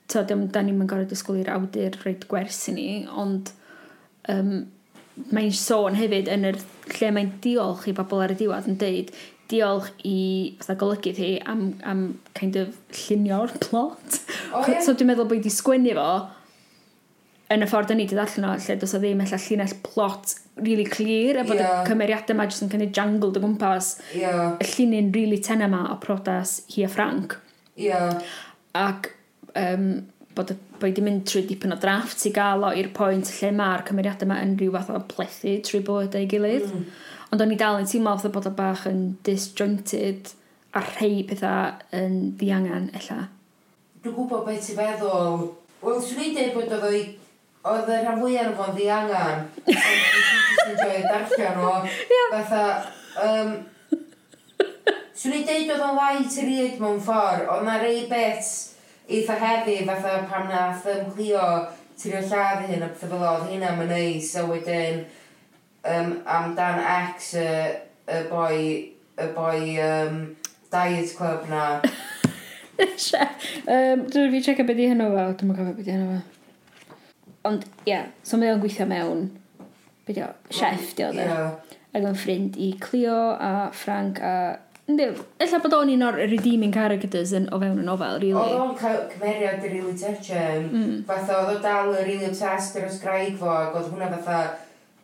to, 0.10 0.24
dim, 0.28 0.48
da 0.54 0.64
ni'n 0.66 0.88
gorau 0.90 1.08
disgwyl 1.10 1.44
i'r 1.44 1.54
awdur 1.56 1.98
rhaid 2.02 2.28
gwers 2.32 2.62
i 2.72 2.76
ni, 2.76 2.90
ond 3.10 3.52
um, 4.32 4.54
mae'n 5.34 5.52
sôn 5.56 5.98
hefyd 6.00 6.32
yn 6.32 6.48
yr 6.50 6.62
lle 6.96 7.12
mae'n 7.16 7.36
diolch 7.44 7.90
i 7.90 7.96
bobl 7.98 8.24
ar 8.24 8.34
y 8.34 8.40
diwedd 8.40 8.70
yn 8.72 8.80
deud 8.82 9.14
diolch 9.50 9.90
i 10.06 10.18
fatha 10.60 10.78
golygydd 10.80 11.20
hi 11.22 11.30
am, 11.50 11.64
am 11.82 12.04
kind 12.38 12.58
of 12.60 12.76
llunio'r 12.94 13.56
plot. 13.64 14.20
Oh, 14.54 14.66
yeah. 14.68 14.82
so 14.86 14.94
dwi'n 14.94 15.10
meddwl 15.10 15.28
bod 15.30 15.40
wedi 15.40 15.54
sgwennu 15.54 15.96
fo 15.98 16.10
yn 17.50 17.66
y 17.66 17.70
ffordd 17.70 17.96
ni 17.96 18.06
wedi 18.06 18.18
ddarllen 18.18 18.46
o, 18.46 18.54
lle 18.62 18.76
dos 18.82 18.94
o 18.94 19.02
ddim 19.02 19.24
eich 19.26 19.34
llinell 19.48 19.74
plot 19.86 20.36
really 20.62 20.86
clear, 20.86 21.40
a 21.42 21.46
bod 21.48 21.58
yeah. 21.58 21.80
y 21.82 21.88
cymeriadau 21.90 22.36
yma 22.36 22.46
jyst 22.50 22.66
yn 22.66 22.74
cynnig 22.74 22.94
jangled 22.94 23.40
o 23.40 23.42
gwmpas 23.42 23.96
yeah. 24.14 24.54
y 24.62 24.68
llunin 24.70 25.10
really 25.16 25.40
tenna 25.42 25.70
yma 25.70 25.88
o 25.96 25.98
prodas 26.04 26.60
hi 26.76 26.86
a 26.86 26.92
Frank. 26.94 27.40
Yeah. 27.80 28.22
Ac 28.78 29.16
um, 29.58 29.86
bod, 30.36 30.54
bod 30.80 30.86
wedi 30.86 31.04
mynd 31.06 31.26
trwy 31.30 31.46
dipyn 31.50 31.76
o 31.76 31.78
drafft 31.82 32.26
i 32.30 32.34
gael 32.36 32.66
o 32.68 32.74
i'r 32.76 32.92
pwynt 32.96 33.32
lle 33.40 33.52
mae'r 33.56 33.86
cymeriadau 33.88 34.28
yma 34.28 34.42
yn 34.46 34.58
rhyw 34.60 34.76
fath 34.76 34.92
o 34.96 35.02
plethu 35.12 35.56
trwy 35.66 35.82
bod 35.86 36.18
ei 36.20 36.28
gilydd. 36.30 36.68
Mm. 36.70 36.86
Ond 37.30 37.46
o'n 37.46 37.54
i 37.54 37.58
dal 37.60 37.80
yn 37.82 37.90
teimlo 37.90 38.16
oedd 38.18 38.34
bod 38.34 38.50
o 38.50 38.54
bach 38.58 38.86
yn 38.90 39.02
disjointed 39.26 40.34
a 40.74 40.84
rhai 40.86 41.24
pethau 41.30 41.74
yn 41.98 42.20
ddiangan, 42.38 42.92
ella. 42.98 43.26
Dwi'n 44.04 44.16
gwybod 44.16 44.46
beth 44.48 44.68
ti'n 44.68 44.78
feddwl. 44.80 45.50
Wel, 45.82 46.00
swn 46.04 46.24
i'n 46.26 46.38
dweud 46.38 46.56
bod 46.56 46.78
oedd 46.78 47.18
oedd 47.70 47.90
y 47.92 47.98
rhan 48.00 48.22
fwyaf 48.22 48.48
yn 48.50 48.56
fo'n 48.58 48.78
ddiangan. 48.78 49.42
Ond 49.68 49.76
dwi'n 49.76 50.70
enjoy 50.70 51.02
darllen 51.10 51.62
o. 51.66 51.74
Fatha, 52.32 52.64
um, 53.26 53.54
swn 55.20 55.36
i'n 55.36 55.46
dweud 55.48 55.74
oedd 55.76 55.86
o'n 55.90 56.00
lai 56.00 56.26
tyried 56.32 56.80
mewn 56.82 57.02
ffordd, 57.04 57.48
ond 57.52 57.68
na 57.68 57.78
rei 57.82 58.06
beth 58.12 58.52
eitha 59.10 59.38
heddi, 59.42 59.82
fatha 59.88 60.24
pam 60.30 60.48
nath 60.50 60.86
um, 60.94 61.12
Clio 61.16 61.46
tirio 62.00 62.22
lladd 62.30 62.68
hyn 62.70 62.86
a 62.86 62.90
pethau 62.94 63.10
fel 63.18 63.26
oedd 63.30 63.50
hynna 63.52 63.74
mae'n 63.76 63.92
neis 63.92 64.30
a 64.40 64.46
wedyn 64.48 65.02
um, 65.84 66.14
am 66.26 66.54
dan 66.56 66.80
ex 66.80 67.34
y, 67.40 67.50
y 68.08 68.22
boi 68.30 68.60
y 69.20 69.28
boi 69.36 69.62
um, 69.84 70.22
Diet 70.72 71.16
Club 71.18 71.50
na. 71.50 71.66
Um, 72.80 74.06
Dwi'n 74.08 74.32
fi 74.32 74.40
checio 74.46 74.64
beth 74.68 74.80
i 74.80 74.86
hynny 74.92 75.10
fo, 75.12 75.26
dwi'n 75.42 75.56
cofio 75.58 75.74
beth 75.76 75.90
i 75.90 75.96
hynny 75.96 76.14
fo. 76.14 77.00
Ond 77.50 77.66
ie, 77.66 77.92
yeah, 77.92 78.08
so 78.24 78.40
mae 78.40 78.54
o'n 78.54 78.62
gweithio 78.64 78.88
mewn 78.88 79.26
beth 80.08 80.22
o, 80.24 80.30
chef 80.54 80.94
di 80.96 81.04
oedd 81.08 81.20
e 81.20 81.26
yeah. 81.28 81.76
ac 81.92 82.00
yn 82.06 82.18
ffrind 82.18 82.60
i 82.62 82.72
Clio 82.82 83.18
a 83.36 83.52
Frank 83.76 84.22
a 84.24 84.36
Ynddi, 84.90 85.06
illa 85.46 85.60
bod 85.62 85.76
o'n 85.78 85.92
un 85.94 86.06
o'r 86.08 86.16
redeeming 86.32 86.72
characters 86.74 87.34
yn, 87.38 87.46
o 87.54 87.60
fewn 87.62 87.82
y 87.84 87.86
nofel, 87.86 88.16
really. 88.24 88.40
Oedd 88.42 88.62
o'n 88.64 88.72
cael 88.80 89.04
cymeriad 89.12 89.62
i 89.62 89.70
really 89.70 89.94
touch 89.94 90.32
him. 90.34 90.64
Mm. 90.72 90.96
Fatha, 91.10 91.44
oedd 91.44 91.60
o 91.60 91.62
dal 91.62 91.92
yn 91.94 92.08
really 92.08 92.26
obsessed 92.26 92.80
eros 92.80 92.98
graig 93.04 93.38
fo, 93.38 93.52
ac 93.54 93.78
oedd 93.78 93.92
hwnna 93.92 94.10
fatha 94.16 94.40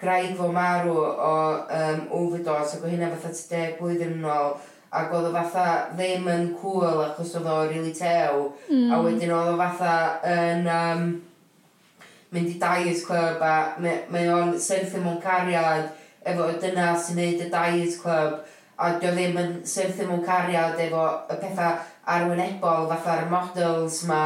graig 0.02 0.34
fo 0.40 0.50
marw 0.56 0.96
o 0.96 1.36
um, 1.82 2.02
overdose, 2.18 2.80
ac 2.80 2.82
oedd 2.82 2.96
hynna 2.96 3.12
fatha 3.14 3.36
10 3.38 3.78
blwyddyn 3.78 4.18
yn 4.18 4.26
ôl, 4.34 4.58
ac 4.96 5.14
oedd 5.14 5.30
o 5.30 5.36
fatha 5.36 5.68
ddim 5.94 6.26
yn 6.34 6.50
cool 6.64 7.06
achos 7.06 7.38
oedd 7.38 7.54
o 7.54 7.62
really 7.70 7.94
tew, 7.94 8.50
mm. 8.66 8.90
a 8.90 9.02
wedyn 9.06 9.38
oedd 9.38 9.54
o 9.54 9.62
fatha 9.62 9.96
yn... 10.34 10.68
Um, 10.80 11.08
mynd 12.36 12.52
i 12.52 12.58
diet 12.60 13.06
club 13.06 13.44
a 13.46 13.54
mae 13.80 14.26
o'n 14.34 14.56
syrthio 14.60 15.00
mewn 15.04 15.22
cariad 15.24 15.86
efo 16.28 16.50
dyna 16.60 16.90
sy'n 17.00 17.20
neud 17.22 17.44
y 17.46 17.50
diet 17.54 17.96
club 18.02 18.42
a 18.78 18.92
dio 19.00 19.12
ddim 19.16 19.40
yn 19.40 19.58
syrth 19.68 19.98
ddim 20.00 20.14
yn 20.18 20.24
cariad 20.28 20.80
efo 20.88 21.08
y 21.32 21.40
pethau 21.42 21.82
arwynebol 22.16 22.90
fatha'r 22.92 23.28
models 23.32 24.02
ma 24.10 24.22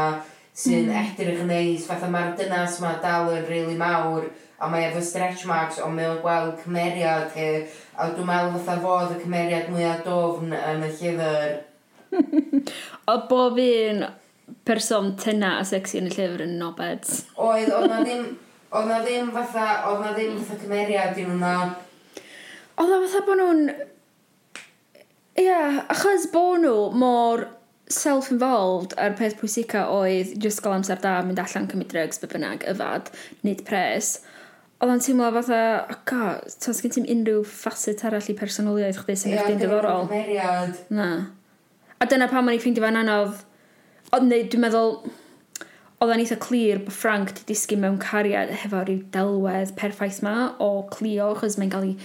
sy'n 0.59 0.89
mm. 0.89 0.95
edrych 1.03 1.41
yn 1.43 1.51
neis 1.53 1.87
fatha 1.87 2.09
mae'r 2.11 2.35
dynas 2.39 2.79
ma 2.83 2.95
dal 3.03 3.29
yn 3.31 3.43
rili 3.45 3.65
really 3.65 3.77
mawr 3.79 4.25
a 4.59 4.67
mae 4.67 4.89
efo 4.89 5.01
stretch 5.05 5.45
marks 5.47 5.79
ond 5.83 5.95
mae'n 5.95 6.17
gweld 6.23 6.57
cymeriad 6.63 7.29
he, 7.35 7.49
a 7.95 8.09
dwi'n 8.11 8.27
meddwl 8.27 8.57
fatha 8.57 8.81
fodd 8.83 9.13
y 9.15 9.19
cymeriad 9.21 9.69
mwyaf 9.71 10.01
dofn 10.07 10.55
yn 10.57 10.87
y 10.87 10.93
llyfr. 10.97 11.59
O 13.09 13.15
bob 13.29 13.57
un 13.63 14.03
person 14.67 15.13
tyna 15.21 15.55
a 15.59 15.63
sexy 15.65 16.01
yn 16.01 16.09
y 16.09 16.15
llyfr 16.15 16.43
yn 16.47 16.57
nobed? 16.59 17.07
Oedd, 17.37 17.71
oedd 17.71 17.87
na 17.93 18.01
ddim 18.05 18.25
oedd 18.69 18.89
na 18.89 18.99
ddim 19.05 19.31
fatha 19.37 19.69
oedd 19.89 20.03
na 20.03 20.11
ddim 20.17 20.35
fatha 20.41 20.59
cymeriad 20.65 21.17
i 21.17 21.27
nhw'n 21.29 21.39
na 21.45 21.53
Oedd 22.79 22.91
na 22.91 22.99
fatha 23.05 23.23
bod 23.29 23.39
nhw'n 23.39 23.63
yeah, 25.39 25.85
achos 25.89 26.27
bod 26.33 26.63
nhw 26.63 26.89
mor 26.99 27.45
self-involved 27.89 28.93
a'r 29.01 29.15
peth 29.17 29.37
pwysica 29.39 29.87
oedd 29.89 30.35
just 30.43 30.61
gael 30.61 30.75
amser 30.77 30.99
da 31.01 31.15
mynd 31.25 31.41
allan 31.41 31.67
cymryd 31.71 31.89
drugs 31.93 32.21
be 32.21 32.29
bynnag 32.29 32.65
yfad, 32.69 33.09
nid 33.47 33.63
pres. 33.67 34.19
Oedd 34.79 34.93
o'n 34.93 35.01
teimlo 35.03 35.29
fatha 35.35 35.61
oh 35.91 36.01
god, 36.07 36.53
tos 36.63 36.83
gen 36.83 36.93
ti'n 36.95 37.07
unrhyw 37.15 37.41
facet 37.49 38.05
arall 38.07 38.29
i 38.31 38.35
personoliaeth 38.39 39.01
chdi 39.01 39.17
sy'n 39.19 39.37
eich 39.37 39.57
diddorol 39.59 40.07
na. 40.95 41.09
A 41.99 42.07
dyna 42.07 42.29
pam 42.31 42.47
o'n 42.47 42.55
i 42.55 42.61
ffeindio 42.61 42.85
fan 42.85 42.99
anodd. 43.01 43.41
Ond 44.15 44.31
dwi'n 44.31 44.63
meddwl 44.63 44.93
oedd 45.99 46.13
o'n 46.13 46.21
eitha 46.23 46.37
clir 46.39 46.79
bod 46.85 46.95
Frank 46.95 47.33
di 47.35 47.47
disgu 47.49 47.75
mewn 47.79 47.97
cariad 47.99 48.53
hefo 48.61 48.85
rhyw 48.85 49.01
delwedd 49.15 49.73
perffaith 49.79 50.21
ma 50.23 50.53
o 50.63 50.69
Clio, 50.93 51.33
chos 51.41 51.57
mae'n 51.59 51.73
cael 51.73 51.89
ei 51.89 51.97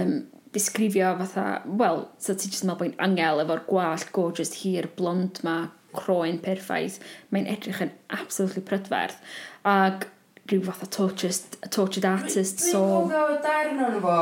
um, 0.00 0.14
disgrifio 0.52 1.14
fatha, 1.18 1.62
wel, 1.80 2.06
so 2.20 2.34
ti 2.36 2.50
jyst 2.50 2.66
yn 2.66 2.70
meddwl 2.70 2.80
bod 2.82 2.90
hi'n 2.90 3.04
angel 3.06 3.42
efo'r 3.44 3.62
gwallt 3.68 4.10
gorgeous 4.16 4.52
hir 4.62 4.88
blond 4.98 5.40
ma, 5.46 5.56
croen 5.96 6.38
perffaith, 6.44 6.98
mae'n 7.32 7.48
edrych 7.52 7.82
yn 7.84 7.92
absolutely 8.12 8.62
prydferth. 8.68 9.18
Ac 9.68 10.06
rhyw 10.50 10.64
fath 10.66 10.84
o 10.84 10.88
tortured, 10.96 11.58
tortured 11.70 12.08
artist, 12.08 12.60
so... 12.64 12.82
Dwi'n 12.82 13.12
cofio 13.12 13.24
y 13.32 13.40
dair 13.44 13.72
yn 13.72 13.82
o'n 13.86 13.98
fo, 14.04 14.16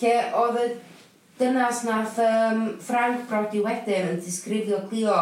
lle 0.00 0.14
oedd 0.40 0.60
y 0.62 0.66
dynas 1.40 1.82
nath 1.84 2.20
um, 2.24 2.66
Frank 2.80 3.26
Brody 3.28 3.60
wedyn 3.64 4.12
yn 4.14 4.20
disgrifio 4.24 4.84
Clio, 4.88 5.20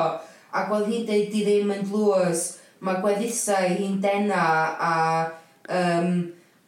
ac 0.55 0.75
oedd 0.75 0.91
hi'n 0.93 1.07
deud 1.11 1.31
di 1.33 1.45
ddim 1.47 1.75
yn 1.75 1.87
dlws, 1.91 2.49
mae 2.85 3.01
gweddusau 3.03 3.71
hi'n 3.79 3.99
dena, 4.03 4.45
a 4.79 4.95
um, 5.75 6.19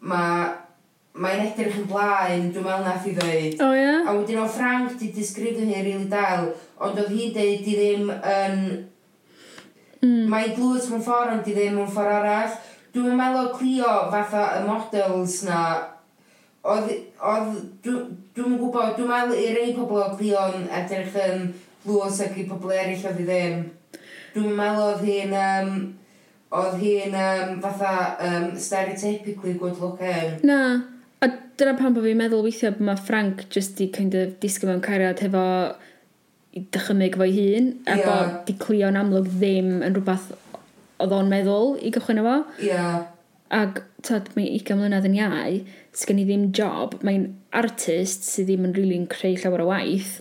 mae 0.01 0.47
mae'n 1.17 1.43
edrych 1.47 1.79
yn 1.81 1.89
blaen, 1.89 2.51
dwi'n 2.53 2.67
meddwl 2.67 2.85
nath 2.85 3.07
i 3.09 3.15
ddweud. 3.17 3.57
O 3.61 3.69
oh, 3.71 3.75
ie? 3.75 3.81
Yeah? 3.81 4.05
A 4.05 4.15
wedyn 4.19 4.43
o 4.43 4.47
Frank 4.53 4.97
di 5.01 5.09
disgrifio 5.15 5.65
hi'n 5.65 5.73
rili 5.73 5.95
really 5.95 6.09
dal, 6.13 6.51
ond 6.77 7.01
oedd 7.01 7.13
hi 7.15 7.31
dweud 7.35 7.65
di 7.65 7.77
ddim 7.79 8.11
yn... 8.13 8.63
Mm. 10.03 10.27
Mae'n 10.31 10.55
glwys 10.59 10.91
mewn 10.93 11.05
ffordd, 11.05 11.33
ond 11.39 11.47
di 11.47 11.55
ddim 11.57 11.79
mewn 11.79 11.93
ffordd 11.93 12.19
arall. 12.19 12.57
Dwi'n 12.95 13.17
meddwl 13.17 13.49
o 13.49 13.53
Clio 13.57 13.93
fatha 14.13 14.47
y 14.59 14.65
models 14.67 15.39
na, 15.49 15.61
oedd... 16.69 16.91
oedd 17.33 17.55
dwi'n 17.87 18.59
gwybod, 18.61 18.97
dwi'n 18.99 19.13
meddwl 19.13 19.41
i 19.41 19.47
rei 19.57 19.77
pobl 19.77 20.03
o 20.03 20.11
Clio 20.19 20.49
yn 20.59 20.67
edrych 20.83 21.17
yn 21.23 21.47
glwys 21.87 22.21
ac 22.27 22.37
i 22.37 22.45
pobl 22.51 22.75
eraill 22.77 23.07
oedd 23.09 23.23
i 23.25 23.31
ddim. 23.31 23.63
Dwi'n 24.35 24.59
meddwl 24.61 24.91
oedd 24.91 25.07
hi'n... 25.09 25.39
Um, 25.47 25.79
oedd 26.57 26.77
hi'n 26.79 27.17
um, 27.19 27.57
fatha 27.65 27.95
um, 28.23 28.53
stereotypically 28.61 29.57
good 29.59 29.81
looking. 29.83 30.37
Na. 30.47 30.61
A 31.27 31.33
dyna 31.59 31.75
pan 31.79 31.97
bod 31.97 32.07
fi'n 32.07 32.21
meddwl 32.21 32.45
weithio 32.47 32.71
bod 32.77 32.87
mae 32.87 33.03
Frank 33.09 33.45
jyst 33.51 33.81
i 33.83 33.91
kind 33.93 34.15
of 34.15 34.37
disgo 34.43 34.71
mewn 34.71 34.85
cariad 34.85 35.23
hefo 35.25 35.45
i 36.57 36.63
dychymyg 36.73 37.19
fo'i 37.21 37.35
hun 37.37 37.71
a 37.85 37.99
yeah. 37.99 38.07
bod 38.07 38.37
di 38.49 38.55
clio'n 38.63 38.99
amlwg 39.01 39.29
ddim 39.35 39.73
yn 39.85 39.97
rhywbeth 39.97 40.31
oedd 41.03 41.13
o'n 41.13 41.29
meddwl 41.33 41.75
i 41.83 41.93
gychwyn 41.93 42.23
efo. 42.23 42.37
Yeah. 42.63 43.07
Ac 43.53 43.83
tad, 44.07 44.31
mae 44.39 44.49
20 44.57 44.79
mlynedd 44.81 45.07
yn 45.09 45.19
iau, 45.19 45.61
sgen 45.97 46.21
i 46.23 46.27
ddim 46.27 46.49
job, 46.57 46.97
mae'n 47.07 47.29
artist 47.57 48.27
sydd 48.27 48.51
ddim 48.51 48.69
yn 48.69 48.77
rili'n 48.77 49.07
really 49.07 49.13
creu 49.13 49.41
llawer 49.43 49.65
o 49.65 49.71
waith. 49.71 50.19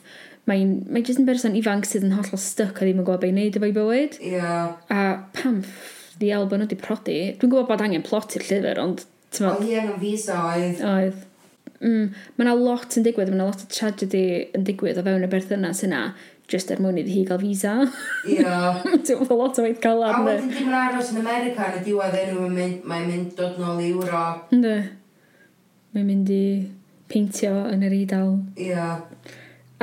Mae'n 0.49 0.75
mae 0.93 1.05
jyst 1.05 1.21
yn 1.21 1.29
berson 1.29 1.57
ifanc 1.57 1.87
sydd 1.89 2.05
yn 2.05 2.15
hollol 2.17 2.41
styc 2.41 2.75
a 2.75 2.85
ddim 2.85 3.01
yn 3.01 3.07
gwybod 3.07 3.23
beth 3.23 3.31
i 3.31 3.35
wneud 3.35 3.59
efo'i 3.59 3.75
bywyd. 3.75 4.19
Yeah. 4.21 4.75
A 4.93 5.01
pam 5.37 5.63
the 6.19 6.31
elbow 6.35 6.59
nhw 6.59 6.67
wedi 6.67 6.79
prodi. 6.79 7.19
Dwi'n 7.39 7.51
gwybod 7.51 7.69
bod 7.71 7.83
angen 7.85 8.05
plot 8.05 8.37
i'r 8.37 8.45
llyfr, 8.49 8.81
ond 8.83 9.05
ti'n 9.35 9.49
Oedd 9.51 9.65
hi 9.65 9.79
angen 9.81 9.97
visa 10.01 10.41
oedd. 10.49 10.83
Oedd. 10.89 11.23
Mm, 11.81 12.13
mae 12.37 12.45
yna 12.45 12.55
lot 12.57 12.95
yn 12.97 13.05
digwydd, 13.05 13.29
mae 13.29 13.37
yna 13.37 13.49
lot 13.49 13.65
o 13.65 13.67
tragedy 13.71 14.23
yn 14.55 14.63
digwydd 14.67 15.01
o 15.01 15.03
fewn 15.05 15.25
y 15.27 15.29
berthynas 15.29 15.83
yna, 15.85 16.01
just 16.51 16.71
er 16.71 16.81
mwyn 16.81 16.99
iddi 17.01 17.17
hi 17.17 17.23
gael 17.27 17.41
visa. 17.41 17.73
Ia. 18.31 18.55
Dwi'n 18.85 19.21
meddwl 19.21 19.41
lot 19.41 19.59
o 19.59 19.65
weith 19.65 19.81
cael 19.83 20.05
ar 20.05 20.19
A 20.19 20.23
wedyn 20.25 20.51
dim 20.53 20.69
yn 20.69 20.77
aros 20.79 21.11
yn 21.13 21.21
America 21.23 21.71
yn 21.71 21.81
y 21.81 21.83
diwedd 21.87 22.17
enw, 22.21 22.47
mae'n 22.47 22.55
mynd, 22.59 23.09
mynd 23.09 23.35
dod 23.39 23.59
nôl 23.61 23.81
i 23.83 23.91
Ewrop. 23.91 24.53
Ynddo. 24.55 24.75
Mae'n 25.95 26.09
mynd 26.09 26.31
i 26.33 26.45
peintio 27.11 27.53
yn 27.71 27.85
yr 27.85 27.97
Eidal. 27.97 28.37
Ia. 28.61 28.89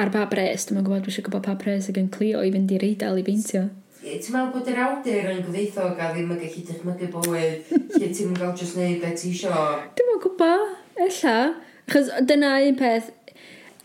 Ar 0.01 0.11
pa 0.15 0.25
bres, 0.31 0.67
dwi'n 0.69 0.83
gwybod, 0.83 1.05
dwi'n 1.07 1.29
gwybod 1.29 1.47
pa 1.47 1.57
bres 1.61 1.91
ag 1.93 2.01
yn 2.01 2.11
Clio 2.15 2.41
i 2.43 2.53
fynd 2.55 2.73
i'r 2.73 2.87
Eidal 2.89 3.21
i 3.21 3.27
beintio 3.27 3.67
ti'n 4.03 4.35
meddwl 4.35 4.53
bod 4.55 4.71
yr 4.73 4.81
awdur 4.83 5.29
yn 5.31 5.43
gyfeithog 5.47 6.01
a 6.03 6.09
ddim 6.13 6.33
yn 6.35 6.41
gallu 6.41 6.63
dychmygu 6.69 7.11
bywyd 7.13 7.75
lle 7.97 8.09
ti'n 8.09 8.33
gael 8.39 8.57
jyst 8.59 8.79
neud 8.79 9.03
beth 9.03 9.21
ti 9.21 9.31
isio? 9.31 9.59
Dwi'n 9.99 10.15
yn 10.17 10.23
gwybod, 10.25 10.73
ella. 11.07 11.37
Chos 11.93 12.11
dyna 12.27 12.57
un 12.67 12.79
peth, 12.79 13.13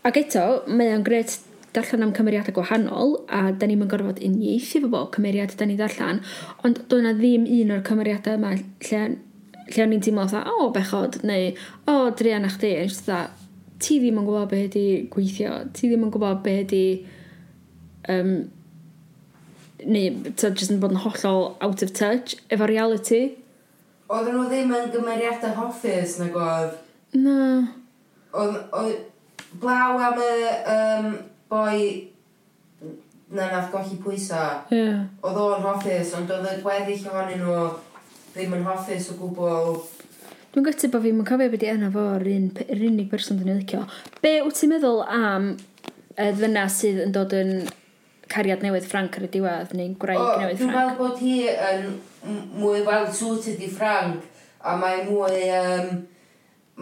ac 0.06 0.18
eto, 0.18 0.44
mae 0.66 0.90
o'n 0.96 1.06
gret 1.06 1.36
darllen 1.76 2.08
am 2.08 2.14
cymeriadau 2.16 2.56
gwahanol 2.56 3.14
a 3.28 3.48
da 3.52 3.68
ni'n 3.68 3.86
gorfod 3.90 4.18
uniaethu 4.24 4.82
fo 4.84 4.90
bo 4.92 5.04
cymeriad 5.14 5.54
da 5.58 5.66
ni 5.68 5.76
darllen 5.78 6.22
ond 6.66 6.82
doedd 6.90 7.04
na 7.04 7.14
ddim 7.14 7.46
un 7.58 7.74
o'r 7.76 7.84
cymeriadau 7.86 8.38
yma 8.38 8.54
lle, 8.56 9.02
lle 9.68 9.84
o'n 9.84 9.94
i'n 9.94 10.04
teimlo 10.04 10.24
o, 10.40 10.54
o 10.64 10.70
bechod 10.74 11.20
neu 11.28 11.52
o 11.90 11.98
drian 12.18 12.48
a 12.48 12.52
chdi 12.54 12.74
dda, 12.88 13.22
ti 13.78 14.00
ddim 14.02 14.22
yn 14.22 14.26
gwybod 14.26 14.50
beth 14.50 14.68
ydi 14.70 14.86
gweithio 15.12 15.58
ti 15.76 15.90
ddim 15.90 16.08
yn 16.08 16.14
gwybod 16.14 16.40
beth 16.46 16.64
ydi 16.64 16.84
um, 18.14 18.32
neu 19.86 20.32
ta 20.38 20.50
jyst 20.50 20.72
yn 20.74 20.80
bod 20.82 20.94
yn 20.94 21.02
hollol 21.04 21.52
out 21.64 21.82
of 21.84 21.92
touch 21.96 22.36
efo 22.50 22.68
reality. 22.70 23.22
Oedden 24.08 24.38
nhw 24.38 24.46
ddim 24.48 24.72
yn 24.74 24.92
gymeriadau 24.94 25.54
hoffus 25.58 26.16
na 26.20 26.28
goedd. 26.34 26.78
Na. 27.16 27.40
Oedd, 28.32 28.56
oedd 28.76 29.58
blaw 29.60 30.00
am 30.08 30.22
y 30.22 30.32
um, 30.74 31.10
boi 31.50 31.82
na 33.30 33.50
nath 33.52 33.70
golli 33.72 33.98
pwysa. 34.02 34.64
Ie. 34.72 34.80
Yeah. 34.80 35.04
Oedd 35.22 35.40
o'n 35.44 35.68
hoffus, 35.68 36.14
ond 36.16 36.32
oedd 36.32 36.50
y 36.50 36.58
gweddill 36.64 37.06
ohonyn 37.12 37.42
nhw 37.44 37.62
ddim 38.34 38.58
yn 38.58 38.66
hoffus 38.68 39.10
o 39.12 39.18
gwbl. 39.20 39.80
Dwi'n 40.54 40.64
gytu 40.64 40.90
bod 40.92 41.04
fi'n 41.04 41.24
cofio 41.28 41.50
beth 41.52 41.66
i 41.66 41.72
enna 41.74 41.90
fo'r 41.92 42.24
un, 42.32 42.46
unig 42.74 43.10
person 43.10 43.40
dwi'n 43.40 43.60
licio. 43.60 43.84
Be 44.24 44.38
wyt 44.46 44.56
ti'n 44.58 44.72
meddwl 44.72 45.04
am 45.04 45.52
y 46.18 46.30
ddynas 46.34 46.80
sydd 46.80 47.04
yn 47.04 47.12
dod 47.14 47.36
yn 47.36 47.52
cariad 48.32 48.62
newydd 48.64 48.86
Frank 48.88 49.18
ar 49.18 49.26
y 49.26 49.30
diwedd, 49.32 49.74
neu 49.78 49.94
gwraig 50.00 50.20
o, 50.20 50.28
newydd 50.42 50.60
Ffranc. 50.60 50.72
Dwi'n 50.72 50.76
meddwl 50.76 50.98
bod 51.00 51.22
hi 51.22 51.36
yn 51.70 51.88
mwy 52.60 52.82
well 52.86 53.08
suited 53.14 53.62
i 53.64 53.70
Frank, 53.72 54.24
a 54.60 54.76
mae 54.80 55.02
mwy, 55.08 55.42
um, 55.58 55.90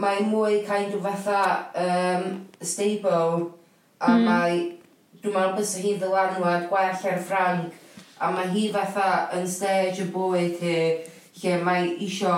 mae 0.03 0.27
mwy 0.27 0.61
kind 0.67 0.95
of 0.97 1.07
fatha 1.07 1.43
um, 1.83 2.29
stable, 2.61 3.53
a 4.01 4.13
mm. 4.13 4.29
mae, 4.29 4.61
dwi'n 5.23 5.35
meddwl 5.35 5.57
bys 5.61 5.75
hi'n 5.83 5.99
ddylanwad 6.03 6.69
gwell 6.71 7.11
ar 7.13 7.25
Frank, 7.31 7.83
a 8.21 8.31
mae 8.33 8.53
hi 8.53 8.69
fatha 8.75 9.11
yn 9.37 9.49
stage 9.49 10.07
y 10.07 10.13
bwyd 10.13 10.63
hi, 10.63 10.79
lle 11.43 11.59
mae 11.65 11.91
isio 12.07 12.37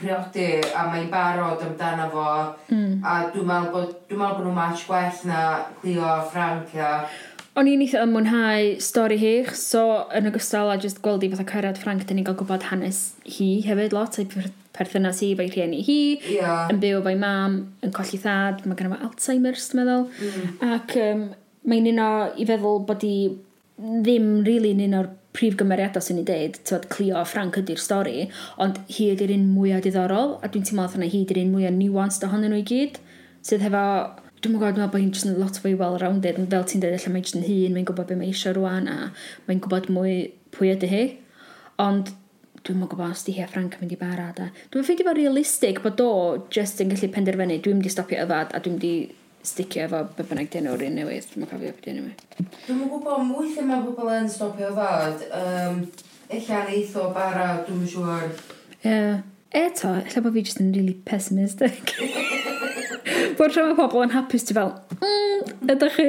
priodi 0.00 0.60
a 0.72 0.86
mae'n 0.88 1.10
barod 1.12 1.62
amdano 1.64 2.06
fo 2.12 2.26
mm. 2.72 3.00
a 3.04 3.16
dwi'n 3.34 3.48
meddwl 3.48 3.72
bod, 3.74 3.90
dwi 4.08 4.16
meddwl 4.16 4.38
bod 4.38 4.46
nhw'n 4.46 4.56
match 4.56 4.86
gwell 4.88 5.18
na 5.28 5.40
Cleo 5.80 6.06
a 6.08 6.22
Frank 6.32 6.72
a 6.78 6.92
O'n 7.58 7.66
i'n 7.66 7.80
eitha 7.82 8.04
yn 8.04 8.12
mwynhau 8.14 8.74
stori 8.84 9.16
hi, 9.18 9.32
so 9.58 9.82
yn 10.14 10.30
ogystal 10.30 10.70
a 10.70 10.76
just 10.78 11.00
gweld 11.02 11.24
i 11.26 11.30
fatha 11.32 11.46
cyrraedd 11.48 11.80
Frank, 11.82 12.04
dyn 12.06 12.20
ni'n 12.20 12.26
gael 12.28 12.36
gwybod 12.38 12.68
hanes 12.68 13.00
hi 13.26 13.48
hefyd 13.66 13.96
lot, 13.96 14.20
a'i 14.22 14.26
perthynas 14.76 15.18
hi, 15.24 15.32
fe'i 15.38 15.50
rhieni 15.50 15.80
hi, 15.82 16.00
yeah. 16.30 16.70
yn 16.70 16.78
byw 16.82 17.00
fe'i 17.06 17.18
mam, 17.18 17.56
yn 17.82 17.94
colli 17.96 18.20
thad, 18.22 18.62
mae 18.70 18.78
gen 18.78 18.94
i 18.94 19.00
Alzheimer's, 19.00 19.66
dwi'n 19.72 19.82
meddwl. 19.82 20.06
Mm. 20.22 20.54
Ac 20.76 20.94
um, 21.02 21.24
mae'n 21.72 21.90
un 21.90 22.00
o, 22.04 22.12
i 22.38 22.46
feddwl 22.46 22.84
bod 22.86 23.08
i 23.08 23.16
ddim 23.80 24.30
really 24.46 24.70
un 24.86 24.96
o'r 25.00 25.10
prif 25.34 25.58
gymeriadau 25.58 26.06
sy'n 26.06 26.22
ei 26.22 26.26
dweud, 26.30 26.62
tywed, 26.70 26.86
Clio 26.94 27.18
a 27.18 27.26
Frank 27.26 27.58
ydy'r 27.58 27.82
stori, 27.82 28.28
ond 28.62 28.78
hi 28.94 29.10
ydy'r 29.16 29.34
un 29.34 29.50
mwyaf 29.56 29.82
diddorol, 29.88 30.36
a 30.38 30.46
dwi'n 30.46 30.70
teimlo 30.70 30.86
oedd 30.86 30.96
hwnna 31.00 31.10
hi 31.10 31.26
ydy'r 31.26 31.42
un 31.42 31.52
mwyaf 31.56 31.76
nuanced 31.82 32.30
ohonyn 32.30 32.54
nhw 32.54 32.62
i 32.62 32.66
gyd, 32.70 33.02
sydd 33.46 33.66
hefo 33.66 33.84
dwi'n 34.40 34.56
gwybod, 34.56 34.76
dwi'n 34.76 34.80
meddwl 34.80 34.92
bod 34.94 35.02
hi'n 35.02 35.12
just 35.12 35.28
yn 35.28 35.36
lot 35.40 35.58
fwy 35.60 35.74
well-rounded, 35.76 36.38
ond 36.40 36.54
fel 36.54 36.64
ti'n 36.68 36.80
dweud, 36.80 36.96
allan 36.96 37.14
mae'n 37.16 37.26
just 37.26 37.36
yn 37.36 37.44
hun, 37.44 37.74
mae'n 37.76 37.86
gwybod 37.90 38.08
beth 38.08 38.20
mae 38.20 38.30
eisiau 38.32 38.56
rwan, 38.56 38.88
a 38.88 39.10
mae'n 39.48 39.60
gwybod 39.66 39.90
mwy 39.92 40.14
pwy 40.56 40.72
ydy 40.72 40.88
hi. 40.90 41.02
Ond 41.84 42.12
dwi'n 42.64 42.80
mwyn 42.80 42.90
gwybod 42.92 43.12
os 43.12 43.24
di 43.26 43.34
hi 43.36 43.44
a 43.44 43.48
Frank 43.50 43.76
yn 43.76 43.84
mynd 43.84 43.94
i 43.96 43.98
barad. 44.00 44.40
A... 44.40 44.48
Dwi'n 44.72 44.86
ffeindio 44.86 45.08
fo 45.08 45.14
realistig 45.16 45.80
bod 45.84 46.00
o 46.04 46.12
just 46.52 46.80
yn 46.80 46.92
gallu 46.92 47.10
penderfynu, 47.12 47.58
dwi'n 47.64 47.80
mynd 47.80 47.88
i 47.88 47.92
stopio 47.92 48.20
yfad 48.24 48.54
a 48.56 48.62
dwi'n 48.64 48.78
mynd 48.78 48.86
i 48.88 48.94
sticio 49.50 49.84
efo 49.86 50.02
be 50.16 50.26
bynnag 50.28 50.48
dyn 50.52 50.66
nhw'r 50.68 50.86
un 50.88 50.96
newydd. 51.00 51.28
Dwi'n 51.34 51.50
cofio 51.50 51.72
beth 51.74 51.82
dyn 51.84 52.00
nhw. 52.00 52.12
E. 52.12 52.46
Dwi'n 52.66 52.80
mwyn 52.80 52.92
gwybod 52.94 53.18
am 53.18 53.34
weithiau 53.36 53.68
mae 53.68 53.84
pobl 53.88 54.12
yn 54.14 54.32
stopio 54.32 54.72
yfad. 54.72 55.26
Um, 55.40 55.84
Ella 56.30 56.62
yn 56.62 56.72
eitho 56.76 57.10
bara, 57.12 57.50
dwi'n 57.68 57.84
siŵr. 57.90 58.26
Ie. 58.30 58.88
Yeah. 58.88 59.20
Eto, 59.50 59.96
lle 60.06 60.20
bod 60.22 60.36
fi 60.36 60.44
jyst 60.46 60.60
yn 60.62 60.70
really 60.76 60.94
pessimistic. 60.94 61.96
Bod 63.38 63.54
rhan 63.54 63.72
o 63.72 63.78
pobl 63.78 64.04
yn 64.04 64.14
hapus 64.14 64.46
ti 64.46 64.56
fel, 64.56 64.74
mm, 65.00 65.66
ydych 65.74 65.98
chi? 65.98 66.08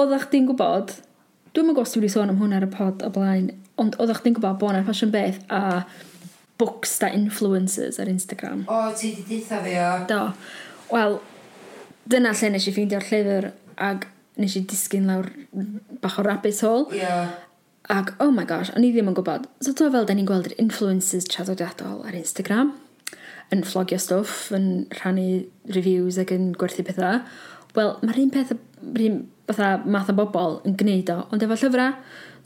oeddech 0.00 0.28
chdi'n 0.28 0.46
gwybod, 0.50 0.94
dwi'n 1.54 1.68
mynd 1.68 1.78
gos 1.78 1.92
ti 1.92 2.00
wedi 2.00 2.12
sôn 2.12 2.32
am 2.32 2.38
hwn 2.40 2.54
ar 2.56 2.66
y 2.66 2.70
pod 2.72 3.02
o 3.06 3.10
blaen, 3.14 3.50
ond 3.80 3.98
oeddech 3.98 4.22
chdi'n 4.22 4.36
gwybod 4.38 4.60
bod 4.60 4.74
yna 4.74 4.84
ffasiwn 4.86 5.12
beth 5.14 5.42
a 5.52 5.82
books 6.60 6.98
da 7.00 7.10
influencers 7.16 8.00
ar 8.00 8.10
Instagram. 8.12 8.64
O, 8.68 8.80
ti 8.96 9.14
di 9.16 9.26
ditha 9.28 9.60
fi 9.64 9.76
o. 9.80 9.90
Do. 10.10 10.22
Wel, 10.92 11.20
dyna 12.10 12.34
lle 12.36 12.52
nes 12.54 12.66
i 12.68 12.74
ffeindio'r 12.74 13.06
llyfr 13.08 13.50
ag 13.80 14.08
nes 14.40 14.56
i 14.56 14.64
disgyn 14.68 15.08
lawr 15.08 15.30
bach 16.02 16.18
o 16.20 16.26
rabbit 16.26 16.60
hole. 16.64 16.88
Yeah. 16.96 17.32
Ac, 17.90 18.12
oh 18.22 18.30
my 18.30 18.44
gosh, 18.46 18.70
o'n 18.76 18.84
i 18.86 18.92
ddim 18.94 19.10
yn 19.10 19.16
gwybod. 19.18 19.48
So 19.64 19.74
to 19.76 19.88
fel 19.90 20.06
da 20.06 20.14
ni'n 20.14 20.28
gweld 20.28 20.50
yr 20.50 20.58
influencers 20.62 21.26
traddodiadol 21.30 22.04
ar 22.06 22.16
Instagram 22.16 22.74
yn 23.54 23.64
flogio 23.66 23.98
stwff, 24.00 24.50
yn 24.56 24.86
rhannu 25.00 25.44
reviews 25.74 26.18
ac 26.22 26.32
yn 26.34 26.50
gwerthu 26.58 26.84
pethau. 26.86 27.22
Wel, 27.76 27.94
mae'r 28.02 28.20
un 28.24 28.32
peth, 28.34 28.52
yr 28.54 29.06
un 29.06 29.20
fatha 29.50 29.70
math 29.86 30.10
o 30.12 30.16
bobl 30.18 30.60
yn 30.68 30.76
gwneud 30.78 31.10
o, 31.14 31.20
ond 31.30 31.46
efo 31.46 31.58
llyfrau. 31.58 31.96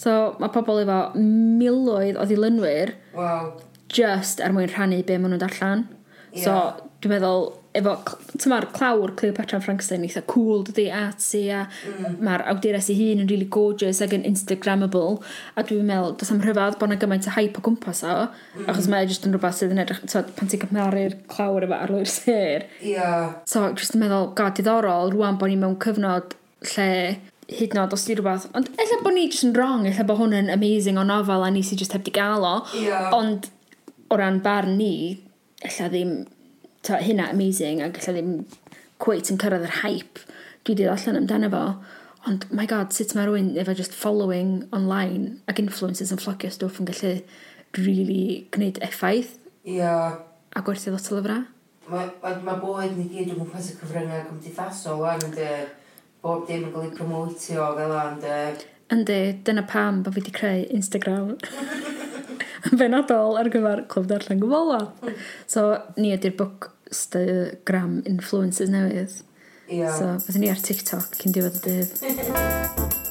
So, 0.00 0.34
mae 0.40 0.52
pobl 0.54 0.82
efo 0.82 0.98
miloedd 1.18 2.18
o 2.18 2.24
ddilynwyr 2.26 2.94
wow. 3.14 3.52
just 3.92 4.40
er 4.42 4.54
mwyn 4.54 4.72
rhannu 4.72 5.02
be 5.06 5.18
maen 5.20 5.34
nhw'n 5.34 5.44
darllen. 5.44 5.84
Yeah. 6.32 6.44
So, 6.44 6.88
dwi'n 7.04 7.14
meddwl, 7.14 7.46
efo, 7.74 7.94
tyma'r 8.38 8.68
clawr 8.74 9.12
Cleopatra 9.18 9.58
Frankenstein 9.62 10.04
eitha 10.06 10.22
cool 10.30 10.62
dydy 10.66 10.86
artsy 10.94 11.42
a 11.54 11.64
mm. 11.66 12.20
mae'r 12.24 12.44
awdures 12.52 12.90
ei 12.92 12.96
hun 13.00 13.24
yn 13.24 13.30
really 13.30 13.48
gorgeous 13.56 14.02
ac 14.04 14.14
yn 14.16 14.26
instagrammable 14.28 15.18
a 15.58 15.64
dwi'n 15.66 15.88
meddwl 15.88 16.14
does 16.20 16.30
am 16.34 16.42
rhyfedd 16.44 16.78
bod 16.78 16.92
yna 16.92 17.00
gymaint 17.02 17.28
o 17.30 17.34
hype 17.34 17.58
o 17.58 17.64
gwmpas 17.66 18.04
o 18.06 18.14
mm. 18.14 18.68
achos 18.70 18.88
mae 18.92 19.06
e 19.06 19.10
jyst 19.10 19.26
yn 19.26 19.34
rhywbeth 19.34 19.58
sydd 19.58 19.74
yn 19.74 19.82
edrych 19.84 20.02
so, 20.06 20.22
pan 20.38 20.50
ti'n 20.50 20.62
cymharu'r 20.66 21.16
clawr 21.34 21.66
efo 21.66 21.78
arlwyr 21.80 22.10
ser 22.10 22.66
yeah. 22.84 23.34
so 23.50 23.66
jyst 23.72 23.98
yn 23.98 24.04
meddwl 24.04 24.30
god 24.38 24.58
diddorol 24.58 25.14
rwan 25.16 25.40
bod 25.40 25.50
ni 25.50 25.58
mewn 25.60 25.78
cyfnod 25.82 26.36
lle 26.74 26.90
hyd 27.50 27.74
nod 27.76 27.92
os 27.96 28.06
di 28.06 28.14
rhywbeth 28.14 28.46
ond 28.54 28.70
ella 28.78 29.00
bod 29.02 29.18
ni 29.18 29.26
jyst 29.26 29.48
yn 29.48 29.56
wrong 29.58 29.88
ella 29.90 30.06
bod 30.06 30.22
hwn 30.22 30.38
yn 30.44 30.54
amazing 30.54 31.00
o 31.00 31.04
nofel 31.08 31.42
a 31.44 31.50
ni 31.50 31.64
sy'n 31.66 31.82
jyst 31.82 31.98
heb 31.98 32.06
di 32.06 32.14
gael 32.14 32.46
o 32.46 32.56
yeah. 32.78 33.10
ond 33.16 33.50
o 34.14 34.20
ran 34.20 34.38
barn 34.46 34.78
ni 34.78 34.94
ella 35.64 35.90
ddim 35.90 36.14
ta, 36.84 37.00
hynna 37.00 37.30
amazing 37.32 37.82
a 37.82 37.90
gallai 37.96 38.14
ddim 38.20 38.32
cweit 39.02 39.30
yn 39.32 39.40
cyrraedd 39.42 39.66
yr 39.68 39.78
hype 39.82 40.24
dwi 40.64 40.74
wedi 40.74 40.88
allan 40.92 41.20
amdano 41.20 41.50
fo 41.54 41.64
ond 42.28 42.46
my 42.56 42.66
god 42.68 42.94
sut 42.96 43.14
mae 43.16 43.26
rhywun 43.28 43.50
efo 43.60 43.74
just 43.80 43.96
following 44.02 44.52
online 44.78 45.34
ac 45.52 45.60
influencers 45.62 46.12
yn 46.14 46.20
fflogio 46.22 46.52
stwff 46.52 46.80
yn 46.80 46.88
gallu 46.90 47.14
really 47.78 48.46
gwneud 48.56 48.80
effaith 48.88 49.34
yeah. 49.64 50.20
a 50.56 50.62
gwerthu 50.68 50.94
lot 50.94 51.10
o 51.10 51.18
lyfrau 51.18 51.44
Mae 51.92 52.06
ma, 52.22 52.30
ma 52.46 52.52
bwyd 52.62 52.94
ni 52.96 53.10
gyd 53.12 53.34
yn 53.34 53.40
gwmpas 53.42 53.66
y 53.74 53.74
cyfryngau 53.76 54.22
cymdeithasol 54.30 55.02
wan 55.02 55.26
ynddi 55.26 55.50
bob 56.24 56.46
dim 56.48 56.64
yn 56.70 56.72
cael 56.72 56.86
ei 56.88 56.94
promotio 56.96 57.72
fel 57.80 57.98
ynddi 57.98 58.38
Yndi, 58.94 59.18
dyna 59.44 59.64
pam 59.68 60.02
bod 60.04 60.16
fi 60.16 60.22
wedi 60.22 60.32
creu 60.38 60.64
Instagram 60.78 61.34
benodol 62.80 63.38
ar 63.40 63.50
gyfer 63.52 63.84
clwb 63.90 64.08
darllen 64.10 64.42
gyfola. 64.42 64.80
Mm. 65.02 65.22
So, 65.50 65.66
ni 66.00 66.12
ydy'r 66.16 66.36
bookstagram 66.38 68.00
influences 68.08 68.72
newydd. 68.72 69.20
Ia. 69.72 69.90
So, 69.96 70.12
byddwn 70.26 70.44
ni 70.44 70.52
ar 70.52 70.60
TikTok 70.60 71.18
cyn 71.20 71.34
diwedd 71.36 71.60
y 71.60 71.64
dydd. 71.68 71.92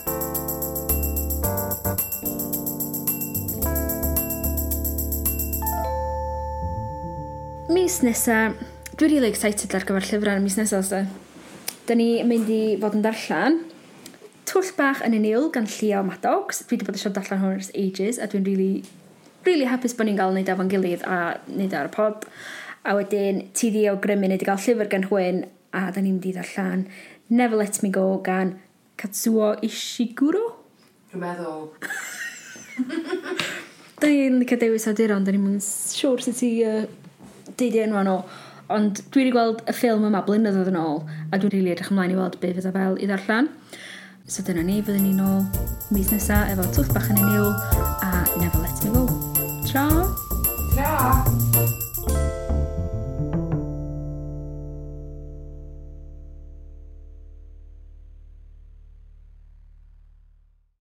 mis 7.73 8.01
nesa, 8.05 8.53
dwi'n 8.97 9.11
really 9.11 9.29
excited 9.29 9.73
ar 9.75 9.83
gyfer 9.87 10.05
llyfrau 10.07 10.41
mis 10.43 10.57
nesa, 10.59 10.81
so. 10.85 11.01
E. 11.03 11.05
Da 11.87 11.97
ni 11.99 12.23
mynd 12.23 12.49
i 12.53 12.63
fod 12.79 12.95
yn 12.95 13.03
darllen 13.03 13.57
Twll 14.47 14.73
bach 14.77 14.99
yn 15.05 15.15
unil 15.15 15.47
gan 15.53 15.67
Llio 15.69 16.01
Maddox. 16.05 16.65
Dwi 16.67 16.75
wedi 16.75 16.87
bod 16.87 16.97
eisiau 16.99 17.13
darllen 17.15 17.39
hwn 17.41 17.55
ers 17.57 17.71
ages, 17.79 18.19
a 18.19 18.27
dwi'n 18.29 18.43
really 18.45 18.83
really 19.45 19.67
hapus 19.69 19.95
bod 19.97 20.09
ni'n 20.09 20.19
gael 20.19 20.33
wneud 20.33 20.51
efo'n 20.53 20.71
gilydd 20.71 21.05
a 21.07 21.17
wneud 21.47 21.73
e 21.73 21.79
ar 21.79 21.89
y 21.89 21.93
pod. 21.93 22.27
A 22.83 22.95
wedyn, 22.97 23.45
ti 23.55 23.71
di 23.73 23.85
awgrymu 23.91 24.27
wneud 24.27 24.43
i 24.43 24.47
gael 24.49 24.61
llyfr 24.63 24.91
gan 24.91 25.07
hwyn 25.11 25.43
a 25.73 25.87
da 25.91 26.01
ni'n 26.01 26.17
mynd 26.17 26.29
i 26.29 26.35
ddarllan 26.35 26.85
Never 27.33 27.57
Let 27.57 27.81
Me 27.83 27.89
Go 27.89 28.19
gan 28.23 28.57
Katsuo 28.99 29.53
Ishiguro? 29.65 30.43
Dwi'n 31.11 31.23
meddwl. 31.23 31.69
da 34.01 34.09
ni'n 34.09 34.39
licio 34.41 34.59
dewis 34.61 34.87
awduron, 34.91 35.25
da 35.25 35.33
ni'n 35.33 35.45
mynd 35.47 35.65
siwr 35.65 36.21
sut 36.23 36.39
ti 36.41 36.53
uh, 36.67 36.83
deud 37.57 37.79
enw 37.85 38.03
nhw. 38.03 38.17
Ond 38.73 39.03
dwi 39.11 39.25
wedi 39.25 39.33
gweld 39.35 39.65
y 39.67 39.75
ffilm 39.75 40.05
yma 40.07 40.23
blynyddoedd 40.27 40.71
yn 40.71 40.79
ôl, 40.79 41.03
a 41.31 41.39
dwi'n 41.39 41.51
rili 41.53 41.73
edrych 41.73 41.91
ymlaen 41.93 42.15
i 42.15 42.19
weld 42.19 42.39
beth 42.41 42.57
fydda 42.59 42.71
fel 42.75 42.95
i 42.99 43.09
ddarllen. 43.09 43.51
So 44.27 44.45
dyna 44.47 44.63
ni, 44.63 44.79
fyddwn 44.79 45.03
ni'n 45.03 45.19
ôl 45.23 45.43
mis 45.91 46.13
nesaf 46.13 46.53
efo 46.53 46.69
twch 46.71 46.95
bach 46.95 47.11
yn 47.11 47.19
y 47.19 47.27
niwl 47.27 47.53
a 48.07 48.25
never 48.39 48.63
let 48.63 48.83
me 48.85 48.95
go. 48.95 49.22
Ciao. 49.73 50.13
Ciao. 50.75 51.52